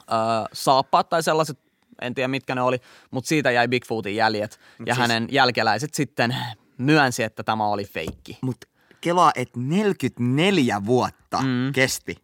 ö, 0.00 0.04
saappaat 0.52 1.08
tai 1.08 1.22
sellaiset, 1.22 1.58
en 2.02 2.14
tiedä 2.14 2.28
mitkä 2.28 2.54
ne 2.54 2.62
oli, 2.62 2.78
mutta 3.10 3.28
siitä 3.28 3.50
jäi 3.50 3.68
Bigfootin 3.68 4.16
jäljet. 4.16 4.60
ja 4.86 4.94
siis- 4.94 4.98
hänen 4.98 5.28
jälkeläiset 5.30 5.94
sitten 5.94 6.36
myönsi, 6.78 7.22
että 7.22 7.42
tämä 7.42 7.66
oli 7.66 7.84
feikki. 7.84 8.38
Mut 8.42 8.56
kelaa, 9.00 9.32
että 9.34 9.60
44 9.60 10.86
vuotta 10.86 11.38
Mm. 11.40 11.72
kesti, 11.72 12.16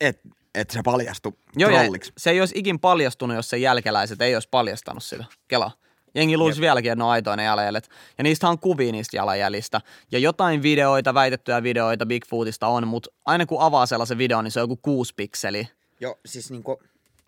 että 0.00 0.28
et 0.54 0.70
se 0.70 0.80
paljastui 0.84 1.32
Joo, 1.56 1.70
trolliksi. 1.70 2.12
se 2.18 2.30
ei 2.30 2.40
olisi 2.40 2.58
ikin 2.58 2.78
paljastunut, 2.80 3.36
jos 3.36 3.50
sen 3.50 3.62
jälkeläiset 3.62 4.22
ei 4.22 4.34
olisi 4.36 4.48
paljastanut 4.50 5.02
sitä. 5.04 5.24
Kela. 5.48 5.70
Jengi 6.14 6.36
luulisi 6.36 6.60
vieläkin, 6.60 6.92
että 6.92 6.96
ne 7.00 7.04
on 7.04 7.10
aitoja 7.10 7.36
ne 7.36 7.44
jalanjäljet. 7.44 7.88
Ja 8.18 8.24
niistä 8.24 8.48
on 8.48 8.58
kuvia 8.58 8.92
niistä 8.92 9.16
jalanjäljistä. 9.16 9.80
Ja 10.12 10.18
jotain 10.18 10.62
videoita, 10.62 11.14
väitettyjä 11.14 11.62
videoita 11.62 12.06
Bigfootista 12.06 12.66
on, 12.66 12.88
mutta 12.88 13.10
aina 13.26 13.46
kun 13.46 13.60
avaa 13.62 13.86
sellaisen 13.86 14.18
videon, 14.18 14.44
niin 14.44 14.52
se 14.52 14.60
on 14.60 14.62
joku 14.64 14.76
kuusi 14.82 15.14
pikseliä. 15.16 15.66
Joo, 16.00 16.18
siis 16.26 16.50
niinku, 16.50 16.82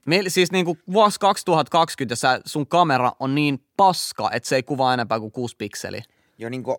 Meillä 0.07 0.31
siis 0.31 0.53
niinku 0.53 0.79
vuosi 0.93 1.21
2020 1.21 2.13
ja 2.13 2.17
sä, 2.17 2.41
sun 2.47 2.67
kamera 2.67 3.13
on 3.21 3.35
niin 3.35 3.65
paska, 3.77 4.31
että 4.33 4.49
se 4.49 4.57
ei 4.57 4.63
kuvaa 4.63 4.95
enempää 4.95 5.21
kuin 5.21 5.33
6 5.33 5.57
pikseliä. 5.57 6.05
Jo 6.39 6.49
niinku, 6.49 6.79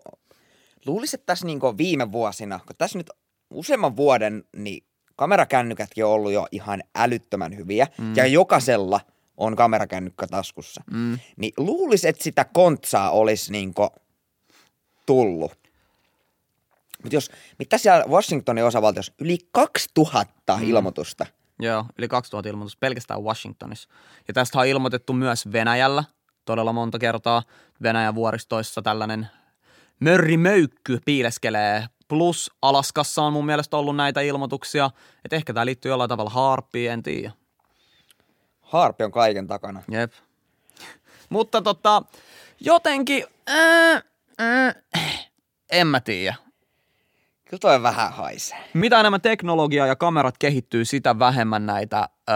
luulisin, 0.86 1.20
että 1.20 1.26
tässä 1.26 1.46
niinku 1.46 1.76
viime 1.78 2.12
vuosina, 2.12 2.60
kun 2.66 2.76
tässä 2.78 2.98
nyt 2.98 3.10
useamman 3.50 3.96
vuoden, 3.96 4.44
niin 4.56 4.84
kamerakännykätkin 5.16 6.04
on 6.04 6.10
ollut 6.10 6.32
jo 6.32 6.46
ihan 6.52 6.82
älyttömän 6.94 7.56
hyviä. 7.56 7.86
Mm. 7.98 8.16
Ja 8.16 8.26
jokaisella 8.26 9.00
on 9.36 9.56
kamerakännykkä 9.56 10.26
taskussa. 10.26 10.82
Mm. 10.90 11.18
Niin 11.36 11.52
luulisin, 11.56 12.10
että 12.10 12.24
sitä 12.24 12.44
kontsaa 12.44 13.10
olisi 13.10 13.52
niinku 13.52 13.88
tullut. 15.06 15.52
Mutta 17.02 17.16
jos, 17.16 17.30
mitä 17.58 17.78
siellä 17.78 18.04
Washingtonin 18.08 18.64
osavaltiossa, 18.64 19.12
yli 19.20 19.38
2000 19.52 20.56
mm. 20.56 20.62
ilmoitusta. 20.62 21.26
Joo, 21.58 21.84
yli 21.98 22.08
2000 22.08 22.48
ilmoitusta 22.48 22.78
pelkästään 22.80 23.22
Washingtonissa. 23.22 23.88
Ja 24.28 24.34
tästä 24.34 24.58
on 24.58 24.66
ilmoitettu 24.66 25.12
myös 25.12 25.52
Venäjällä 25.52 26.04
todella 26.44 26.72
monta 26.72 26.98
kertaa. 26.98 27.42
Venäjän 27.82 28.14
vuoristoissa 28.14 28.82
tällainen 28.82 29.28
mörrimöykky 30.00 30.98
piileskelee. 31.04 31.86
Plus 32.08 32.50
Alaskassa 32.62 33.22
on 33.22 33.32
mun 33.32 33.46
mielestä 33.46 33.76
ollut 33.76 33.96
näitä 33.96 34.20
ilmoituksia. 34.20 34.90
Että 35.24 35.36
ehkä 35.36 35.52
tämä 35.52 35.66
liittyy 35.66 35.90
jollain 35.90 36.08
tavalla 36.08 36.30
harppiin, 36.30 36.90
en 36.90 37.02
tiedä. 37.02 37.32
Harppi 38.60 39.04
on 39.04 39.12
kaiken 39.12 39.46
takana. 39.46 39.82
Jep. 39.90 40.12
Mutta 41.28 41.62
tota, 41.62 42.02
jotenkin, 42.60 43.24
äh, 43.50 44.02
äh, 44.40 44.74
en 45.70 45.86
mä 45.86 46.00
tiedä. 46.00 46.45
Kyllä 47.48 47.60
toi 47.60 47.82
vähän 47.82 48.12
haisee. 48.12 48.58
Mitä 48.74 49.00
enemmän 49.00 49.20
teknologiaa 49.20 49.86
ja 49.86 49.96
kamerat 49.96 50.38
kehittyy, 50.38 50.84
sitä 50.84 51.18
vähemmän 51.18 51.66
näitä 51.66 52.08
ö, 52.30 52.32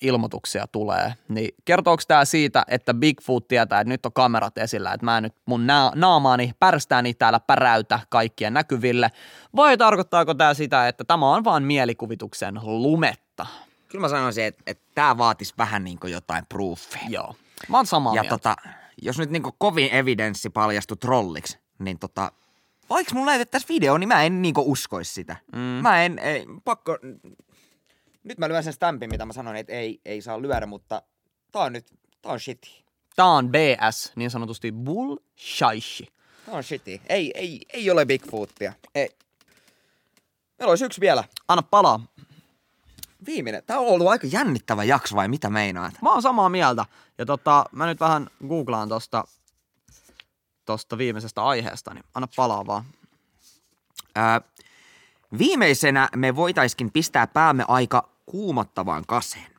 ilmoituksia 0.00 0.66
tulee. 0.66 1.14
Niin 1.28 1.54
kertooko 1.64 2.02
tämä 2.08 2.24
siitä, 2.24 2.64
että 2.68 2.94
Bigfoot 2.94 3.48
tietää, 3.48 3.80
että 3.80 3.88
nyt 3.88 4.06
on 4.06 4.12
kamerat 4.12 4.58
esillä, 4.58 4.92
että 4.92 5.04
mä 5.04 5.20
nyt 5.20 5.34
mun 5.46 5.66
na- 5.66 5.92
naamaani 5.94 6.52
pärstääni 6.60 7.14
täällä 7.14 7.40
päräytä 7.40 8.00
kaikkien 8.08 8.54
näkyville, 8.54 9.10
vai 9.56 9.76
tarkoittaako 9.78 10.34
tämä 10.34 10.54
sitä, 10.54 10.88
että 10.88 11.04
tämä 11.04 11.34
on 11.34 11.44
vain 11.44 11.62
mielikuvituksen 11.62 12.60
lumetta? 12.62 13.46
Kyllä 13.88 14.02
mä 14.02 14.08
sanoisin, 14.08 14.44
että, 14.44 14.62
että 14.66 14.84
tämä 14.94 15.18
vaatisi 15.18 15.54
vähän 15.58 15.84
niin 15.84 15.98
kuin 15.98 16.12
jotain 16.12 16.46
proofia. 16.48 17.00
Joo, 17.08 17.34
mä 17.68 17.76
oon 17.76 17.86
samaa 17.86 18.14
Ja 18.14 18.22
mieltä. 18.22 18.30
tota, 18.38 18.56
jos 19.02 19.18
nyt 19.18 19.30
niin 19.30 19.42
kovin 19.58 19.94
evidenssi 19.94 20.50
paljastui 20.50 20.96
trolliksi, 20.96 21.58
niin 21.78 21.98
tota, 21.98 22.32
vaikka 22.90 23.14
mun 23.14 23.26
lähetettäisiin 23.26 23.68
video, 23.68 23.98
niin 23.98 24.08
mä 24.08 24.22
en 24.22 24.42
niinku 24.42 24.72
uskois 24.72 25.14
sitä. 25.14 25.36
Mm. 25.52 25.58
Mä 25.58 26.04
en, 26.04 26.18
ei, 26.18 26.46
pakko, 26.64 26.98
nyt 28.24 28.38
mä 28.38 28.48
lyön 28.48 28.64
sen 28.64 28.72
stampin, 28.72 29.10
mitä 29.10 29.26
mä 29.26 29.32
sanoin, 29.32 29.56
että 29.56 29.72
ei, 29.72 30.00
ei 30.04 30.22
saa 30.22 30.42
lyödä, 30.42 30.66
mutta 30.66 31.02
tää 31.52 31.62
on 31.62 31.72
nyt, 31.72 31.86
tää 32.22 32.32
on 32.32 32.40
shitty. 32.40 32.70
Tää 33.16 33.26
on 33.26 33.48
BS, 33.48 34.12
niin 34.16 34.30
sanotusti 34.30 34.72
bullshit. 34.72 36.14
Tää 36.46 36.54
on 36.54 36.64
shitty. 36.64 37.00
Ei, 37.06 37.32
ei, 37.34 37.60
ei 37.72 37.90
ole 37.90 38.06
Bigfootia. 38.06 38.72
Ei. 38.94 39.08
Meillä 40.58 40.70
olisi 40.70 40.84
yksi 40.84 41.00
vielä. 41.00 41.24
Anna 41.48 41.62
palaa. 41.62 42.00
Viimeinen. 43.26 43.62
Tää 43.66 43.78
on 43.78 43.86
ollut 43.86 44.08
aika 44.08 44.26
jännittävä 44.26 44.84
jakso 44.84 45.16
vai 45.16 45.28
mitä 45.28 45.50
meinaat? 45.50 45.94
Mä 46.02 46.12
oon 46.12 46.22
samaa 46.22 46.48
mieltä. 46.48 46.84
Ja 47.18 47.26
tota, 47.26 47.64
mä 47.72 47.86
nyt 47.86 48.00
vähän 48.00 48.30
googlaan 48.48 48.88
tosta, 48.88 49.24
tosta 50.64 50.98
viimeisestä 50.98 51.44
aiheesta, 51.44 51.94
niin 51.94 52.04
anna 52.14 52.28
palaa 52.36 52.66
vaan. 52.66 52.84
Ää, 54.14 54.40
viimeisenä 55.38 56.08
me 56.16 56.36
voitaiskin 56.36 56.90
pistää 56.90 57.26
päämme 57.26 57.64
aika 57.68 58.08
kuumottavaan 58.26 59.04
kaseen. 59.06 59.53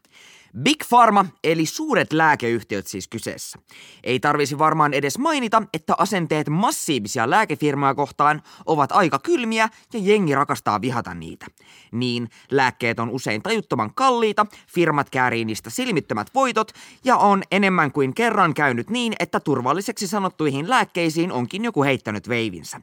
Big 0.63 0.83
Pharma, 0.89 1.25
eli 1.43 1.65
suuret 1.65 2.13
lääkeyhtiöt 2.13 2.87
siis 2.87 3.07
kyseessä. 3.07 3.59
Ei 4.03 4.19
tarvisi 4.19 4.59
varmaan 4.59 4.93
edes 4.93 5.17
mainita, 5.17 5.63
että 5.73 5.95
asenteet 5.97 6.49
massiivisia 6.49 7.29
lääkefirmaa 7.29 7.95
kohtaan 7.95 8.41
ovat 8.65 8.91
aika 8.91 9.19
kylmiä 9.19 9.69
ja 9.93 9.99
jengi 9.99 10.35
rakastaa 10.35 10.81
vihata 10.81 11.13
niitä. 11.13 11.45
Niin, 11.91 12.29
lääkkeet 12.51 12.99
on 12.99 13.09
usein 13.09 13.41
tajuttoman 13.41 13.93
kalliita, 13.93 14.45
firmat 14.67 15.09
käärii 15.09 15.45
niistä 15.45 15.69
silmittömät 15.69 16.27
voitot 16.33 16.71
ja 17.03 17.17
on 17.17 17.43
enemmän 17.51 17.91
kuin 17.91 18.13
kerran 18.13 18.53
käynyt 18.53 18.89
niin, 18.89 19.13
että 19.19 19.39
turvalliseksi 19.39 20.07
sanottuihin 20.07 20.69
lääkkeisiin 20.69 21.31
onkin 21.31 21.63
joku 21.63 21.83
heittänyt 21.83 22.29
veivinsä. 22.29 22.81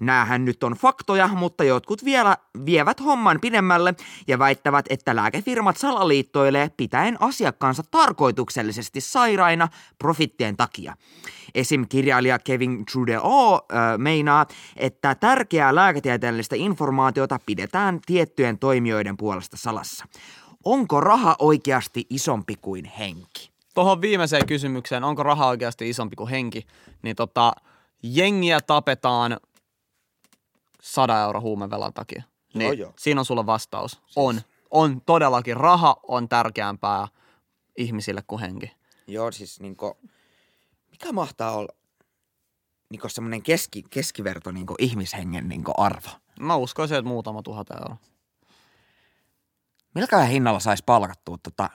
Näähän 0.00 0.44
nyt 0.44 0.64
on 0.64 0.72
faktoja, 0.72 1.28
mutta 1.28 1.64
jotkut 1.64 2.04
vielä 2.04 2.36
vievät 2.66 3.00
homman 3.04 3.40
pidemmälle 3.40 3.94
ja 4.26 4.38
väittävät, 4.38 4.86
että 4.90 5.16
lääkefirmat 5.16 5.76
salaliittoilee 5.76 6.70
pitäen 6.76 7.13
asiakkaansa 7.20 7.82
tarkoituksellisesti 7.90 9.00
sairaina 9.00 9.68
profittien 9.98 10.56
takia. 10.56 10.96
Esim. 11.54 11.86
kirjailija 11.88 12.38
Kevin 12.38 12.84
Trudeau 12.92 13.54
äh, 13.54 13.98
meinaa, 13.98 14.46
että 14.76 15.14
tärkeää 15.14 15.74
lääketieteellistä 15.74 16.56
informaatiota 16.56 17.38
pidetään 17.46 18.00
tiettyjen 18.06 18.58
toimijoiden 18.58 19.16
puolesta 19.16 19.56
salassa. 19.56 20.04
Onko 20.64 21.00
raha 21.00 21.36
oikeasti 21.38 22.06
isompi 22.10 22.54
kuin 22.60 22.84
henki? 22.84 23.50
Tuohon 23.74 24.00
viimeiseen 24.00 24.46
kysymykseen, 24.46 25.04
onko 25.04 25.22
raha 25.22 25.46
oikeasti 25.46 25.88
isompi 25.88 26.16
kuin 26.16 26.30
henki, 26.30 26.66
niin 27.02 27.16
tota, 27.16 27.52
jengiä 28.02 28.60
tapetaan 28.60 29.36
100 30.82 31.22
euro 31.22 31.40
huumevelan 31.40 31.92
takia. 31.92 32.22
Niin, 32.54 32.62
Joo, 32.62 32.72
joo. 32.72 32.92
Siinä 32.98 33.20
on 33.20 33.24
sulle 33.24 33.46
vastaus. 33.46 34.02
On. 34.16 34.40
On 34.70 35.00
todellakin. 35.06 35.56
Raha 35.56 35.96
on 36.02 36.28
tärkeämpää 36.28 37.08
ihmisille 37.78 38.22
kuin 38.26 38.40
henki. 38.40 38.72
Joo, 39.06 39.32
siis 39.32 39.60
niinku, 39.60 39.98
mikä 40.90 41.12
mahtaa 41.12 41.52
olla 41.52 41.74
niinku 42.90 43.08
semmoinen 43.08 43.42
keski, 43.42 43.82
keskiverto 43.90 44.50
niinku 44.50 44.74
ihmishengen 44.78 45.48
niinku 45.48 45.72
arvo? 45.76 46.08
Mä 46.40 46.56
uskoisin, 46.56 46.96
että 46.96 47.08
muutama 47.08 47.42
tuhat 47.42 47.70
euroa. 47.70 47.96
Milläkään 49.94 50.28
hinnalla 50.28 50.60
saisi 50.60 50.82
palkattua 50.86 51.38
tota, 51.42 51.70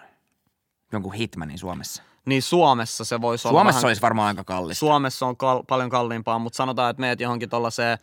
jonkun 0.91 1.13
hitmanin 1.13 1.59
Suomessa? 1.59 2.03
Niin 2.25 2.41
Suomessa 2.41 3.05
se 3.05 3.21
voisi 3.21 3.47
olla 3.47 3.59
Suomessa 3.59 3.77
vähän... 3.77 3.89
olisi 3.89 4.01
varmaan 4.01 4.27
aika 4.27 4.43
kallista. 4.43 4.79
Suomessa 4.79 5.25
on 5.25 5.37
kal- 5.37 5.63
paljon 5.67 5.89
kalliimpaa, 5.89 6.39
mutta 6.39 6.57
sanotaan, 6.57 6.89
että 6.89 7.01
meet 7.01 7.19
johonkin 7.19 7.49
tuollaiseen 7.49 7.97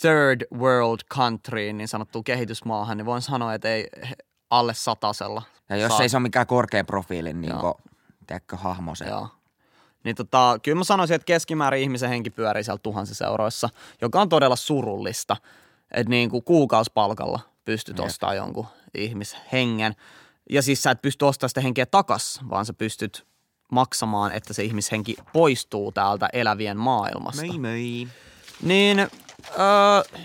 third 0.00 0.40
world 0.58 1.00
countryin, 1.14 1.78
niin 1.78 1.88
sanottuun 1.88 2.24
kehitysmaahan, 2.24 2.96
niin 2.96 3.06
voin 3.06 3.22
sanoa, 3.22 3.54
että 3.54 3.68
ei 3.68 3.88
alle 4.50 4.74
satasella. 4.74 5.42
ja 5.68 5.76
jos 5.76 5.88
saa- 5.92 6.02
ei 6.02 6.08
se 6.08 6.16
ole 6.16 6.22
mikään 6.22 6.46
korkean 6.46 6.86
profiilin 6.86 7.40
niin 7.40 7.50
Joo. 7.50 7.80
tiedätkö, 8.26 8.56
hahmo 8.56 8.94
se. 8.94 9.04
Joo. 9.04 9.28
Niin 10.04 10.16
tota, 10.16 10.58
kyllä 10.62 10.78
mä 10.78 10.84
sanoisin, 10.84 11.14
että 11.14 11.24
keskimäärin 11.26 11.82
ihmisen 11.82 12.08
henki 12.08 12.30
pyörii 12.30 12.64
siellä 12.64 12.78
tuhansissa 12.82 13.26
euroissa, 13.26 13.68
joka 14.00 14.20
on 14.20 14.28
todella 14.28 14.56
surullista, 14.56 15.36
että 15.90 16.10
niin 16.10 16.30
kuin 16.30 16.44
kuukausipalkalla 16.44 17.40
pystyt 17.64 17.98
Jep. 17.98 18.06
ostamaan 18.06 18.36
jonkun 18.36 18.66
ihmishengen. 18.94 19.94
Ja 20.50 20.62
siis 20.62 20.82
sä 20.82 20.90
et 20.90 21.02
pysty 21.02 21.24
ostamaan 21.24 21.50
sitä 21.50 21.60
henkeä 21.60 21.86
takas, 21.86 22.40
vaan 22.50 22.66
sä 22.66 22.72
pystyt 22.72 23.26
maksamaan, 23.72 24.32
että 24.32 24.52
se 24.54 24.64
ihmishenki 24.64 25.16
poistuu 25.32 25.92
täältä 25.92 26.28
elävien 26.32 26.76
maailmasta. 26.78 27.42
moi. 27.58 28.08
Niin 28.62 28.98
öö, 29.50 30.20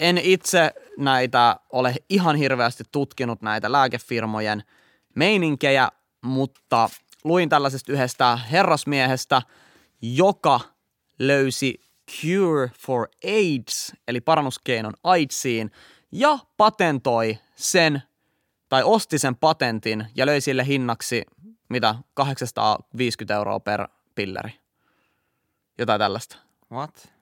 en 0.00 0.18
itse 0.18 0.70
näitä 0.98 1.56
ole 1.70 1.94
ihan 2.08 2.36
hirveästi 2.36 2.84
tutkinut 2.92 3.42
näitä 3.42 3.72
lääkefirmojen 3.72 4.62
meininkejä, 5.14 5.88
mutta 6.22 6.90
luin 7.24 7.48
tällaisesta 7.48 7.92
yhdestä 7.92 8.36
herrasmiehestä, 8.36 9.42
joka 10.02 10.60
löysi 11.18 11.80
Cure 12.10 12.70
for 12.78 13.08
AIDS, 13.24 13.92
eli 14.08 14.20
parannuskeinon 14.20 14.94
AIDSiin, 15.04 15.70
ja 16.12 16.38
patentoi 16.56 17.38
sen, 17.56 18.02
tai 18.68 18.82
osti 18.82 19.18
sen 19.18 19.36
patentin 19.36 20.06
ja 20.14 20.26
löi 20.26 20.40
sille 20.40 20.66
hinnaksi, 20.66 21.22
mitä, 21.68 21.94
850 22.14 23.34
euroa 23.34 23.60
per 23.60 23.88
pilleri. 24.14 24.60
Jotain 25.78 25.98
tällaista. 25.98 26.36
What? 26.72 27.12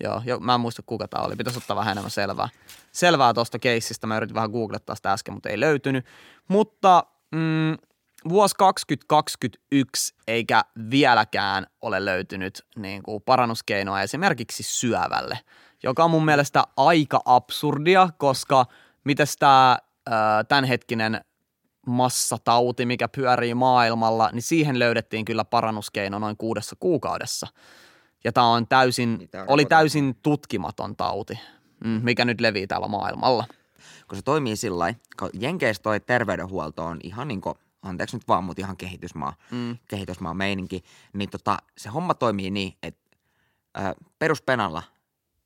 Joo, 0.00 0.22
jo, 0.24 0.40
mä 0.40 0.54
en 0.54 0.60
muista 0.60 0.82
kuka 0.86 1.08
tämä 1.08 1.24
oli. 1.24 1.36
Pitäisi 1.36 1.58
ottaa 1.58 1.76
vähän 1.76 1.92
enemmän 1.92 2.10
selvää. 2.10 2.48
Selvää 2.92 3.34
tuosta 3.34 3.58
keissistä. 3.58 4.06
Mä 4.06 4.16
yritin 4.16 4.34
vähän 4.34 4.50
googlettaa 4.50 4.96
sitä 4.96 5.12
äsken, 5.12 5.34
mutta 5.34 5.48
ei 5.48 5.60
löytynyt. 5.60 6.06
Mutta 6.48 7.04
mm, 7.30 7.76
vuosi 8.28 8.54
2021 8.58 10.14
eikä 10.26 10.62
vieläkään 10.90 11.66
ole 11.80 12.04
löytynyt 12.04 12.66
niin 12.76 13.02
kuin 13.02 13.22
parannuskeinoa 13.22 14.02
esimerkiksi 14.02 14.62
syövälle, 14.62 15.38
joka 15.82 16.04
on 16.04 16.10
mun 16.10 16.24
mielestä 16.24 16.64
aika 16.76 17.20
absurdia, 17.24 18.08
koska 18.18 18.66
mitäs 19.04 19.36
tämä 19.36 19.78
tämänhetkinen 20.48 21.20
massatauti, 21.86 22.86
mikä 22.86 23.08
pyörii 23.08 23.54
maailmalla, 23.54 24.30
niin 24.32 24.42
siihen 24.42 24.78
löydettiin 24.78 25.24
kyllä 25.24 25.44
parannuskeino 25.44 26.18
noin 26.18 26.36
kuudessa 26.36 26.76
kuukaudessa. 26.80 27.46
Ja 28.24 28.32
tämä 28.32 28.46
on 28.46 28.66
täysin, 28.66 29.28
on 29.34 29.44
oli 29.48 29.64
täysin 29.64 30.14
tutkimaton 30.22 30.96
tauti, 30.96 31.38
mm, 31.84 32.00
mikä 32.02 32.24
nyt 32.24 32.40
levii 32.40 32.66
täällä 32.66 32.88
maailmalla. 32.88 33.44
kun 34.08 34.16
se 34.16 34.22
toimii 34.22 34.56
sillä 34.56 34.78
lailla, 34.78 34.98
kun 35.18 35.30
Jenkeissä 35.32 35.82
toi 35.82 36.00
terveydenhuolto 36.00 36.84
on 36.84 36.98
ihan 37.02 37.28
niin 37.28 37.40
kuin, 37.40 37.54
anteeksi 37.82 38.16
nyt 38.16 38.28
vaan, 38.28 38.44
mutta 38.44 38.60
ihan 38.60 38.76
kehitysmaa, 38.76 39.34
Mm. 39.50 39.78
kehitysmaa 39.88 40.34
meininki, 40.34 40.84
niin 41.12 41.30
tota, 41.30 41.58
se 41.78 41.88
homma 41.88 42.14
toimii 42.14 42.50
niin, 42.50 42.76
että 42.82 43.00
ö, 43.78 43.94
peruspenalla 44.18 44.82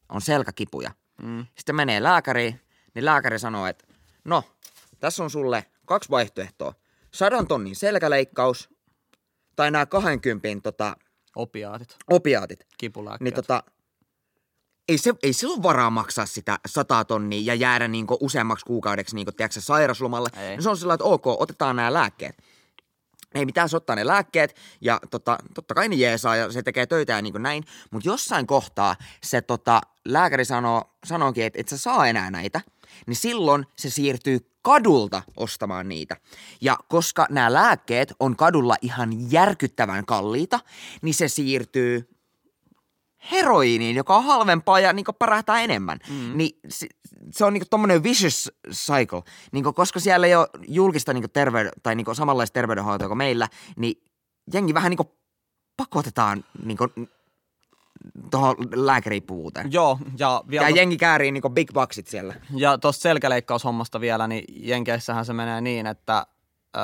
on 0.09 0.21
selkäkipuja. 0.21 0.91
Mm. 1.23 1.47
Sitten 1.59 1.75
menee 1.77 2.03
lääkäriin, 2.03 2.61
niin 2.95 3.05
lääkäri 3.05 3.39
sanoo, 3.39 3.67
että 3.67 3.85
no, 4.25 4.43
tässä 5.01 5.25
on 5.25 5.31
sulle 5.31 5.65
kaksi 5.85 6.11
vaihtoehtoa. 6.11 6.75
Sadan 7.11 7.47
tonnin 7.47 7.77
selkäleikkaus 7.77 8.69
tai 9.57 9.71
nämä 9.71 9.87
20 9.87 10.49
tota, 10.63 10.97
Opiaatit, 11.37 11.97
opiaatit. 12.11 12.67
kipulääkkeet. 12.79 13.21
Niin 13.21 13.35
tota, 13.35 13.63
ei, 14.89 14.99
se, 14.99 15.13
ei 15.23 15.33
sillä 15.33 15.55
ole 15.55 15.63
varaa 15.63 15.91
maksaa 15.91 16.27
sitä 16.27 16.59
sata 16.67 17.05
tonnia 17.05 17.41
ja 17.45 17.55
jäädä 17.55 17.89
niinku 17.89 18.19
useammaksi 18.21 18.67
kuukaudeksi 18.67 19.15
niinku, 19.15 19.33
tiedätkö, 19.33 19.61
sairaslomalle. 19.61 20.29
Ei. 20.37 20.57
No 20.57 20.63
se 20.63 20.71
on 20.71 20.77
sillä 20.77 20.95
että 20.95 21.05
ok, 21.05 21.27
otetaan 21.27 21.77
nämä 21.77 21.93
lääkkeet. 21.93 22.43
Ei 23.35 23.47
mitään, 23.47 23.69
se 23.69 23.77
ottaa 23.77 23.97
ne 23.97 24.07
lääkkeet 24.07 24.57
ja 24.81 25.01
tota, 25.11 25.39
totta 25.55 25.75
kai 25.75 25.89
ne 25.89 25.97
jeesaa 25.97 26.37
ja 26.37 26.53
se 26.53 26.63
tekee 26.63 26.87
töitä 26.87 27.13
ja 27.13 27.23
niin 27.23 27.43
näin. 27.43 27.65
Mutta 27.91 28.09
jossain 28.09 28.47
kohtaa 28.47 28.97
se 29.23 29.41
tota, 29.41 29.81
lääkäri 30.05 30.45
sanoo, 30.45 30.85
sanookin, 31.05 31.45
että 31.45 31.61
et 31.61 31.69
sä 31.69 31.79
saa 31.79 32.07
enää 32.07 32.31
näitä, 32.31 32.61
niin 33.07 33.17
silloin 33.17 33.67
se 33.77 33.91
siirtyy 33.91 34.54
kadulta 34.65 35.23
ostamaan 35.37 35.89
niitä. 35.89 36.17
Ja 36.61 36.77
koska 36.89 37.27
nämä 37.31 37.53
lääkkeet 37.53 38.15
on 38.21 38.37
kadulla 38.37 38.77
ihan 38.83 39.33
järkyttävän 39.33 40.07
kalliita, 40.07 40.61
niin 41.03 41.15
se 41.15 41.29
siirtyy 41.29 42.09
heroiiniin, 43.33 43.97
joka 43.97 44.17
on 44.17 44.25
halvempaa 44.25 44.81
ja 44.81 44.93
niin 44.93 45.05
pärähtää 45.19 45.61
enemmän. 45.61 45.99
Mm. 46.09 46.37
Niin 46.37 46.59
se, 46.69 46.87
se 47.31 47.45
on 47.45 47.53
niin 47.53 47.69
tommonen 47.71 48.03
vicious 48.03 48.53
cycle. 48.71 49.23
Niin 49.53 49.65
koska 49.75 50.01
siellä 50.01 50.27
ei 50.27 50.35
ole 50.35 50.49
julkista 50.69 51.13
niin 51.13 51.31
terveyden, 51.33 51.73
tai 51.83 51.95
niin 51.95 52.17
samanlaista 52.17 52.55
terveydenhoitoa 52.55 53.09
kuin 53.09 53.19
meillä, 53.19 53.49
niin 53.77 54.03
jengi 54.53 54.75
vähän 54.75 54.91
niin 54.91 55.11
pakotetaan 55.77 56.45
niin 56.65 56.79
tuohon 58.31 58.57
lääkeriippuvuuteen. 58.75 59.73
Joo, 59.73 59.99
ja 60.19 60.43
vielä 60.51 60.69
Ja 60.69 60.77
jengi 60.77 60.97
käärii 60.97 61.33
niin 61.33 61.43
big 61.53 61.73
bucksit 61.75 62.07
siellä. 62.07 62.35
Ja 62.57 62.79
tuosta 62.79 63.03
selkäleikkaushommasta 63.03 64.01
vielä, 64.01 64.27
niin 64.29 64.45
Jenkeissähän 64.69 65.25
se 65.25 65.33
menee 65.33 65.61
niin, 65.61 65.87
että 65.87 66.27
öö, 66.77 66.83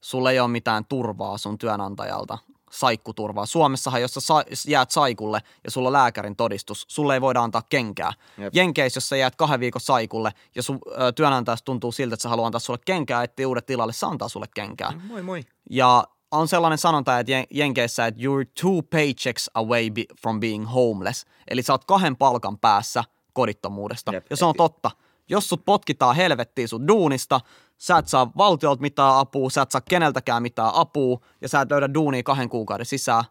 sulla 0.00 0.30
ei 0.30 0.40
ole 0.40 0.48
mitään 0.48 0.84
turvaa 0.84 1.38
sun 1.38 1.58
työnantajalta, 1.58 2.38
saikkuturvaa. 2.70 3.46
Suomessahan, 3.46 4.00
jos 4.00 4.14
sä 4.14 4.20
sa- 4.20 4.44
jäät 4.68 4.90
saikulle 4.90 5.40
ja 5.64 5.70
sulla 5.70 5.88
on 5.88 5.92
lääkärin 5.92 6.36
todistus, 6.36 6.84
sulle 6.88 7.14
ei 7.14 7.20
voida 7.20 7.42
antaa 7.42 7.62
kenkää. 7.68 8.12
Jep. 8.38 8.54
Jenkeissä, 8.54 8.96
jos 8.98 9.08
sä 9.08 9.16
jäät 9.16 9.36
kahden 9.36 9.60
viikon 9.60 9.80
saikulle 9.80 10.32
ja 10.54 10.62
sun 10.62 10.78
ö, 11.00 11.12
työnantajasta 11.12 11.64
tuntuu 11.64 11.92
siltä, 11.92 12.14
että 12.14 12.22
se 12.22 12.28
haluaa 12.28 12.46
antaa 12.46 12.58
sulle 12.58 12.78
kenkää, 12.84 13.22
ettei 13.22 13.46
uudet 13.46 13.66
tilalle, 13.66 13.92
se 13.92 14.06
antaa 14.06 14.28
sulle 14.28 14.46
kenkää. 14.54 14.92
Moi 15.08 15.22
moi. 15.22 15.42
Ja 15.70 16.04
on 16.36 16.48
sellainen 16.48 16.78
sanonta, 16.78 17.18
että 17.18 17.32
Jen- 17.32 17.46
Jenkeissä, 17.50 18.06
että 18.06 18.20
you're 18.20 18.50
two 18.60 18.82
paychecks 18.90 19.50
away 19.54 19.90
be- 19.90 20.04
from 20.22 20.40
being 20.40 20.72
homeless. 20.72 21.26
Eli 21.48 21.62
sä 21.62 21.72
oot 21.72 21.84
kahden 21.84 22.16
palkan 22.16 22.58
päässä 22.58 23.04
kodittomuudesta. 23.32 24.12
Jep. 24.12 24.26
Ja 24.30 24.36
se 24.36 24.44
on 24.44 24.54
totta. 24.54 24.90
Jos 25.28 25.48
sut 25.48 25.64
potkitaan 25.64 26.16
helvettiin 26.16 26.68
sun 26.68 26.88
duunista, 26.88 27.40
sä 27.78 27.98
et 27.98 28.08
saa 28.08 28.32
valtiolta 28.36 28.80
mitään 28.80 29.16
apua, 29.16 29.50
sä 29.50 29.62
et 29.62 29.70
saa 29.70 29.80
keneltäkään 29.80 30.42
mitään 30.42 30.70
apua, 30.74 31.18
ja 31.40 31.48
sä 31.48 31.60
et 31.60 31.70
löydä 31.70 31.94
duunia 31.94 32.22
kahden 32.22 32.48
kuukauden 32.48 32.86
sisään. 32.86 33.24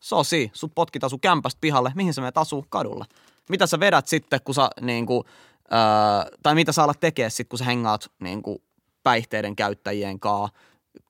Sosi, 0.00 0.50
sut 0.54 0.74
potkitaan 0.74 1.10
sun 1.10 1.20
kämpästä 1.20 1.58
pihalle, 1.60 1.92
mihin 1.94 2.14
sä 2.14 2.20
menet 2.20 2.38
asuu 2.38 2.64
kadulla. 2.68 3.04
Mitä 3.48 3.66
sä 3.66 3.80
vedät 3.80 4.06
sitten, 4.06 4.40
kun 4.44 4.54
sä 4.54 4.70
niinku, 4.80 5.24
öö, 5.72 6.38
tai 6.42 6.54
mitä 6.54 6.72
sä 6.72 6.82
alat 6.82 7.00
tekee 7.00 7.30
sitten, 7.30 7.48
kun 7.48 7.58
sä 7.58 7.64
hengaat 7.64 8.10
niinku, 8.20 8.62
päihteiden 9.02 9.56
käyttäjien 9.56 10.20
kanssa, 10.20 10.58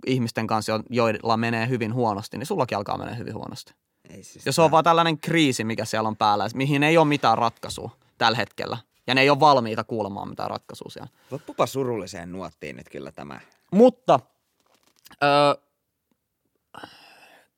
ihmisten 0.07 0.47
kanssa, 0.47 0.73
jo- 0.73 0.83
joilla 0.91 1.37
menee 1.37 1.69
hyvin 1.69 1.95
huonosti, 1.95 2.39
niin 2.39 2.47
sullakin 2.47 2.79
alkaa 2.79 2.99
menee 2.99 3.19
hyvin 3.19 3.35
huonosti. 3.35 3.75
Ei 4.11 4.23
siis 4.23 4.47
Ja 4.47 4.53
se 4.53 4.63
on 4.63 4.71
vaan 4.71 4.85
tällainen 4.85 5.19
kriisi, 5.19 5.65
mikä 5.65 5.85
siellä 5.85 6.09
on 6.09 6.17
päällä, 6.17 6.49
mihin 6.55 6.83
ei 6.83 6.99
ole 6.99 7.07
mitään 7.07 7.39
ratkaisua 7.39 7.91
tällä 8.19 8.37
hetkellä. 8.37 8.79
Ja 9.07 9.15
ne 9.15 9.21
ei 9.21 9.31
ole 9.31 9.41
valmiita 9.41 9.85
kuulemaan 9.85 10.29
mitään 10.29 10.51
ratkaisua 10.51 10.91
siellä. 10.91 11.09
Loppupa 11.31 11.67
surulliseen 11.67 12.33
nuottiin 12.33 12.77
nyt 12.77 12.89
kyllä 12.89 13.13
tämä. 13.13 13.41
Mutta 13.71 14.21
öö, 15.23 15.55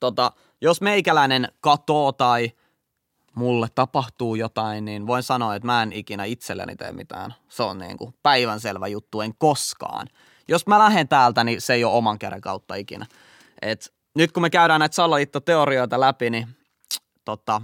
tota, 0.01 0.33
jos 0.61 0.81
meikäläinen 0.81 1.49
katoo 1.61 2.12
tai 2.12 2.53
mulle 3.35 3.68
tapahtuu 3.74 4.35
jotain, 4.35 4.85
niin 4.85 5.07
voin 5.07 5.22
sanoa, 5.22 5.55
että 5.55 5.66
mä 5.66 5.83
en 5.83 5.93
ikinä 5.93 6.24
itselleni 6.24 6.77
tee 6.77 6.93
mitään. 6.93 7.35
Se 7.49 7.62
on 7.62 7.79
niin 7.79 7.97
kuin 7.97 8.14
päivänselvä 8.22 8.87
juttu, 8.87 9.20
en 9.20 9.35
koskaan. 9.39 10.07
Jos 10.49 10.67
mä 10.67 10.79
lähden 10.79 11.09
täältä, 11.09 11.45
niin 11.45 11.61
se 11.61 11.75
ei 11.75 11.85
ole 11.85 11.95
oman 11.95 12.19
käden 12.19 12.41
kautta 12.41 12.75
ikinä. 12.75 13.07
Et 13.63 13.95
nyt 14.15 14.33
kun 14.33 14.43
me 14.43 14.51
käydään 14.51 14.81
näitä 14.81 14.95
salaliittoteorioita 14.95 16.01
läpi, 16.01 16.31
niin 16.31 16.49
tota, 17.25 17.63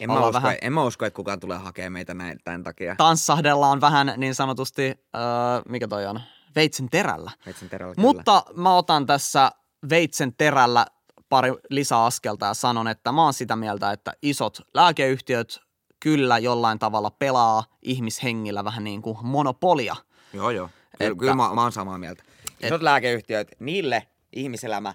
En 0.00 0.10
mä, 0.10 0.20
usko, 0.20 0.32
vähän- 0.32 0.56
en 0.62 0.72
mä 0.72 0.84
usko, 0.84 1.04
että 1.06 1.16
kukaan 1.16 1.40
tulee 1.40 1.58
hakemaan 1.58 1.92
meitä 1.92 2.14
näin, 2.14 2.38
tämän 2.44 2.62
takia. 2.64 2.94
tanssahdellaan 2.96 3.80
vähän 3.80 4.12
niin 4.16 4.34
sanotusti, 4.34 4.82
öö, 4.82 5.22
mikä 5.68 5.88
toi 5.88 6.06
on, 6.06 6.20
veitsen 6.56 6.88
terällä. 6.90 7.30
Metsän 7.46 7.68
terällä 7.68 7.94
kyllä. 7.94 8.06
Mutta 8.08 8.42
mä 8.56 8.76
otan 8.76 9.06
tässä 9.06 9.50
veitsen 9.90 10.34
terällä 10.34 10.86
pari 11.28 11.50
lisäaskelta 11.70 12.46
ja 12.46 12.54
sanon, 12.54 12.88
että 12.88 13.12
mä 13.12 13.22
oon 13.24 13.32
sitä 13.32 13.56
mieltä, 13.56 13.92
että 13.92 14.12
isot 14.22 14.58
lääkeyhtiöt 14.74 15.60
kyllä 16.00 16.38
jollain 16.38 16.78
tavalla 16.78 17.10
pelaa 17.10 17.64
ihmishengillä 17.82 18.64
vähän 18.64 18.84
niin 18.84 19.02
kuin 19.02 19.18
monopolia. 19.22 19.96
Joo, 20.32 20.50
joo. 20.50 20.68
Kyllä, 21.00 21.12
Että- 21.12 21.18
kyllä 21.20 21.34
mä, 21.34 21.54
mä 21.54 21.62
oon 21.62 21.72
samaa 21.72 21.98
mieltä. 21.98 22.22
Isot 22.62 22.82
lääkeyhtiöt, 22.82 23.48
niille 23.60 24.06
ihmiselämä 24.32 24.94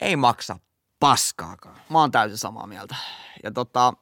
ei 0.00 0.16
maksa 0.16 0.58
paskaakaan. 1.00 1.80
Mä 1.90 2.00
oon 2.00 2.10
täysin 2.10 2.38
samaa 2.38 2.66
mieltä. 2.66 2.96
Ja 3.42 3.50
tota, 3.50 3.92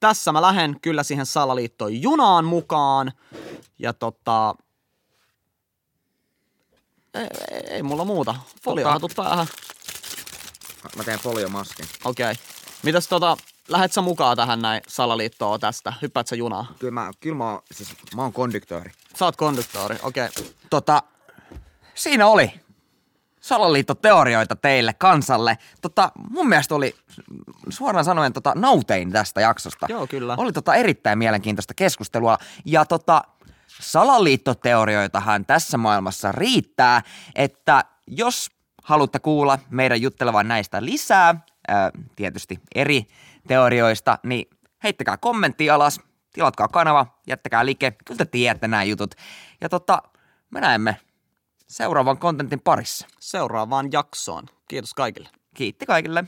tässä 0.00 0.32
mä 0.32 0.42
lähden 0.42 0.80
kyllä 0.82 1.02
siihen 1.02 1.26
salaliittoon 1.26 2.02
junaan 2.02 2.44
mukaan. 2.44 3.12
Ja 3.78 3.92
tota, 3.92 4.54
ei, 7.14 7.26
ei, 7.50 7.60
ei 7.70 7.82
mulla 7.82 8.04
muuta. 8.04 8.34
Foliohatut 8.62 9.12
päähän. 9.16 9.46
Mä 10.96 11.04
teen 11.04 11.18
foliomaskin. 11.18 11.86
Okei. 12.04 12.30
Okay. 12.32 12.44
Mitäs 12.82 13.08
tota, 13.08 13.36
lähet 13.70 13.92
sä 13.92 14.00
mukaan 14.00 14.36
tähän 14.36 14.62
näin 14.62 14.80
salaliittoon 14.88 15.60
tästä? 15.60 15.92
Hyppäät 16.02 16.26
sä 16.26 16.36
junaa? 16.36 16.66
Kyllä 16.78 16.90
mä, 16.90 17.10
kyllä 17.20 17.36
mä, 17.36 17.50
oon, 17.50 17.62
siis, 17.72 17.94
mä 18.16 18.22
oon 18.22 18.32
konduktööri. 18.32 18.90
Sä 19.16 19.24
oot 19.24 19.36
konduktori, 19.36 19.96
okei. 20.02 20.26
Okay. 20.26 20.52
Tota, 20.70 21.02
siinä 21.94 22.26
oli 22.26 22.52
salaliittoteorioita 23.40 24.56
teille 24.56 24.92
kansalle. 24.92 25.58
Tota, 25.80 26.12
mun 26.30 26.48
mielestä 26.48 26.74
oli 26.74 26.94
suoraan 27.68 28.04
sanoen 28.04 28.32
tota, 28.32 28.52
nautein 28.56 29.12
tästä 29.12 29.40
jaksosta. 29.40 29.86
Joo, 29.88 30.06
kyllä. 30.06 30.34
Oli 30.38 30.52
tota 30.52 30.74
erittäin 30.74 31.18
mielenkiintoista 31.18 31.74
keskustelua. 31.74 32.38
Ja 32.64 32.84
tota, 32.84 33.22
salaliittoteorioitahan 33.80 35.46
tässä 35.46 35.78
maailmassa 35.78 36.32
riittää, 36.32 37.02
että 37.34 37.84
jos 38.06 38.50
haluatte 38.84 39.18
kuulla 39.18 39.58
meidän 39.70 40.02
juttelevan 40.02 40.48
näistä 40.48 40.84
lisää, 40.84 41.34
ää, 41.68 41.90
tietysti 42.16 42.60
eri 42.74 43.06
teorioista, 43.48 44.18
niin 44.22 44.50
heittäkää 44.84 45.16
kommentti 45.16 45.70
alas, 45.70 46.00
tilatkaa 46.32 46.68
kanava, 46.68 47.06
jättäkää 47.26 47.66
like, 47.66 47.90
kyllä 48.04 48.18
te 48.18 48.24
tiedätte 48.24 48.68
nämä 48.68 48.84
jutut. 48.84 49.14
Ja 49.60 49.68
tota, 49.68 50.02
me 50.50 50.60
näemme 50.60 50.96
seuraavan 51.68 52.18
kontentin 52.18 52.60
parissa. 52.60 53.06
Seuraavaan 53.20 53.88
jaksoon. 53.92 54.44
Kiitos 54.68 54.94
kaikille. 54.94 55.28
Kiitti 55.54 55.86
kaikille. 55.86 56.24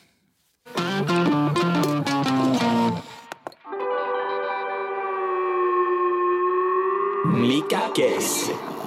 Mikä 7.25 7.81
kesti? 7.95 8.82